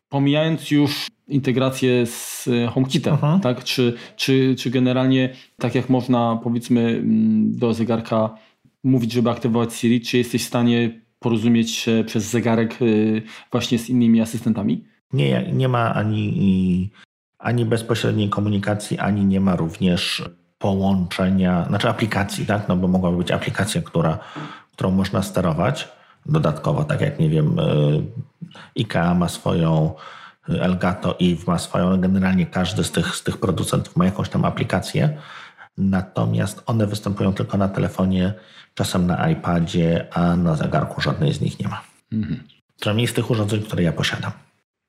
[0.08, 3.40] pomijając już integrację z HomeKitem, mhm.
[3.40, 3.64] tak?
[3.64, 8.34] Czy, czy, czy generalnie tak jak można powiedzmy mm, do zegarka
[8.84, 13.22] mówić, żeby aktywować Siri, czy jesteś w stanie porozumieć się przez zegarek y,
[13.52, 14.84] właśnie z innymi asystentami?
[15.12, 16.90] Nie, nie ma ani
[17.38, 20.24] ani bezpośredniej komunikacji, ani nie ma również
[20.58, 22.68] połączenia, znaczy aplikacji, tak?
[22.68, 24.18] No bo mogłaby być aplikacja, która,
[24.72, 25.88] którą można sterować
[26.26, 28.02] dodatkowo, tak jak nie wiem, y,
[28.78, 29.94] IKEA ma swoją,
[30.48, 35.18] Elgato, Eve ma swoją, generalnie każdy z tych, z tych producentów ma jakąś tam aplikację,
[35.78, 38.34] natomiast one występują tylko na telefonie,
[38.74, 41.82] czasem na iPadzie, a na zegarku żadnej z nich nie ma.
[42.12, 42.40] Mhm.
[42.80, 44.32] Przynajmniej z tych urządzeń, które ja posiadam.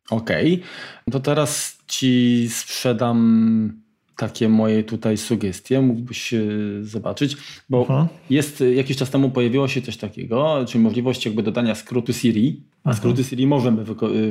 [0.10, 1.12] Okej, okay.
[1.12, 6.34] to teraz ci sprzedam takie moje tutaj sugestie, mógłbyś
[6.82, 7.38] zobaczyć,
[7.70, 8.08] bo Aha.
[8.30, 12.94] jest jakiś czas temu pojawiło się coś takiego, czyli możliwość jakby dodania skrótu Siri, a
[12.94, 13.86] skróty Siri możemy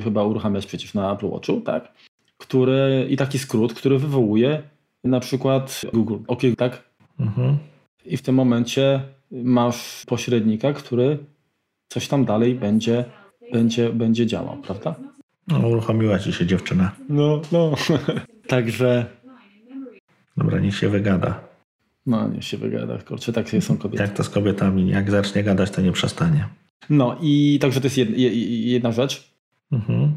[0.04, 1.92] chyba uruchamiać przecież na Apple Watchu, tak?
[2.38, 4.62] Który, I taki skrót, który wywołuje
[5.04, 6.90] na przykład Google, OK, tak?
[7.20, 7.56] Aha.
[8.06, 11.18] I w tym momencie masz pośrednika, który
[11.88, 13.04] coś tam dalej będzie,
[13.52, 14.94] będzie, będzie działał, prawda?
[15.48, 16.92] No, uruchomiła ci się dziewczyna.
[17.08, 17.72] No, no.
[18.48, 19.06] Także.
[20.36, 21.40] Dobra, niech się wygada.
[22.06, 22.98] No, niech się wygada.
[22.98, 24.02] Kurczę, tak są kobiety.
[24.02, 24.88] Jak to z kobietami?
[24.88, 26.48] Jak zacznie gadać, to nie przestanie.
[26.90, 29.30] No i także to jest jedna, jedna rzecz.
[29.72, 30.12] Mhm.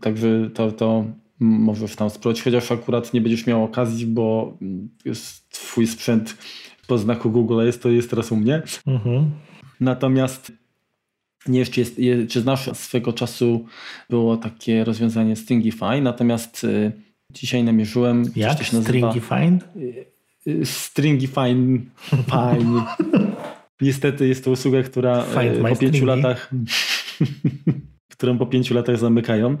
[0.00, 1.04] Także to, to
[1.40, 4.58] możesz tam spróbować, chociaż akurat nie będziesz miał okazji, bo
[5.50, 6.36] twój sprzęt
[6.86, 8.62] po znaku Google jest, to jest teraz u mnie.
[8.86, 9.30] Mhm.
[9.80, 10.52] Natomiast
[11.48, 13.66] nie czy, jest, czy znasz swego czasu
[14.10, 16.92] było takie rozwiązanie Stringify, natomiast y,
[17.30, 18.24] dzisiaj namierzyłem.
[18.36, 18.64] Jak?
[18.64, 19.58] Stringify?
[19.76, 20.06] Y,
[20.46, 21.54] y, Stringify.
[22.30, 22.82] Fine.
[23.80, 25.24] Niestety jest to usługa, która
[25.70, 26.50] po pięciu latach
[28.18, 29.56] którą po pięciu latach zamykają,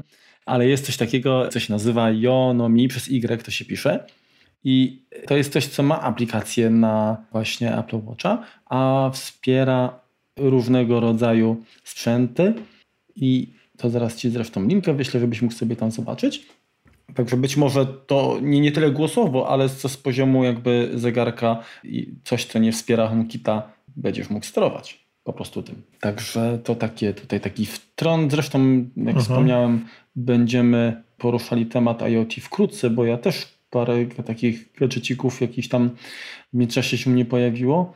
[0.46, 4.06] ale jest coś takiego, co się nazywa Yonomi przez Y to się pisze.
[4.64, 10.00] I to jest coś, co ma aplikację na właśnie Apple Watcha, a wspiera
[10.36, 12.54] różnego rodzaju sprzęty
[13.16, 16.46] i to zaraz Ci zresztą linkę wyślę, żebyś mógł sobie tam zobaczyć.
[17.14, 22.14] Także być może to nie, nie tyle głosowo, ale z, z poziomu jakby zegarka i
[22.24, 25.82] coś, co nie wspiera HomeKita, będziesz mógł sterować po prostu tym.
[26.00, 28.30] Także to takie tutaj taki wtrąd.
[28.30, 28.58] Zresztą,
[28.96, 29.20] jak mhm.
[29.20, 29.84] wspomniałem,
[30.16, 35.90] będziemy poruszali temat IoT wkrótce, bo ja też parę takich gadżecików jakiś tam
[36.52, 37.94] w międzyczasie się mnie pojawiło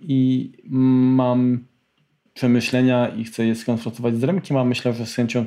[0.00, 1.64] i mam
[2.34, 5.44] przemyślenia i chcę je skonfrontować z Remkiem, a myślę, że z chęcią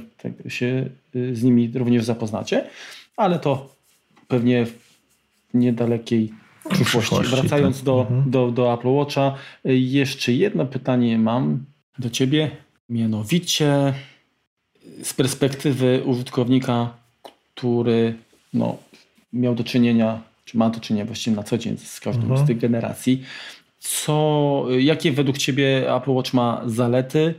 [0.48, 2.68] się y, z nimi również zapoznacie,
[3.18, 3.76] ale to
[4.28, 4.98] pewnie w
[5.54, 6.34] niedalekiej
[6.70, 7.16] przyszłości.
[7.36, 7.86] Wracając tak.
[7.86, 8.32] do, mhm.
[8.32, 9.36] do, do Apple Watcha,
[9.66, 11.66] jeszcze jedno pytanie mam
[12.00, 12.52] do Ciebie,
[12.90, 13.94] mianowicie
[15.04, 16.94] z perspektywy użytkownika,
[17.56, 18.16] który
[18.54, 18.78] no,
[19.34, 22.46] miał do czynienia, czy ma do czynienia właściwie na co dzień z każdą mhm.
[22.46, 23.24] z tych generacji,
[23.80, 27.34] co, jakie według Ciebie Apple Watch ma zalety,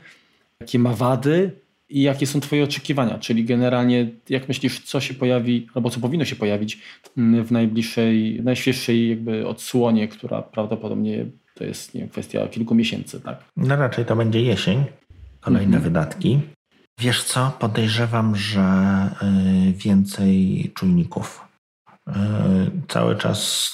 [0.61, 1.51] jakie ma wady
[1.91, 3.19] i jakie są Twoje oczekiwania?
[3.19, 6.79] Czyli generalnie, jak myślisz, co się pojawi, albo co powinno się pojawić
[7.17, 13.45] w najbliższej, najświeższej jakby odsłonie, która prawdopodobnie to jest nie, kwestia kilku miesięcy, tak?
[13.57, 14.85] No raczej to będzie jesień,
[15.41, 15.83] kolejne mhm.
[15.83, 16.41] wydatki.
[17.01, 18.61] Wiesz co, podejrzewam, że
[19.69, 21.49] y, więcej czujników.
[22.09, 22.13] Y,
[22.89, 23.71] cały czas,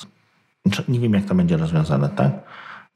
[0.67, 2.33] znaczy, nie wiem jak to będzie rozwiązane, tak?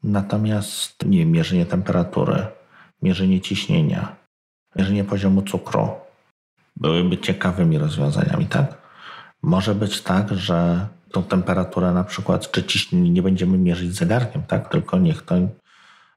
[0.03, 2.47] Natomiast nie wiem, mierzenie temperatury,
[3.01, 4.20] mierzenie ciśnienia,
[4.75, 5.89] mierzenie poziomu cukru
[6.75, 8.77] byłyby ciekawymi rozwiązaniami, tak?
[9.41, 14.69] Może być tak, że tą temperaturę na przykład, czy ciśnienie nie będziemy mierzyć zegarkiem, tak?
[14.69, 15.35] Tylko niech to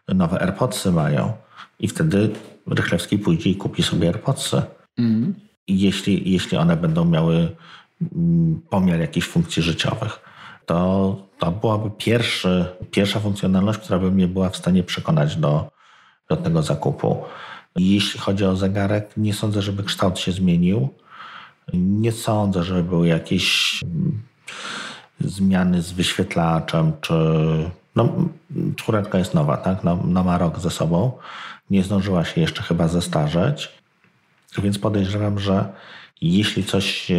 [0.09, 1.33] nowe AirPodsy mają.
[1.81, 2.31] I wtedy
[2.67, 4.63] Rychlewski pójdzie i kupi sobie AirPodsy.
[4.99, 5.35] Mm.
[5.69, 7.57] Jeśli, jeśli one będą miały
[8.15, 10.21] mm, pomiar jakichś funkcji życiowych,
[10.67, 15.71] to to byłaby pierwszy, pierwsza funkcjonalność, która by mnie była w stanie przekonać do,
[16.29, 17.25] do tego zakupu.
[17.77, 20.89] Jeśli chodzi o zegarek, nie sądzę, żeby kształt się zmienił.
[21.73, 24.23] Nie sądzę, żeby były jakieś mm,
[25.21, 27.15] zmiany z wyświetlaczem, czy
[27.97, 28.15] no,
[28.77, 29.85] czwóreczka jest nowa, tak?
[29.85, 31.13] No, no ma rok ze sobą.
[31.71, 33.69] Nie zdążyła się jeszcze chyba zestarzeć.
[34.59, 35.73] Więc podejrzewam, że
[36.21, 37.13] jeśli coś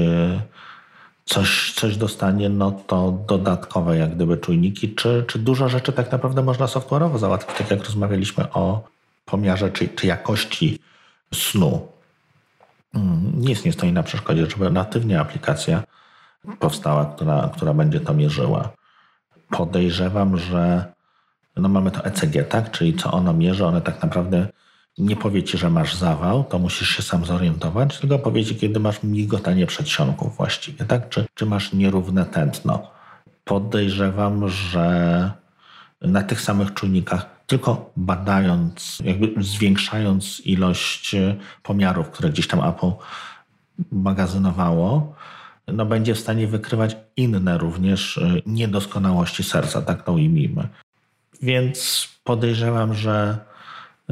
[1.26, 6.44] coś, coś dostanie, no to dodatkowe jak gdyby czujniki, czy, czy dużo rzeczy tak naprawdę
[6.44, 8.84] można software'owo załatwić, tak jak rozmawialiśmy o
[9.26, 10.80] pomiarze czy, czy jakości
[11.34, 11.88] snu.
[12.93, 15.84] Mm, nic nie stoi na przeszkodzie, żeby natywnie aplikacja
[16.60, 18.69] powstała, która, która będzie to mierzyła.
[19.49, 20.93] Podejrzewam, że
[21.56, 22.72] no mamy to ECG, tak?
[22.72, 24.47] Czyli co ono mierzy, one tak naprawdę
[24.97, 28.80] nie powie ci, że masz zawał, to musisz się sam zorientować, tylko powie ci, kiedy
[28.80, 31.10] masz migotanie przedsionków właściwie, tak?
[31.10, 32.91] Czy, czy masz nierówne tętno.
[33.43, 35.31] Podejrzewam, że
[36.02, 41.16] na tych samych czujnikach, tylko badając, jakby zwiększając ilość
[41.64, 42.92] pomiarów, które gdzieś tam Apple
[43.92, 45.16] magazynowało,
[45.68, 50.68] no będzie w stanie wykrywać inne również niedoskonałości serca, tak to ujmijmy.
[51.42, 53.38] Więc podejrzewam, że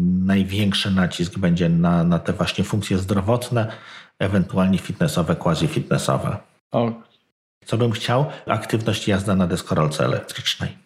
[0.02, 3.72] największy nacisk będzie na, na te właśnie funkcje zdrowotne,
[4.20, 6.38] ewentualnie fitnessowe, quasi-fitnessowe.
[7.66, 8.26] Co bym chciał?
[8.48, 10.78] Aktywność jazda na deskorolce elektrycznej.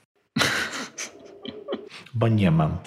[2.17, 2.77] Bo nie mam.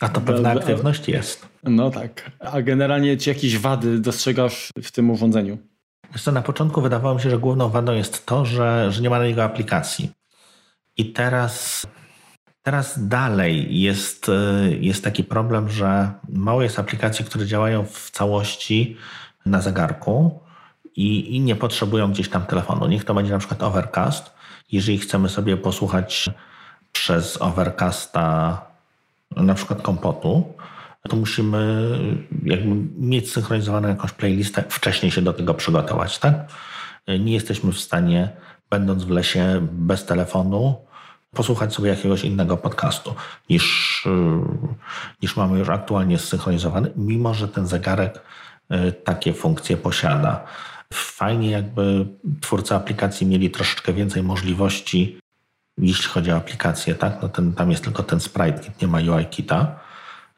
[0.00, 1.48] A to pewna aktywność jest.
[1.64, 2.30] No tak.
[2.40, 5.58] A generalnie czy jakieś wady dostrzegasz w tym urządzeniu?
[6.12, 9.10] Wiesz co, na początku wydawało mi się, że główną wadą jest to, że, że nie
[9.10, 10.10] ma na niego aplikacji.
[10.96, 11.86] I teraz
[12.62, 14.32] Teraz dalej jest, e,
[14.80, 18.96] jest taki problem, że mało jest aplikacji, które działają w całości
[19.46, 20.40] na zegarku
[20.96, 22.86] i, i nie potrzebują gdzieś tam telefonu.
[22.86, 24.32] Niech to będzie na przykład Overcast.
[24.72, 26.30] Jeżeli chcemy sobie posłuchać
[26.92, 28.62] przez Overcasta
[29.36, 30.54] na przykład kompotu,
[31.08, 31.90] to musimy
[32.42, 36.34] jakby mieć synchronizowaną jakąś playlistę, wcześniej się do tego przygotować, tak?
[37.20, 38.28] Nie jesteśmy w stanie,
[38.70, 40.76] będąc w lesie bez telefonu,
[41.30, 43.14] posłuchać sobie jakiegoś innego podcastu
[43.50, 44.10] niż, y,
[45.22, 48.22] niż mamy już aktualnie zsynchronizowany, mimo że ten zegarek
[49.04, 50.44] takie funkcje posiada.
[50.92, 52.06] Fajnie jakby
[52.40, 55.18] twórcy aplikacji mieli troszeczkę więcej możliwości,
[55.78, 57.22] jeśli chodzi o aplikację, tak?
[57.22, 59.78] No ten, tam jest tylko ten sprite kit, nie ma UI kita.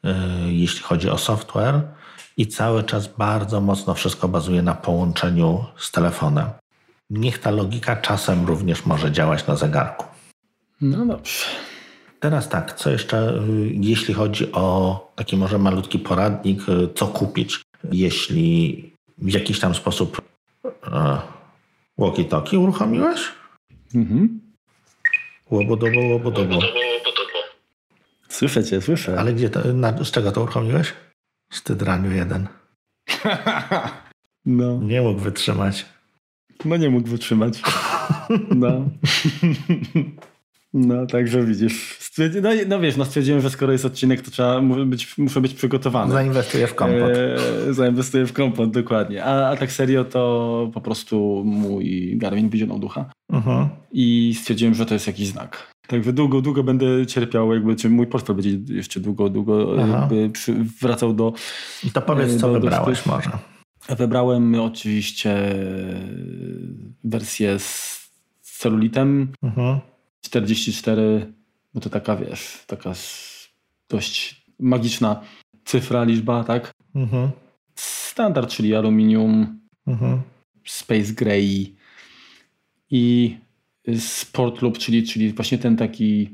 [0.03, 0.13] Yy,
[0.53, 1.81] jeśli chodzi o software
[2.37, 6.47] i cały czas bardzo mocno wszystko bazuje na połączeniu z telefonem.
[7.11, 10.07] Niech ta logika czasem również może działać na zegarku.
[10.81, 11.45] No dobrze.
[12.21, 17.61] Teraz tak, co jeszcze, y, jeśli chodzi o taki może malutki poradnik, y, co kupić,
[17.93, 20.23] jeśli w jakiś tam sposób
[20.65, 21.19] e,
[21.99, 23.21] walkie-talkie uruchomiłeś?
[23.95, 24.41] Mhm.
[25.51, 26.59] Łobodobo, łobodobo.
[28.29, 29.21] Słyszę cię, słyszę.
[29.21, 30.93] Ale gdzie to, na, z czego to uruchomiłeś?
[31.51, 32.47] Z Tydraniu jeden.
[34.47, 34.79] no.
[34.83, 35.87] Nie mógł wytrzymać.
[36.65, 37.63] No nie mógł wytrzymać.
[38.55, 38.85] No.
[40.75, 41.99] No, także widzisz.
[42.43, 46.13] No, no wiesz, no stwierdziłem, że skoro jest odcinek, to trzeba być, muszę być przygotowany.
[46.13, 47.11] Zainwestuję w kompot.
[47.11, 49.25] E, zainwestuję w kompot, dokładnie.
[49.25, 53.11] A, a tak serio to po prostu mój Garmin wyzionął ducha.
[53.33, 53.69] Uh-huh.
[53.93, 55.73] I stwierdziłem, że to jest jakiś znak.
[55.87, 59.77] Także długo, długo będę cierpiał, jakby, czy mój portfel będzie jeszcze długo, długo
[60.33, 61.33] przy, wracał do...
[61.85, 63.31] I to powiedz, co do, wybrałeś do może.
[63.89, 65.55] Wybrałem oczywiście
[67.05, 68.01] wersję z
[68.43, 69.33] celulitem.
[69.43, 69.81] Uh-huh
[70.21, 71.33] 44,
[71.75, 72.93] bo to taka, wiesz, taka
[73.89, 75.21] dość magiczna
[75.65, 76.71] cyfra, liczba, tak?
[76.95, 77.31] Mhm.
[77.75, 80.23] Standard, czyli aluminium, mhm.
[80.65, 81.77] space gray
[82.91, 83.37] i
[83.99, 86.31] sport loop, czyli, czyli właśnie ten taki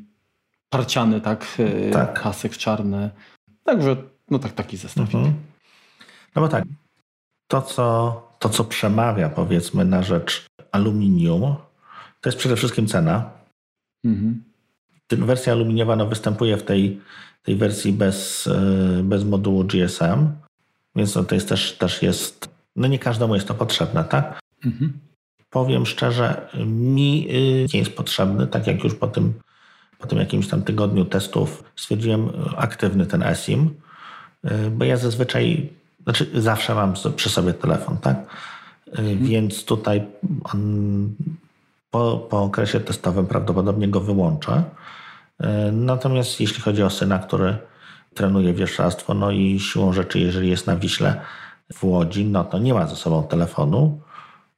[0.71, 1.47] parciany, tak?
[1.59, 2.23] E, tak.
[2.23, 3.11] Pasek czarny.
[3.65, 3.97] Także,
[4.31, 5.15] no tak, taki zestaw.
[5.15, 5.35] Mhm.
[6.35, 6.65] No bo tak,
[7.49, 11.57] to co, to co przemawia powiedzmy na rzecz aluminium,
[12.21, 13.31] to jest przede wszystkim cena.
[14.05, 14.43] Mhm.
[15.11, 17.01] Wersja aluminiowa no, występuje w tej,
[17.43, 20.33] tej wersji bez, e, bez modułu GSM,
[20.97, 24.41] więc no, to jest też, też jest, no nie każdemu jest to potrzebne, tak?
[24.65, 25.06] Mhm.
[25.51, 29.35] Powiem szczerze, mi y, nie jest potrzebny, tak jak już po tym,
[29.99, 33.71] po tym jakimś tam tygodniu testów stwierdziłem aktywny ten eSIM,
[34.45, 38.17] y, bo ja zazwyczaj, znaczy zawsze mam przy sobie telefon, tak?
[38.17, 39.27] Y, mhm.
[39.27, 40.07] Więc tutaj
[41.91, 44.63] po, po okresie testowym prawdopodobnie go wyłączę.
[45.73, 47.59] Natomiast jeśli chodzi o syna, który
[48.15, 51.21] trenuje wieszczarstwo, no i siłą rzeczy, jeżeli jest na Wiśle
[51.75, 54.01] w Łodzi, no to nie ma ze sobą telefonu,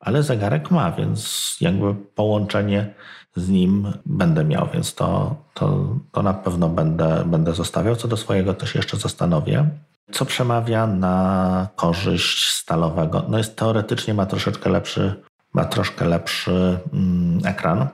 [0.00, 2.94] ale zegarek ma, więc jakby połączenie
[3.36, 7.96] z nim będę miał, więc to, to, to na pewno będę, będę zostawiał.
[7.96, 9.68] Co do swojego się jeszcze zastanowię.
[10.12, 13.24] Co przemawia na korzyść stalowego?
[13.28, 15.22] No jest teoretycznie ma troszeczkę lepszy
[15.54, 17.88] ma troszkę lepszy mm, ekran.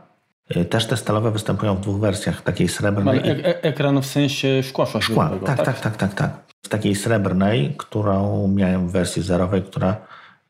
[0.57, 3.19] Y, też te stalowe występują w dwóch wersjach, takiej srebrnej.
[3.19, 6.31] E e ekran w sensie szkła Szkła, tak, tak, tak, tak, tak, tak.
[6.63, 9.97] W takiej srebrnej, którą miałem w wersji zerowej, która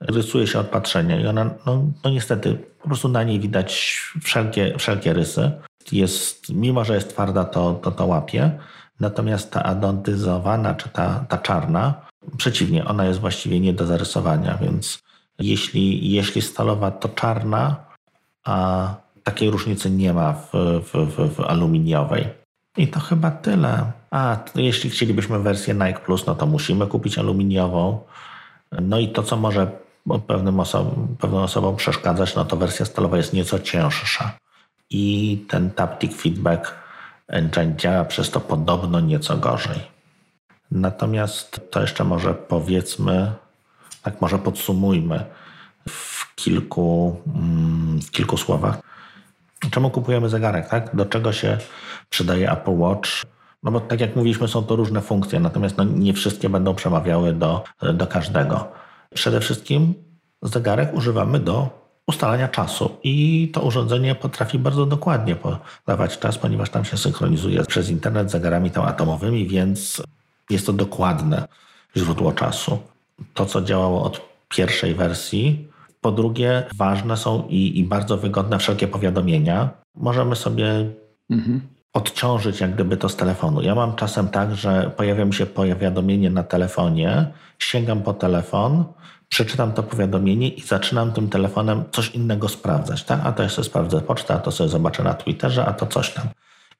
[0.00, 4.74] rysuje się od patrzenia i ona, no, no niestety, po prostu na niej widać wszelkie,
[4.78, 5.50] wszelkie rysy.
[5.92, 8.58] Jest, mimo że jest twarda, to to, to łapie.
[9.00, 11.94] Natomiast ta adontyzowana, czy ta, ta czarna,
[12.36, 15.02] przeciwnie, ona jest właściwie nie do zarysowania, więc
[15.38, 17.76] jeśli, jeśli stalowa to czarna,
[18.44, 22.28] a takiej różnicy nie ma w, w, w, w aluminiowej.
[22.76, 23.92] I to chyba tyle.
[24.10, 28.00] A jeśli chcielibyśmy wersję Nike Plus, no to musimy kupić aluminiową.
[28.80, 29.83] No i to, co może
[30.26, 34.38] pewnym osobom, pewnym osobom przeszkadzać, no to wersja stalowa jest nieco cięższa.
[34.90, 36.74] I ten Taptic Feedback
[37.28, 39.80] Engine działa przez to podobno nieco gorzej.
[40.70, 43.32] Natomiast to jeszcze może powiedzmy,
[44.02, 45.24] tak może podsumujmy
[45.88, 48.78] w kilku, mm, w kilku słowach.
[49.70, 50.96] Czemu kupujemy zegarek, tak?
[50.96, 51.58] Do czego się
[52.10, 53.10] przydaje Apple Watch?
[53.62, 57.32] No bo tak jak mówiliśmy, są to różne funkcje, natomiast no nie wszystkie będą przemawiały
[57.32, 57.64] do,
[57.94, 58.83] do każdego.
[59.14, 59.94] Przede wszystkim
[60.42, 66.84] zegarek używamy do ustalania czasu i to urządzenie potrafi bardzo dokładnie podawać czas, ponieważ tam
[66.84, 70.02] się synchronizuje przez internet z zegarami tam atomowymi, więc
[70.50, 71.48] jest to dokładne
[71.96, 72.78] źródło czasu
[73.34, 75.68] to, co działało od pierwszej wersji.
[76.00, 79.70] Po drugie, ważne są i, i bardzo wygodne wszelkie powiadomienia.
[79.94, 80.90] Możemy sobie
[81.30, 81.60] mhm.
[81.94, 83.62] Odciążyć jak gdyby to z telefonu.
[83.62, 87.26] Ja mam czasem tak, że pojawia mi się powiadomienie na telefonie,
[87.58, 88.84] sięgam po telefon,
[89.28, 93.04] przeczytam to powiadomienie i zaczynam tym telefonem coś innego sprawdzać.
[93.04, 93.20] Tak?
[93.24, 96.26] A to jeszcze sprawdzę pocztę, a to sobie zobaczę na Twitterze, a to coś tam.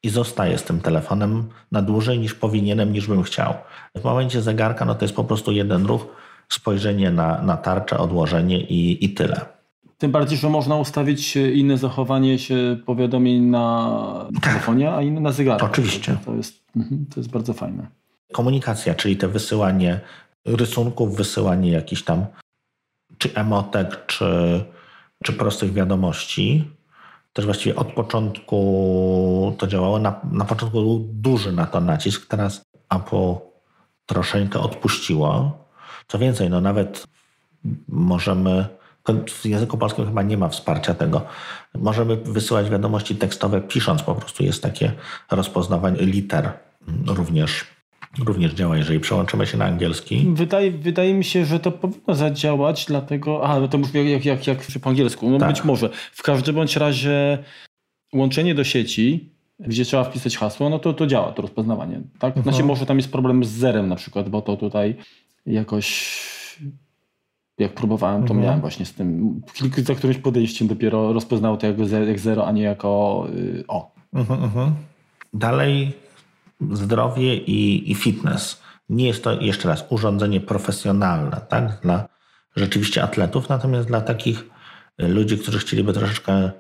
[0.03, 3.55] I zostaję z tym telefonem na dłużej niż powinienem, niż bym chciał.
[3.97, 6.07] W momencie zegarka no to jest po prostu jeden ruch
[6.49, 9.54] spojrzenie na, na tarczę, odłożenie i, i tyle.
[9.99, 14.45] Tym bardziej, że można ustawić inne zachowanie się powiadomień na tak.
[14.45, 15.65] telefonie, a inne na zegarze.
[15.65, 16.17] Oczywiście.
[16.25, 17.87] To jest, mhm, to jest bardzo fajne.
[18.33, 20.01] Komunikacja, czyli te wysyłanie
[20.45, 22.27] rysunków, wysyłanie jakichś tam
[23.19, 24.65] czy emotek, czy,
[25.25, 26.71] czy prostych wiadomości.
[27.33, 29.99] Też właściwie od początku to działało.
[29.99, 33.35] Na, na początku był duży na to nacisk, teraz Apple
[34.07, 35.59] troszeczkę odpuściło.
[36.09, 37.07] Co więcej, no nawet
[37.89, 38.67] możemy,
[39.29, 41.23] w języku polskim chyba nie ma wsparcia tego.
[41.75, 44.93] Możemy wysyłać wiadomości tekstowe pisząc, po prostu jest takie
[45.31, 46.53] rozpoznawanie liter
[47.07, 47.75] również
[48.19, 50.27] również działa, jeżeli przełączymy się na angielski.
[50.35, 53.47] Wydaje, wydaje mi się, że to powinno zadziałać, dlatego.
[53.47, 55.31] A, no to mówię jak, jak, jak po angielsku.
[55.31, 55.49] No tak.
[55.49, 55.91] być może.
[56.13, 57.39] W każdym bądź razie
[58.13, 62.01] łączenie do sieci, gdzie trzeba wpisać hasło, no to, to działa to rozpoznawanie.
[62.19, 62.35] Tak?
[62.35, 62.67] Znaczy, mhm.
[62.67, 64.97] może tam jest problem z zerem na przykład, bo to tutaj
[65.47, 66.17] jakoś
[67.59, 68.41] jak próbowałem, to mhm.
[68.41, 69.41] miałem właśnie z tym,
[69.77, 73.95] za którymś podejściem dopiero rozpoznało to jako jak zero, a nie jako y, o.
[74.13, 74.75] Mhm, mhm.
[75.35, 75.93] Dalej
[76.73, 78.63] zdrowie i, i fitness.
[78.89, 81.81] Nie jest to, jeszcze raz, urządzenie profesjonalne, tak?
[81.83, 82.09] Dla
[82.57, 84.45] rzeczywiście atletów, natomiast dla takich
[84.99, 86.51] ludzi, którzy chcieliby troszeczkę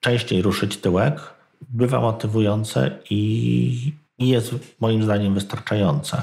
[0.00, 1.34] częściej ruszyć tyłek,
[1.68, 6.22] bywa motywujące i, i jest moim zdaniem wystarczające.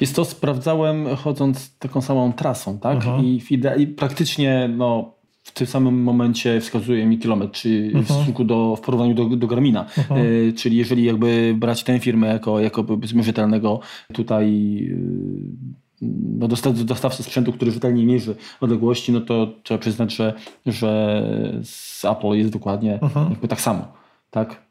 [0.00, 3.04] Jest to sprawdzałem chodząc taką samą trasą, tak?
[3.22, 3.42] I,
[3.76, 8.04] I, praktycznie no, w tym samym momencie wskazuje mi kilometr, czy w mhm.
[8.04, 9.86] stosunku do, w porównaniu do, do Garmina.
[9.98, 10.20] Mhm.
[10.20, 13.80] E, czyli jeżeli jakby brać tę firmę jako, jako powiedzmy rzetelnego
[14.12, 16.48] tutaj e, no,
[16.84, 20.34] dostawcę sprzętu, który rzetelnie mierzy odległości, no to trzeba przyznać, że,
[20.66, 21.22] że
[21.62, 23.30] z Apple jest dokładnie mhm.
[23.30, 23.92] jakby tak samo.
[24.30, 24.62] Tak?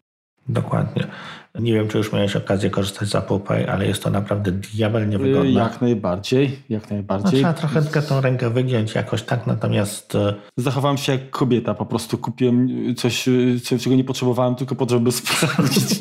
[0.50, 1.08] Dokładnie.
[1.56, 5.16] Nie wiem, czy już miałeś okazję korzystać z Apple Pay, ale jest to naprawdę diabelnie
[5.16, 5.52] y, wygodne.
[5.52, 7.42] Jak najbardziej, jak najbardziej.
[7.42, 10.16] No, trzeba trochę tą rękę wygiąć jakoś tak, natomiast...
[10.16, 14.86] Y, Zachowałem się jak kobieta, po prostu kupiłem coś, y, czego nie potrzebowałem, tylko po
[14.86, 16.00] to, żeby sprawdzić,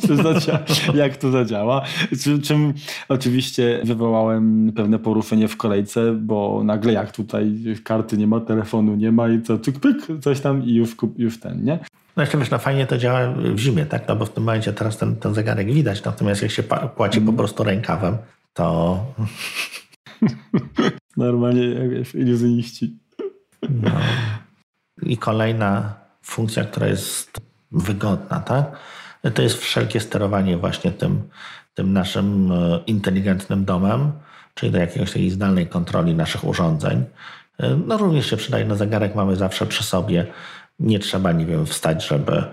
[0.95, 1.85] jak to zadziała.
[2.43, 2.75] Czym,
[3.09, 7.55] oczywiście wywołałem pewne poruszenie w kolejce, bo nagle jak tutaj
[7.85, 11.41] karty nie ma, telefonu nie ma i co, pyk, pyk, coś tam i już, już
[11.41, 11.79] ten, nie?
[12.19, 14.09] No jeszcze wiesz, no fajnie to działa w zimie, tak?
[14.09, 16.63] No bo w tym momencie teraz ten, ten zegarek widać, natomiast jak się
[16.97, 18.19] płaci po prostu rękawem,
[18.55, 19.05] to...
[21.17, 22.97] Normalnie, jak wiesz, iluzjoniści.
[23.71, 23.91] No.
[25.03, 27.41] I kolejna funkcja, która jest
[27.73, 28.77] wygodna, tak?
[29.35, 31.23] To jest wszelkie sterowanie właśnie tym,
[31.75, 34.13] tym naszym e, inteligentnym domem,
[34.55, 37.05] czyli do jakiegoś takiej zdalnej kontroli naszych urządzeń.
[37.59, 40.27] E, no również się przydaje, no zegarek mamy zawsze przy sobie
[40.79, 42.45] nie trzeba, nie wiem, wstać, żeby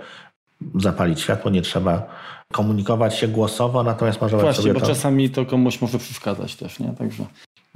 [0.76, 2.08] zapalić światło, nie trzeba
[2.54, 4.88] komunikować się głosowo, natomiast może Właśnie, sobie bo to...
[4.88, 6.94] czasami to komuś może przeszkadzać też, nie?
[6.94, 7.26] Także...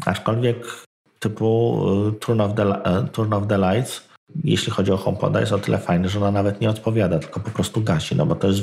[0.06, 0.86] Aczkolwiek
[1.20, 4.10] typu y, turn off, the, y, turn off the lights,
[4.44, 7.52] jeśli chodzi o HomePoda, jest o tyle fajny, że ona nawet nie odpowiada, tylko po
[7.52, 8.62] prostu gasi, no bo to jest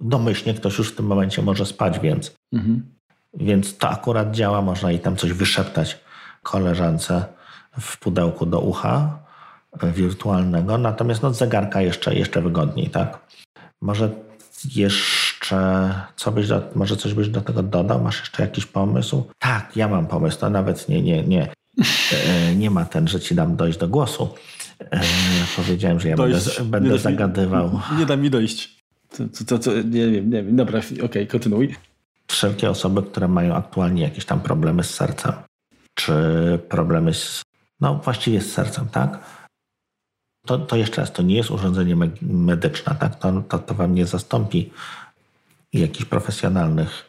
[0.00, 2.82] domyślnie ktoś już w tym momencie może spać, więc, mhm.
[3.34, 5.98] więc to akurat działa, można i tam coś wyszeptać
[6.42, 7.24] koleżance
[7.80, 9.18] w pudełku do ucha,
[9.82, 13.26] wirtualnego, natomiast no, zegarka jeszcze, jeszcze wygodniej, tak?
[13.80, 14.10] Może
[14.74, 18.02] jeszcze, co byś do, może coś byś do tego dodał?
[18.02, 19.24] Masz jeszcze jakiś pomysł?
[19.38, 21.48] Tak, ja mam pomysł, to nawet nie, nie, nie,
[22.12, 24.34] e, nie ma ten, że ci dam dojść do głosu.
[24.80, 25.00] E,
[25.56, 26.56] powiedziałem, że ja dojść.
[26.58, 27.80] będę, będę zagadywał.
[27.92, 28.80] Nie, nie da mi dojść.
[29.10, 30.56] Co, co, co, nie wiem, nie wiem.
[30.56, 31.74] Dobra, okej, okay, kontynuuj.
[32.26, 35.32] Wszelkie osoby, które mają aktualnie jakieś tam problemy z sercem,
[35.94, 36.12] czy
[36.68, 37.42] problemy z,
[37.80, 39.18] no właściwie z sercem, tak?
[40.46, 43.18] To, to jeszcze raz, to nie jest urządzenie medyczne, tak?
[43.18, 44.70] to, to, to wam nie zastąpi
[45.72, 47.08] jakichś profesjonalnych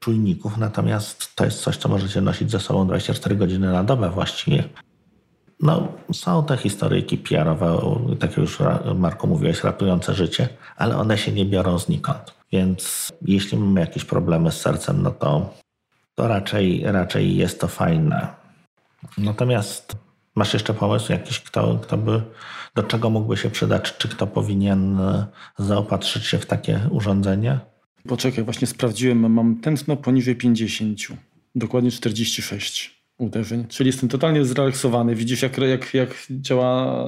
[0.00, 4.64] czujników, natomiast to jest coś, co możecie nosić ze sobą 24 godziny na dobę właściwie.
[5.60, 7.78] No, są te historyjki PR-owe,
[8.20, 8.58] tak jak już
[8.94, 12.34] Marko mówiłeś, ratujące życie, ale one się nie biorą znikąd.
[12.52, 15.54] Więc jeśli mamy jakieś problemy z sercem, no to,
[16.14, 18.28] to raczej, raczej jest to fajne.
[19.18, 19.96] Natomiast
[20.38, 22.22] masz jeszcze pomysł jakiś, kto, kto by
[22.74, 23.96] do czego mógłby się przydać?
[23.98, 25.26] Czy kto powinien e,
[25.58, 27.58] zaopatrzyć się w takie urządzenie?
[28.08, 30.98] Poczekaj, właśnie sprawdziłem, mam tętno poniżej 50,
[31.54, 35.14] dokładnie 46 uderzeń, czyli jestem totalnie zrelaksowany.
[35.14, 37.04] Widzisz, jak, jak, jak działa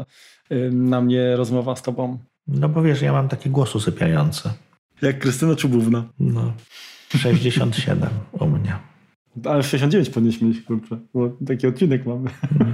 [0.51, 2.19] e, na mnie rozmowa z tobą?
[2.47, 4.51] No bo wiesz, ja mam taki głos usypiający.
[5.03, 6.05] Jak Krystyna Czubówna.
[6.21, 6.53] No,
[7.19, 8.90] 67 u mnie.
[9.45, 12.31] Ale 69 powinniśmy mieć, kurczę, bo taki odcinek mamy.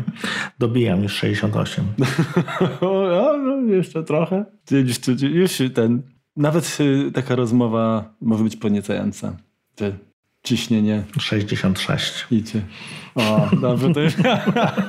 [0.59, 1.85] Dobijam już 68.
[2.81, 4.45] o, no, jeszcze trochę.
[4.71, 6.03] Już, już ten,
[6.37, 9.37] nawet y, taka rozmowa może być podniecająca.
[9.75, 9.93] Te
[10.43, 11.05] ciśnienie.
[11.21, 12.27] 66.
[12.31, 12.63] Idzie.
[13.15, 14.15] O, dobrze, to już...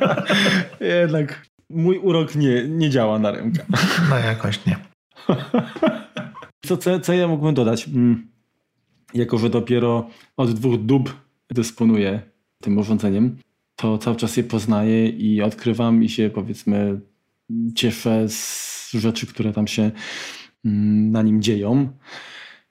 [1.01, 3.65] Jednak mój urok nie, nie działa na rękę.
[4.09, 4.77] No jakoś nie.
[6.65, 7.87] Co, co, co ja mógłbym dodać?
[7.87, 8.27] Mm,
[9.13, 12.21] jako, że dopiero od dwóch dób dysponuję
[12.61, 13.37] tym urządzeniem.
[13.75, 17.01] to cały czas je poznaję i odkrywam i się powiedzmy
[17.75, 19.91] cieszę z rzeczy, które tam się
[20.65, 21.89] mm, na nim dzieją.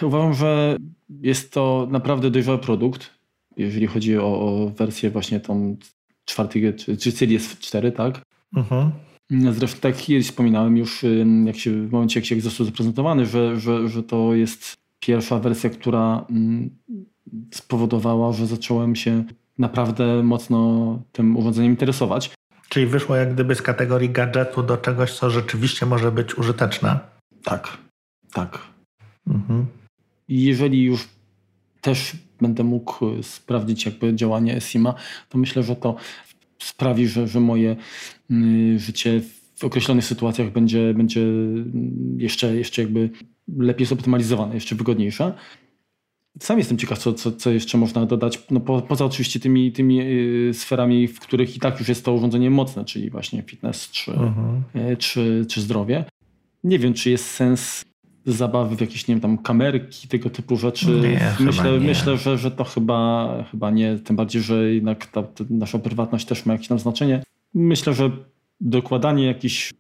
[0.03, 0.77] Uważam, że
[1.23, 3.11] jest to naprawdę dojrzały produkt,
[3.57, 5.77] jeżeli chodzi o, o wersję właśnie tą
[6.25, 8.23] czwartej, czy, czy Series 4, tak?
[8.57, 8.91] Mhm.
[9.31, 11.05] Zresztą tak kiedyś wspominałem już,
[11.45, 15.71] jak się, w momencie jak się został zaprezentowany, że, że, że to jest pierwsza wersja,
[15.71, 16.27] która
[17.55, 19.25] spowodowała, że zacząłem się
[19.59, 22.31] naprawdę mocno tym urządzeniem interesować.
[22.69, 26.99] Czyli wyszło jak gdyby z kategorii gadżetu do czegoś, co rzeczywiście może być użyteczne.
[27.45, 27.79] Tak,
[28.33, 28.59] tak.
[29.27, 29.67] Mhm.
[30.29, 31.09] Jeżeli już
[31.81, 34.95] też będę mógł sprawdzić jakby działanie SIMA,
[35.29, 35.97] to myślę, że to
[36.59, 37.77] sprawi, że, że moje
[38.31, 39.21] y, życie
[39.57, 41.27] w określonych sytuacjach będzie, będzie
[42.17, 43.11] jeszcze, jeszcze jakby
[43.49, 45.33] lepiej zoptymalizowane, jeszcze wygodniejsze.
[46.39, 50.01] Sam jestem ciekaw, co, co, co jeszcze można dodać, no po, poza oczywiście tymi, tymi
[50.01, 54.13] y, sferami, w których i tak już jest to urządzenie mocne, czyli właśnie fitness czy,
[54.13, 54.63] mhm.
[54.93, 56.05] y, czy, czy zdrowie.
[56.65, 57.85] Nie wiem, czy jest sens
[58.27, 60.87] zabawy w jakieś, nie wiem, tam kamerki, tego typu rzeczy.
[60.87, 65.45] Nie, myślę, myślę że, że to chyba, chyba nie, tym bardziej, że jednak ta, ta
[65.51, 67.23] nasza prywatność też ma jakieś tam znaczenie.
[67.55, 68.11] Myślę, że
[68.61, 69.73] dokładanie jakichś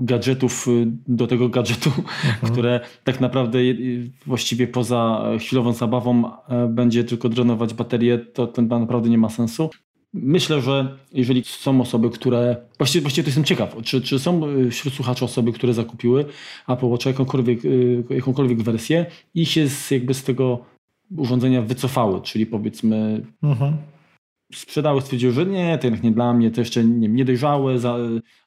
[0.00, 2.36] gadżetów y, do tego gadżetu, mhm.
[2.52, 3.58] które tak naprawdę
[4.26, 6.30] właściwie poza chwilową zabawą
[6.68, 9.70] będzie tylko drenować baterię, to to naprawdę nie ma sensu.
[10.22, 12.56] Myślę, że jeżeli są osoby, które.
[12.78, 16.24] Właściwie, właściwie to jestem ciekaw, czy, czy są y, wśród słuchaczy osoby, które zakupiły
[16.68, 20.64] Apple Watch jakąkolwiek, y, jakąkolwiek wersję i się z, jakby z tego
[21.16, 23.26] urządzenia wycofały, czyli powiedzmy.
[23.42, 23.76] Mhm.
[24.52, 27.96] Sprzedały, stwierdziły, że nie, to jednak nie dla mnie, to jeszcze nie, niedojrzałe, za,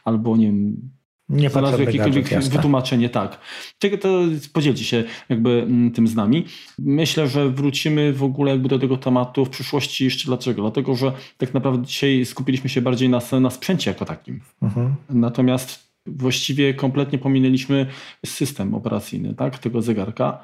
[0.04, 0.90] albo nie wiem,
[1.30, 3.40] nie znalazły jakiekolwiek gadżet, wytłumaczenie, tak.
[3.80, 4.20] Czego to
[4.54, 6.46] podzielcie się jakby mm, tym z nami.
[6.80, 10.62] Myślę, że wrócimy w ogóle jakby do tego tematu w przyszłości jeszcze dlaczego?
[10.62, 14.40] Dlatego, że tak naprawdę dzisiaj skupiliśmy się bardziej na, na sprzęcie jako takim.
[14.62, 14.96] Mhm.
[15.10, 17.86] Natomiast właściwie kompletnie pominęliśmy
[18.26, 20.40] system operacyjny tak, tego zegarka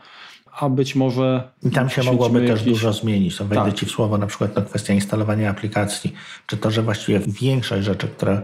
[0.60, 1.52] a być może.
[1.64, 2.60] I tam się mogłoby jakieś...
[2.60, 3.38] też dużo zmienić.
[3.38, 3.74] To wejdę tak.
[3.74, 6.14] Ci w słowo, na przykład na kwestia instalowania aplikacji,
[6.48, 8.42] czy to, że właściwie większość rzeczy, które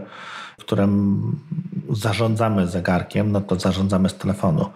[0.56, 1.22] którym
[1.90, 4.70] zarządzamy zegarkiem, no to zarządzamy z telefonu.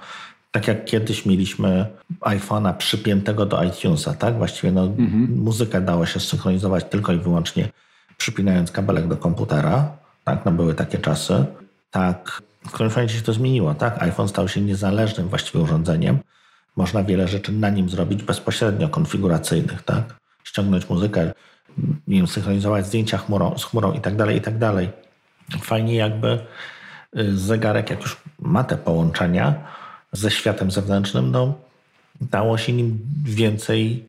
[0.50, 1.86] Tak jak kiedyś mieliśmy
[2.20, 4.38] iPhone'a przypiętego do iTunesa, tak?
[4.38, 5.38] Właściwie no, mhm.
[5.38, 7.68] muzykę dało się synchronizować tylko i wyłącznie
[8.16, 9.88] przypinając kabelek do komputera.
[10.24, 11.44] Tak, no były takie czasy.
[11.90, 14.02] Tak, w którymś momencie się to zmieniło, tak?
[14.02, 16.18] iPhone stał się niezależnym właściwie urządzeniem.
[16.76, 20.14] Można wiele rzeczy na nim zrobić bezpośrednio konfiguracyjnych, tak?
[20.44, 21.32] Ściągnąć muzykę,
[22.08, 24.88] nie wiem, synchronizować zdjęcia chmurą, z chmurą i tak dalej, i tak dalej
[25.60, 26.38] fajnie jakby
[27.18, 29.54] y, zegarek, jak już ma te połączenia
[30.12, 31.54] ze światem zewnętrznym, no
[32.20, 34.08] dało się nim więcej,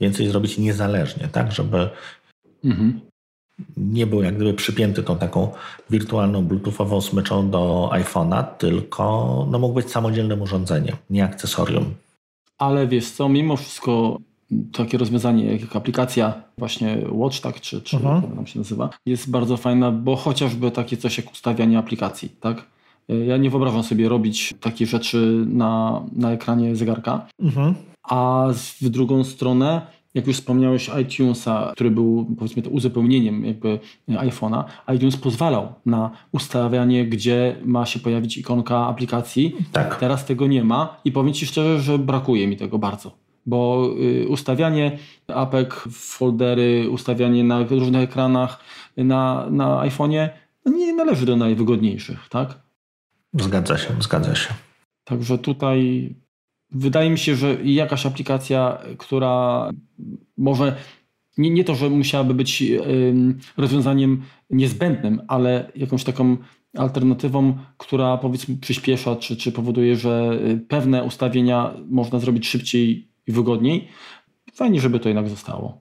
[0.00, 1.90] więcej zrobić niezależnie, tak, żeby
[2.64, 3.00] mhm.
[3.76, 5.52] nie był jak gdyby przypięty tą taką
[5.90, 11.94] wirtualną bluetoothową smyczą do iPhone'a, tylko no, mógł być samodzielnym urządzeniem, nie akcesorium.
[12.58, 14.18] Ale wiesz co, mimo wszystko
[14.72, 18.22] takie rozwiązanie jak aplikacja właśnie Watch, tak, czy, czy mhm.
[18.22, 22.66] jak nam się nazywa, jest bardzo fajna, bo chociażby takie coś jak ustawianie aplikacji, tak?
[23.26, 27.74] Ja nie wyobrażam sobie robić takie rzeczy na, na ekranie zegarka, mhm.
[28.02, 28.48] a
[28.80, 29.82] w drugą stronę
[30.14, 34.64] jak już wspomniałeś iTunesa, który był powiedzmy to uzupełnieniem jakby iPhone'a,
[34.96, 39.56] iTunes pozwalał na ustawianie, gdzie ma się pojawić ikonka aplikacji.
[39.72, 39.96] Tak.
[39.96, 44.28] Teraz tego nie ma i powiem Ci szczerze, że brakuje mi tego bardzo bo y,
[44.28, 44.98] ustawianie
[45.28, 48.60] apek, foldery, ustawianie na różnych ekranach
[48.96, 50.28] na, na iPhone'ie
[50.64, 52.60] no nie należy do najwygodniejszych, tak?
[53.34, 54.54] Zgadza się, zgadza się.
[55.04, 56.14] Także tutaj
[56.70, 59.70] wydaje mi się, że jakaś aplikacja, która
[60.36, 60.76] może
[61.38, 62.62] nie, nie to, że musiałaby być
[63.56, 66.36] rozwiązaniem niezbędnym, ale jakąś taką
[66.76, 73.32] alternatywą, która powiedzmy przyspiesza, czy, czy powoduje, że y, pewne ustawienia można zrobić szybciej i
[73.32, 73.88] wygodniej.
[74.54, 75.80] Fajnie, żeby to jednak zostało.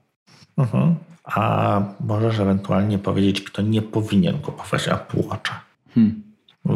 [0.57, 0.95] Mhm.
[1.24, 5.61] A możesz ewentualnie powiedzieć, kto nie powinien kupować Apple Watcha?
[5.94, 6.28] Hmm.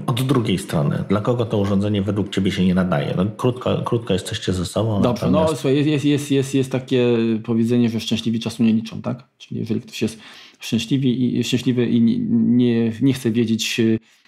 [0.08, 3.14] Od drugiej strony, dla kogo to urządzenie według Ciebie się nie nadaje?
[3.18, 5.02] No, krótko, krótko jesteście ze sobą.
[5.02, 5.52] Dobrze, no, natomiast...
[5.52, 9.24] no słuchaj, jest, jest, jest, jest takie powiedzenie, że szczęśliwi czasu nie liczą, tak?
[9.38, 10.20] Czyli jeżeli ktoś jest
[10.60, 13.82] szczęśliwy i, szczęśliwy i nie, nie chce wiedzieć,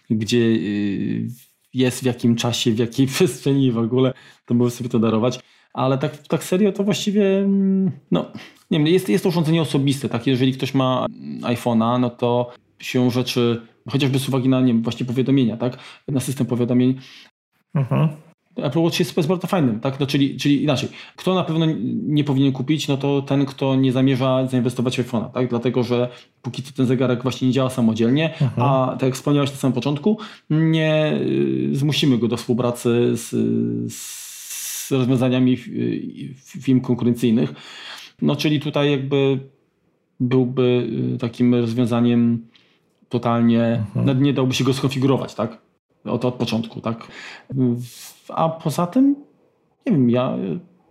[0.10, 1.28] gdzie y,
[1.74, 4.14] jest, w jakim czasie, w jakiej przestrzeni w ogóle,
[4.46, 5.40] to może sobie to darować
[5.74, 8.32] ale tak, tak serio to właściwie, mm, no,
[8.72, 11.06] nie wiem, jest, jest to urządzenie osobiste, tak, jeżeli ktoś ma
[11.42, 15.78] iPhone'a, no to się rzeczy, chociażby z uwagi na, nie wiem, właśnie powiadomienia, tak,
[16.08, 17.00] na system powiadomień,
[17.76, 18.10] mhm.
[18.56, 20.00] Apple Watch jest, bardzo fajnym, tak?
[20.00, 21.66] No, czyli, czyli inaczej, kto na pewno
[22.04, 25.50] nie powinien kupić, no to ten, kto nie zamierza zainwestować w iPhone'a, tak?
[25.50, 26.10] Dlatego, że
[26.42, 28.68] póki co ten zegarek właśnie nie działa samodzielnie, mhm.
[28.68, 30.18] a tak jak wspomniałeś na samym początku,
[30.50, 33.30] nie y, zmusimy go do współpracy z,
[33.94, 34.23] z
[34.92, 35.58] rozwiązaniami
[36.38, 37.54] firm konkurencyjnych.
[38.22, 39.40] No czyli tutaj jakby
[40.20, 42.48] byłby y, takim rozwiązaniem
[43.10, 44.24] totalnie, mhm.
[44.24, 45.58] nie dałby się go skonfigurować, tak?
[46.06, 47.08] Od, od początku, tak?
[48.30, 49.16] A poza tym,
[49.86, 50.38] nie wiem, ja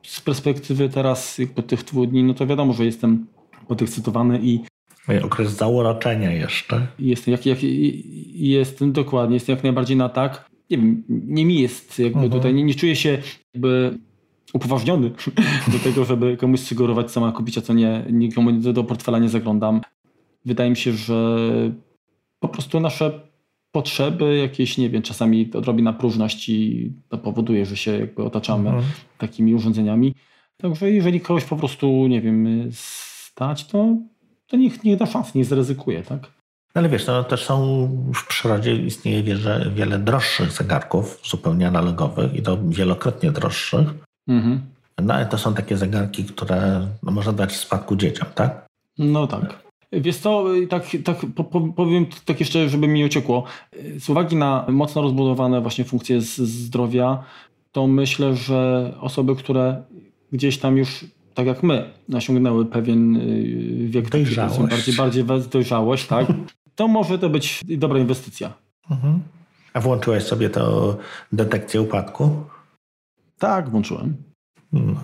[0.03, 3.27] z perspektywy teraz jakby tych dwóch dni, no to wiadomo, że jestem
[3.69, 4.61] podekscytowany i
[5.25, 6.87] okres zauroczenia jeszcze.
[6.99, 7.59] Jestem, jak, jak,
[8.35, 10.52] jestem dokładnie, jestem jak najbardziej na tak.
[10.73, 12.33] Nie wiem, nie mi jest jakby mhm.
[12.33, 13.19] tutaj, nie, nie czuję się
[13.55, 13.99] jakby
[14.53, 15.11] upoważniony
[15.73, 18.05] do tego, żeby komuś sugerować, co ma kupić, a co nie.
[18.13, 19.81] Nikomu do, do portfela nie zaglądam.
[20.45, 21.39] Wydaje mi się, że
[22.41, 23.21] po prostu nasze
[23.73, 28.87] potrzeby, jakieś, nie wiem, czasami odrobina próżności to powoduje, że się jakby otaczamy mhm.
[29.19, 30.15] takimi urządzeniami.
[30.57, 33.97] Także jeżeli kogoś po prostu, nie wiem, stać, to,
[34.47, 36.42] to niech, niech da szansę, nie zryzykuje, tak?
[36.75, 42.43] Ale wiesz, no też są w przyrodzie istnieje wiele, wiele droższych zegarków, zupełnie analogowych i
[42.43, 43.89] to wielokrotnie droższych.
[44.29, 44.61] Mhm.
[45.03, 48.67] No ale to są takie zegarki, które no, można dać w spadku dzieciom, tak?
[48.99, 49.63] No tak.
[49.93, 51.17] Wiesz co, tak, tak
[51.77, 53.45] powiem tak jeszcze, żeby mi uciekło.
[53.99, 57.25] Z uwagi na mocno rozbudowane właśnie funkcje zdrowia,
[57.73, 59.83] to myślę, że osoby, które
[60.33, 61.05] gdzieś tam już,
[61.35, 66.27] tak jak my, osiągnęły pewien y, wiek dojrzałość, bardziej, bardziej dojrzałość, tak,
[66.75, 68.53] to może to być dobra inwestycja.
[68.91, 69.23] Mhm.
[69.75, 70.97] A włączyłeś sobie to
[71.33, 72.45] detekcję upadku?
[73.39, 74.17] Tak, włączyłem.
[74.73, 74.95] No.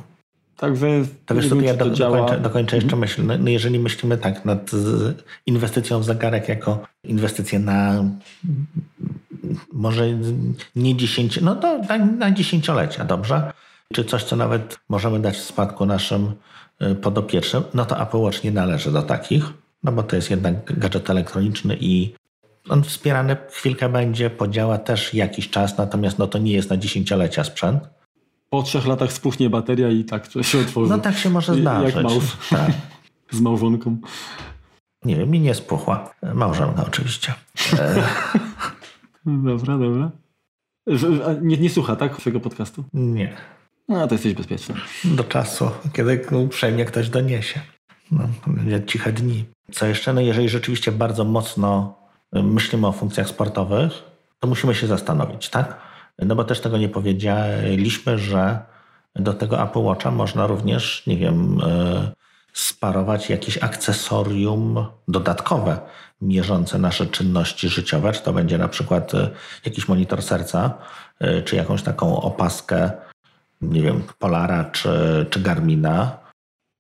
[0.57, 0.87] Także
[1.27, 3.01] to wiesz, wiem, ja do, dokończę, dokończę jeszcze mhm.
[3.01, 3.27] myśl.
[3.27, 4.71] No, no, jeżeli myślimy tak nad
[5.47, 8.05] inwestycją w zegarek jako inwestycję na
[9.73, 10.07] może
[10.77, 13.53] nie 10, no to na, na dziesięciolecia, dobrze?
[13.93, 16.33] Czy coś, co nawet możemy dać w spadku naszym
[16.83, 19.53] y, podopiecznym, no to Apple Watch nie należy do takich,
[19.83, 22.15] no bo to jest jednak gadżet elektroniczny i
[22.69, 27.45] on wspierany chwilkę będzie, podziała też jakiś czas, natomiast no to nie jest na dziesięciolecia
[27.45, 27.83] sprzęt
[28.51, 30.91] po trzech latach spuchnie bateria i tak się otworzy.
[30.91, 31.95] No tak się może zdarzyć.
[31.95, 32.25] Jak małż.
[32.51, 32.71] Tak.
[33.31, 33.97] Z małżonką.
[35.05, 36.15] Nie wiem, mi nie spuchła.
[36.35, 37.35] Małżonka oczywiście.
[39.27, 40.11] dobra, dobra.
[41.43, 42.17] Nie, nie słucha, tak?
[42.17, 42.85] Twojego podcastu?
[42.93, 43.37] Nie.
[43.89, 44.75] No, to jesteś bezpieczny.
[45.05, 47.61] Do czasu, kiedy uprzejmie ktoś doniesie.
[48.11, 48.29] No,
[48.87, 49.45] ciche dni.
[49.73, 50.13] Co jeszcze?
[50.13, 51.99] No jeżeli rzeczywiście bardzo mocno
[52.33, 53.93] myślimy o funkcjach sportowych,
[54.41, 55.77] to musimy się zastanowić, tak?
[56.19, 58.59] No bo też tego nie powiedzieliśmy, że
[59.17, 62.13] do tego Apple Watcha można również, nie wiem, e,
[62.53, 65.81] sparować jakieś akcesorium dodatkowe
[66.21, 69.31] mierzące nasze czynności życiowe, czy to będzie na przykład e,
[69.65, 70.75] jakiś monitor serca,
[71.45, 72.91] czy jakąś taką opaskę,
[73.63, 76.19] nie wiem, Polara czy, czy Garmina.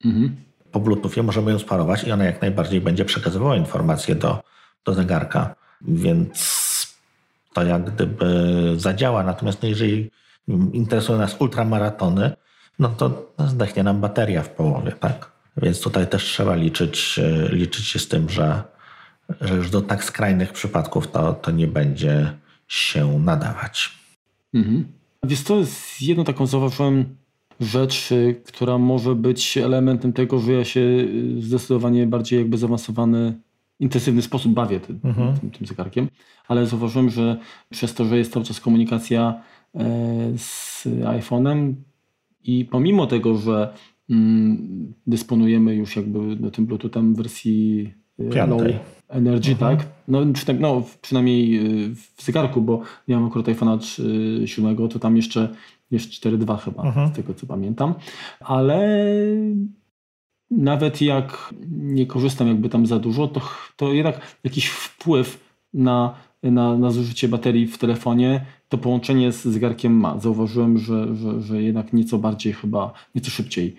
[0.04, 0.47] Mhm.
[0.72, 4.42] Po Bluetoothie możemy ją sparować i ona jak najbardziej będzie przekazywała informacje do,
[4.84, 5.54] do zegarka.
[5.80, 6.68] Więc
[7.52, 8.26] to jak gdyby
[8.76, 9.22] zadziała.
[9.22, 10.10] Natomiast no jeżeli
[10.72, 12.36] interesują nas ultramaratony,
[12.78, 15.32] no to zdechnie nam bateria w połowie, tak?
[15.56, 18.62] Więc tutaj też trzeba liczyć, e, liczyć się z tym, że,
[19.40, 22.32] że już do tak skrajnych przypadków to, to nie będzie
[22.68, 23.98] się nadawać.
[24.54, 24.92] Mhm.
[25.22, 27.16] Wiesz, jest jedną taką zauważyłem
[27.60, 28.10] rzecz,
[28.44, 30.80] która może być elementem tego, że ja się
[31.38, 33.34] zdecydowanie bardziej jakby zaawansowany
[33.80, 35.38] intensywny sposób bawię tym, mhm.
[35.38, 36.08] tym, tym zegarkiem,
[36.48, 37.36] ale zauważyłem, że
[37.70, 39.42] przez to, że jest cały czas komunikacja
[39.74, 39.84] e,
[40.36, 41.74] z iPhone'em
[42.44, 43.74] i pomimo tego, że
[44.10, 48.72] mm, dysponujemy już jakby tym Bluetoothem w wersji e, Piątej.
[48.72, 49.76] low energy, mhm.
[49.76, 49.86] tak?
[50.08, 51.60] No, przynajmniej, no, przynajmniej e,
[52.16, 55.48] w zegarku, bo ja mam akurat iPhone'a 7, to tam jeszcze
[55.90, 57.08] jest 4.2 chyba, mhm.
[57.08, 57.94] z tego co pamiętam,
[58.40, 58.98] ale
[60.50, 63.40] nawet jak nie korzystam jakby tam za dużo, to,
[63.76, 69.92] to jednak jakiś wpływ na, na, na zużycie baterii w telefonie to połączenie z zegarkiem
[69.92, 70.18] ma.
[70.18, 73.76] Zauważyłem, że, że, że jednak nieco bardziej chyba, nieco szybciej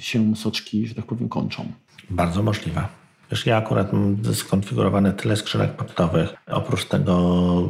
[0.00, 1.64] się soczki, że tak powiem, kończą.
[2.10, 2.88] Bardzo możliwe.
[3.30, 6.34] Wiesz, ja akurat mam skonfigurowane tyle skrzynek portowych.
[6.46, 7.68] Oprócz tego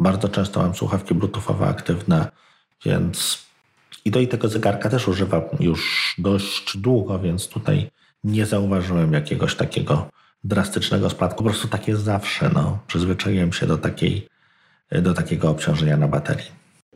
[0.00, 2.30] bardzo często mam słuchawki bluetoothowe aktywne,
[2.84, 3.44] więc
[4.04, 7.90] i do tego zegarka też używam już dość długo, więc tutaj
[8.24, 10.08] nie zauważyłem jakiegoś takiego
[10.44, 11.38] drastycznego spadku.
[11.38, 12.50] Po prostu tak jest zawsze.
[12.54, 12.78] No.
[12.86, 14.28] Przyzwyczaiłem się do, takiej,
[15.02, 16.46] do takiego obciążenia na baterii.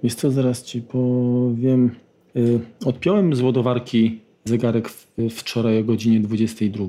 [0.03, 1.91] Wiesz co, zaraz ci powiem.
[2.37, 4.91] Y, odpiąłem z ładowarki zegarek
[5.31, 6.85] wczoraj o godzinie 22.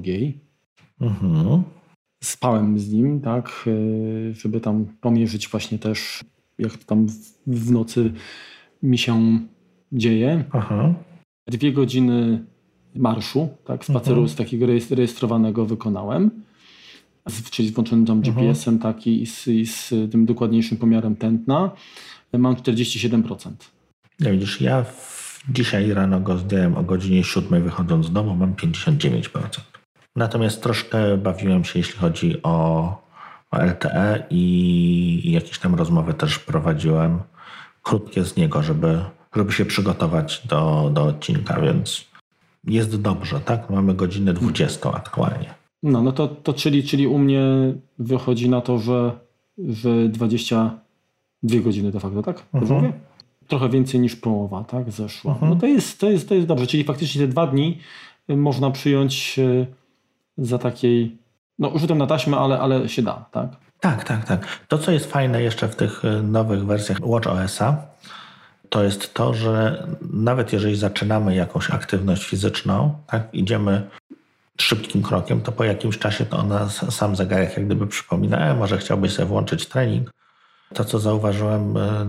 [1.01, 1.63] Mhm.
[2.23, 6.23] Spałem z nim, tak, y, żeby tam pomierzyć właśnie też,
[6.57, 7.07] jak tam
[7.47, 8.11] w nocy
[8.83, 9.39] mi się
[9.91, 10.43] dzieje.
[10.51, 10.93] Aha.
[11.47, 12.45] Dwie godziny
[12.95, 16.31] marszu, tak, spaceru z takiego rejestrowanego wykonałem,
[17.29, 21.71] z, czyli z włączonym tam GPS-em taki i z, i z tym dokładniejszym pomiarem tętna.
[22.33, 23.51] Mam 47%.
[24.19, 28.53] Ja widzisz, ja w, dzisiaj rano go zdjąłem o godzinie 7 wychodząc z domu, mam
[28.53, 29.39] 59%.
[30.15, 32.87] Natomiast troszkę bawiłem się, jeśli chodzi o,
[33.51, 37.19] o LTE i jakieś tam rozmowy też prowadziłem,
[37.89, 38.99] krótkie z niego, żeby,
[39.35, 42.05] żeby się przygotować do, do odcinka, więc
[42.63, 43.69] jest dobrze, tak?
[43.69, 45.53] Mamy godzinę 20 aktualnie.
[45.83, 47.43] No, no to, to czyli, czyli u mnie
[47.99, 49.11] wychodzi na to, że,
[49.57, 52.45] że 22 godziny de facto, tak?
[52.53, 52.93] Mhm.
[53.47, 54.91] Trochę więcej niż połowa, tak?
[54.91, 55.33] Zeszła.
[55.33, 55.51] Mhm.
[55.51, 57.77] No to jest, to, jest, to jest dobrze, czyli faktycznie te dwa dni
[58.27, 59.65] można przyjąć e,
[60.37, 61.17] za takiej,
[61.59, 63.68] no rzutem na taśmę, ale, ale się da, tak?
[63.79, 64.47] Tak, tak, tak.
[64.67, 67.77] To, co jest fajne jeszcze w tych e, nowych wersjach WatchOS-a,
[68.69, 73.89] to jest to, że nawet jeżeli zaczynamy jakąś aktywność fizyczną, tak, idziemy
[74.57, 78.77] szybkim krokiem, to po jakimś czasie to ona sam zegarek jak gdyby przypomina, e, może
[78.77, 80.11] chciałbyś sobie włączyć trening.
[80.73, 82.07] To, co zauważyłem e,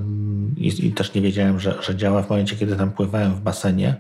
[0.57, 3.97] i, i, też nie wiedziałem, że, że działa w momencie, kiedy tam pływałem w basenie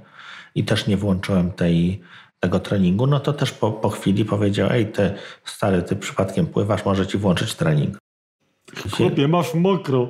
[0.55, 2.03] i też nie włączyłem tej,
[2.41, 5.15] tego treningu, no to też po, po chwili powiedział, ej ty
[5.45, 7.99] stary, ty przypadkiem pływasz, może ci włączyć trening.
[8.97, 10.09] Chłopie, masz mokro.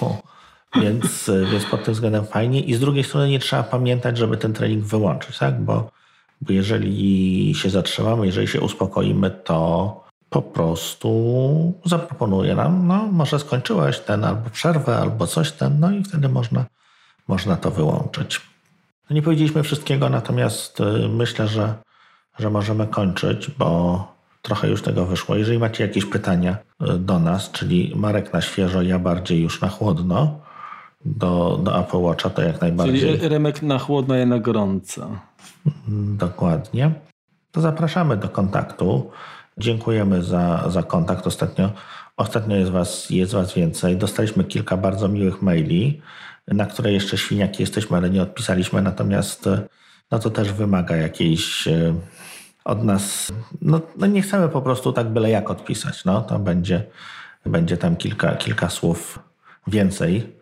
[0.00, 0.22] No.
[0.82, 2.60] Więc, więc pod tym względem fajnie.
[2.60, 5.60] I z drugiej strony nie trzeba pamiętać, żeby ten trening wyłączyć, tak?
[5.60, 5.90] Bo,
[6.40, 13.98] bo jeżeli się zatrzymamy, jeżeli się uspokoimy, to po prostu zaproponuje nam, no może skończyłeś
[13.98, 16.64] ten albo przerwę, albo coś ten, no i wtedy można,
[17.28, 18.40] można to wyłączyć.
[19.10, 21.74] No nie powiedzieliśmy wszystkiego, natomiast e, myślę, że,
[22.38, 25.36] że możemy kończyć, bo trochę już tego wyszło.
[25.36, 29.68] Jeżeli macie jakieś pytania e, do nas, czyli Marek na świeżo, ja bardziej już na
[29.68, 30.40] chłodno,
[31.04, 33.00] do, do Apple Watcha, to jak najbardziej.
[33.00, 35.10] Czyli Remek na chłodno i na gorąco.
[36.18, 36.90] Dokładnie.
[37.52, 39.10] To zapraszamy do kontaktu.
[39.58, 41.26] Dziękujemy za, za kontakt.
[41.26, 41.70] Ostatnio,
[42.16, 43.96] ostatnio jest, was, jest Was więcej.
[43.96, 46.02] Dostaliśmy kilka bardzo miłych maili,
[46.48, 48.82] na które jeszcze świniaki jesteśmy, ale nie odpisaliśmy.
[48.82, 49.48] Natomiast
[50.10, 51.94] no to też wymaga jakiejś e,
[52.64, 53.32] od nas.
[53.62, 56.04] No, no nie chcemy po prostu tak byle jak odpisać.
[56.04, 56.84] No, to będzie,
[57.46, 59.18] będzie tam kilka, kilka słów
[59.66, 60.34] więcej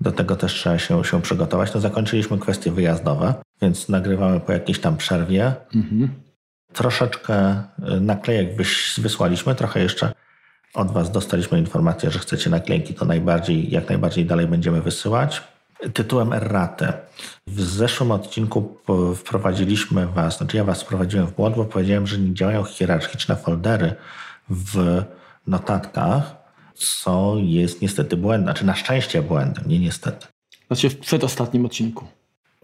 [0.00, 1.74] do tego też trzeba się, się przygotować.
[1.74, 5.54] No zakończyliśmy kwestie wyjazdowe, więc nagrywamy po jakiejś tam przerwie.
[5.74, 6.08] Mhm.
[6.72, 7.62] Troszeczkę
[7.96, 8.56] y, naklejek
[8.98, 10.12] wysłaliśmy, trochę jeszcze
[10.76, 15.42] od Was dostaliśmy informację, że chcecie naklejki, to najbardziej, jak najbardziej dalej będziemy wysyłać.
[15.94, 16.92] Tytułem erratę.
[17.46, 18.78] W zeszłym odcinku
[19.16, 23.94] wprowadziliśmy Was, znaczy ja Was wprowadziłem w błąd, bo powiedziałem, że nie działają hierarchiczne foldery
[24.50, 25.02] w
[25.46, 26.36] notatkach,
[26.74, 30.26] co jest niestety błędem, znaczy na szczęście błędem, nie niestety.
[30.66, 32.04] Znaczy w przedostatnim odcinku.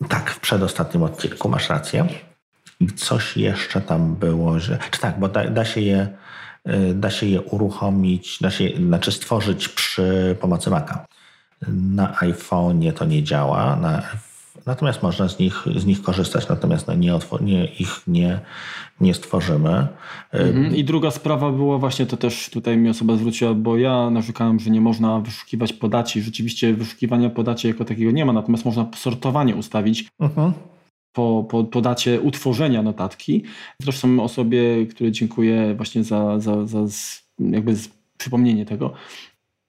[0.09, 2.07] Tak, w przedostatnim odcinku, masz rację.
[2.97, 4.79] Coś jeszcze tam było, że...
[4.91, 6.09] Czy tak, bo da, da się je
[6.69, 11.07] y, da się je uruchomić, da się, znaczy stworzyć przy pomocy Maca.
[11.69, 14.03] Na iPhone'ie to nie działa, na
[14.67, 18.41] Natomiast można z nich, z nich korzystać, natomiast no nie, nie, ich nie,
[19.01, 19.87] nie stworzymy.
[20.33, 20.77] Mhm.
[20.77, 24.71] I druga sprawa była właśnie, to też tutaj mi osoba zwróciła, bo ja narzekałem, że
[24.71, 26.23] nie można wyszukiwać podaci.
[26.23, 30.09] Rzeczywiście wyszukiwania podaci jako takiego nie ma, natomiast można sortowanie ustawić.
[30.21, 30.53] Mhm.
[31.13, 33.45] Po, po, po dacie utworzenia notatki.
[33.79, 36.79] Zresztą osobie, której dziękuję właśnie za, za, za
[37.39, 37.75] jakby
[38.19, 38.93] przypomnienie tego,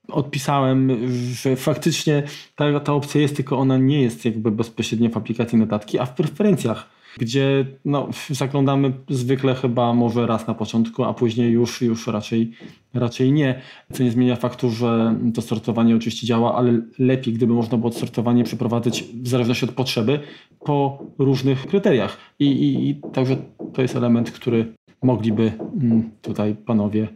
[0.08, 2.24] odpisałem, że faktycznie
[2.56, 6.16] ta, ta opcja jest, tylko ona nie jest jakby bezpośrednio w aplikacji notatki, a w
[6.16, 12.52] preferencjach, gdzie no, zaglądamy zwykle chyba może raz na początku, a później już, już raczej,
[12.94, 13.62] raczej nie.
[13.94, 18.44] Co nie zmienia faktu, że to sortowanie oczywiście działa, ale lepiej, gdyby można było sortowanie
[18.44, 20.20] przeprowadzić w zależności od potrzeby
[20.60, 22.18] po różnych kryteriach.
[22.40, 23.38] I, i, i także
[23.74, 24.74] to jest element, który
[25.04, 27.08] mogliby mm, tutaj panowie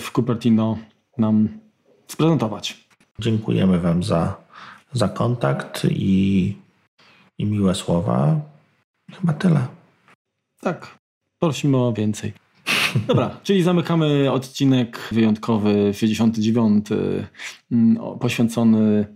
[0.00, 0.78] w Cupertino
[1.18, 1.48] nam
[2.06, 2.88] sprezentować.
[3.18, 4.36] Dziękujemy Wam za,
[4.92, 6.56] za kontakt i,
[7.38, 8.40] i miłe słowa.
[9.20, 9.66] Chyba tyle.
[10.60, 10.98] Tak.
[11.38, 12.32] Prosimy o więcej.
[13.06, 16.86] Dobra, czyli zamykamy odcinek wyjątkowy 69
[17.70, 19.06] mm, poświęcony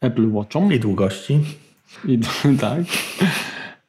[0.00, 0.72] Apple Watchom.
[0.72, 1.40] I długości.
[2.04, 2.18] I,
[2.60, 2.82] tak.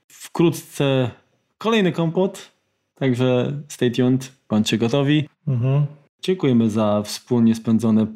[0.07, 1.11] Wkrótce
[1.57, 2.51] kolejny kompot,
[2.95, 5.29] także stay tuned, bądźcie gotowi.
[5.47, 5.85] Mhm.
[6.21, 8.07] Dziękujemy za wspólnie spędzone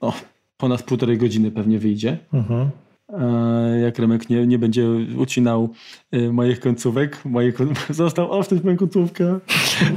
[0.00, 0.12] o,
[0.56, 2.18] ponad półtorej godziny pewnie wyjdzie.
[2.32, 2.70] Mhm.
[3.18, 5.74] E, jak Remek nie, nie będzie ucinał
[6.12, 7.52] e, moich końcówek, moje,
[7.90, 9.38] został owszem moją końcówkę,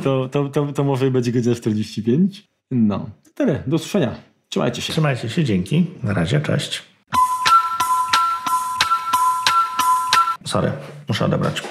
[0.03, 2.48] to, to, to, to może będzie godzina 45.
[2.72, 3.64] No, tyle.
[3.68, 4.15] Do usłyszenia.
[4.49, 4.94] Trzymajcie się.
[4.94, 5.85] Trzymajcie się, dzięki.
[6.03, 6.84] Na razie, cześć.
[10.45, 10.72] Sorry,
[11.07, 11.64] muszę odebrać.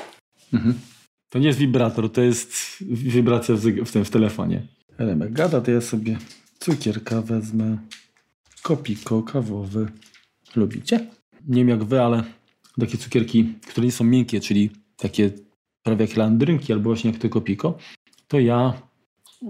[1.29, 4.63] To nie jest wibrator, to jest wibracja w, w tym w telefonie.
[4.99, 6.19] Elemek gada, to ja sobie
[6.59, 7.79] cukierka wezmę.
[8.63, 9.87] Kopiko kawowy.
[10.57, 11.07] Lubicie?
[11.47, 12.25] Nie wiem jak wy, ale
[12.81, 15.31] takie cukierki, które nie są miękkie, czyli takie
[15.83, 17.79] prawie jak landrynki albo właśnie jak to kopiko,
[18.29, 18.73] to ja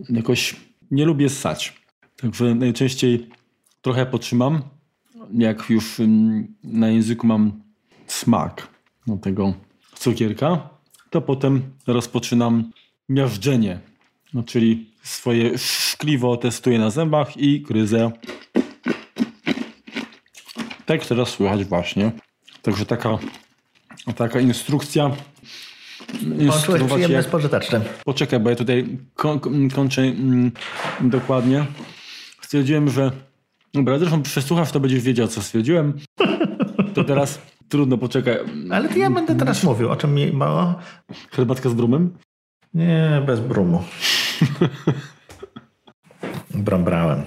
[0.09, 0.57] jakoś
[0.91, 1.83] nie lubię ssać.
[2.17, 3.29] Także najczęściej
[3.83, 4.63] trochę potrzymam,
[5.35, 7.63] jak już mm, na języku mam
[8.07, 8.69] smak
[9.23, 9.55] tego
[9.95, 10.69] cukierka,
[11.11, 12.71] to potem rozpoczynam
[13.09, 13.81] miażdżenie.
[14.35, 18.13] No, czyli swoje szkliwo testuję na zębach i gryzę.
[20.87, 22.13] Tak jak teraz słychać właśnie.
[22.63, 23.19] Także taka,
[24.17, 25.11] taka instrukcja.
[26.49, 27.25] Poczułeś przyjemne, jak-.
[28.05, 30.53] Poczekaj, bo ja tutaj ko- ko- kończę mm,
[31.01, 31.67] dokładnie.
[32.43, 33.11] Stwierdziłem, że.
[33.75, 35.99] Dobra, zresztą przesłuchasz, to będziesz wiedział, co stwierdziłem.
[36.95, 37.39] To teraz
[37.69, 38.39] trudno, poczekaj.
[38.71, 40.75] Ale to ja będę teraz mówił, o czym mi mało.
[41.31, 42.19] Herbatka z brumem?
[42.75, 43.83] Nie, bez brumu.
[46.55, 47.23] Brombrałem.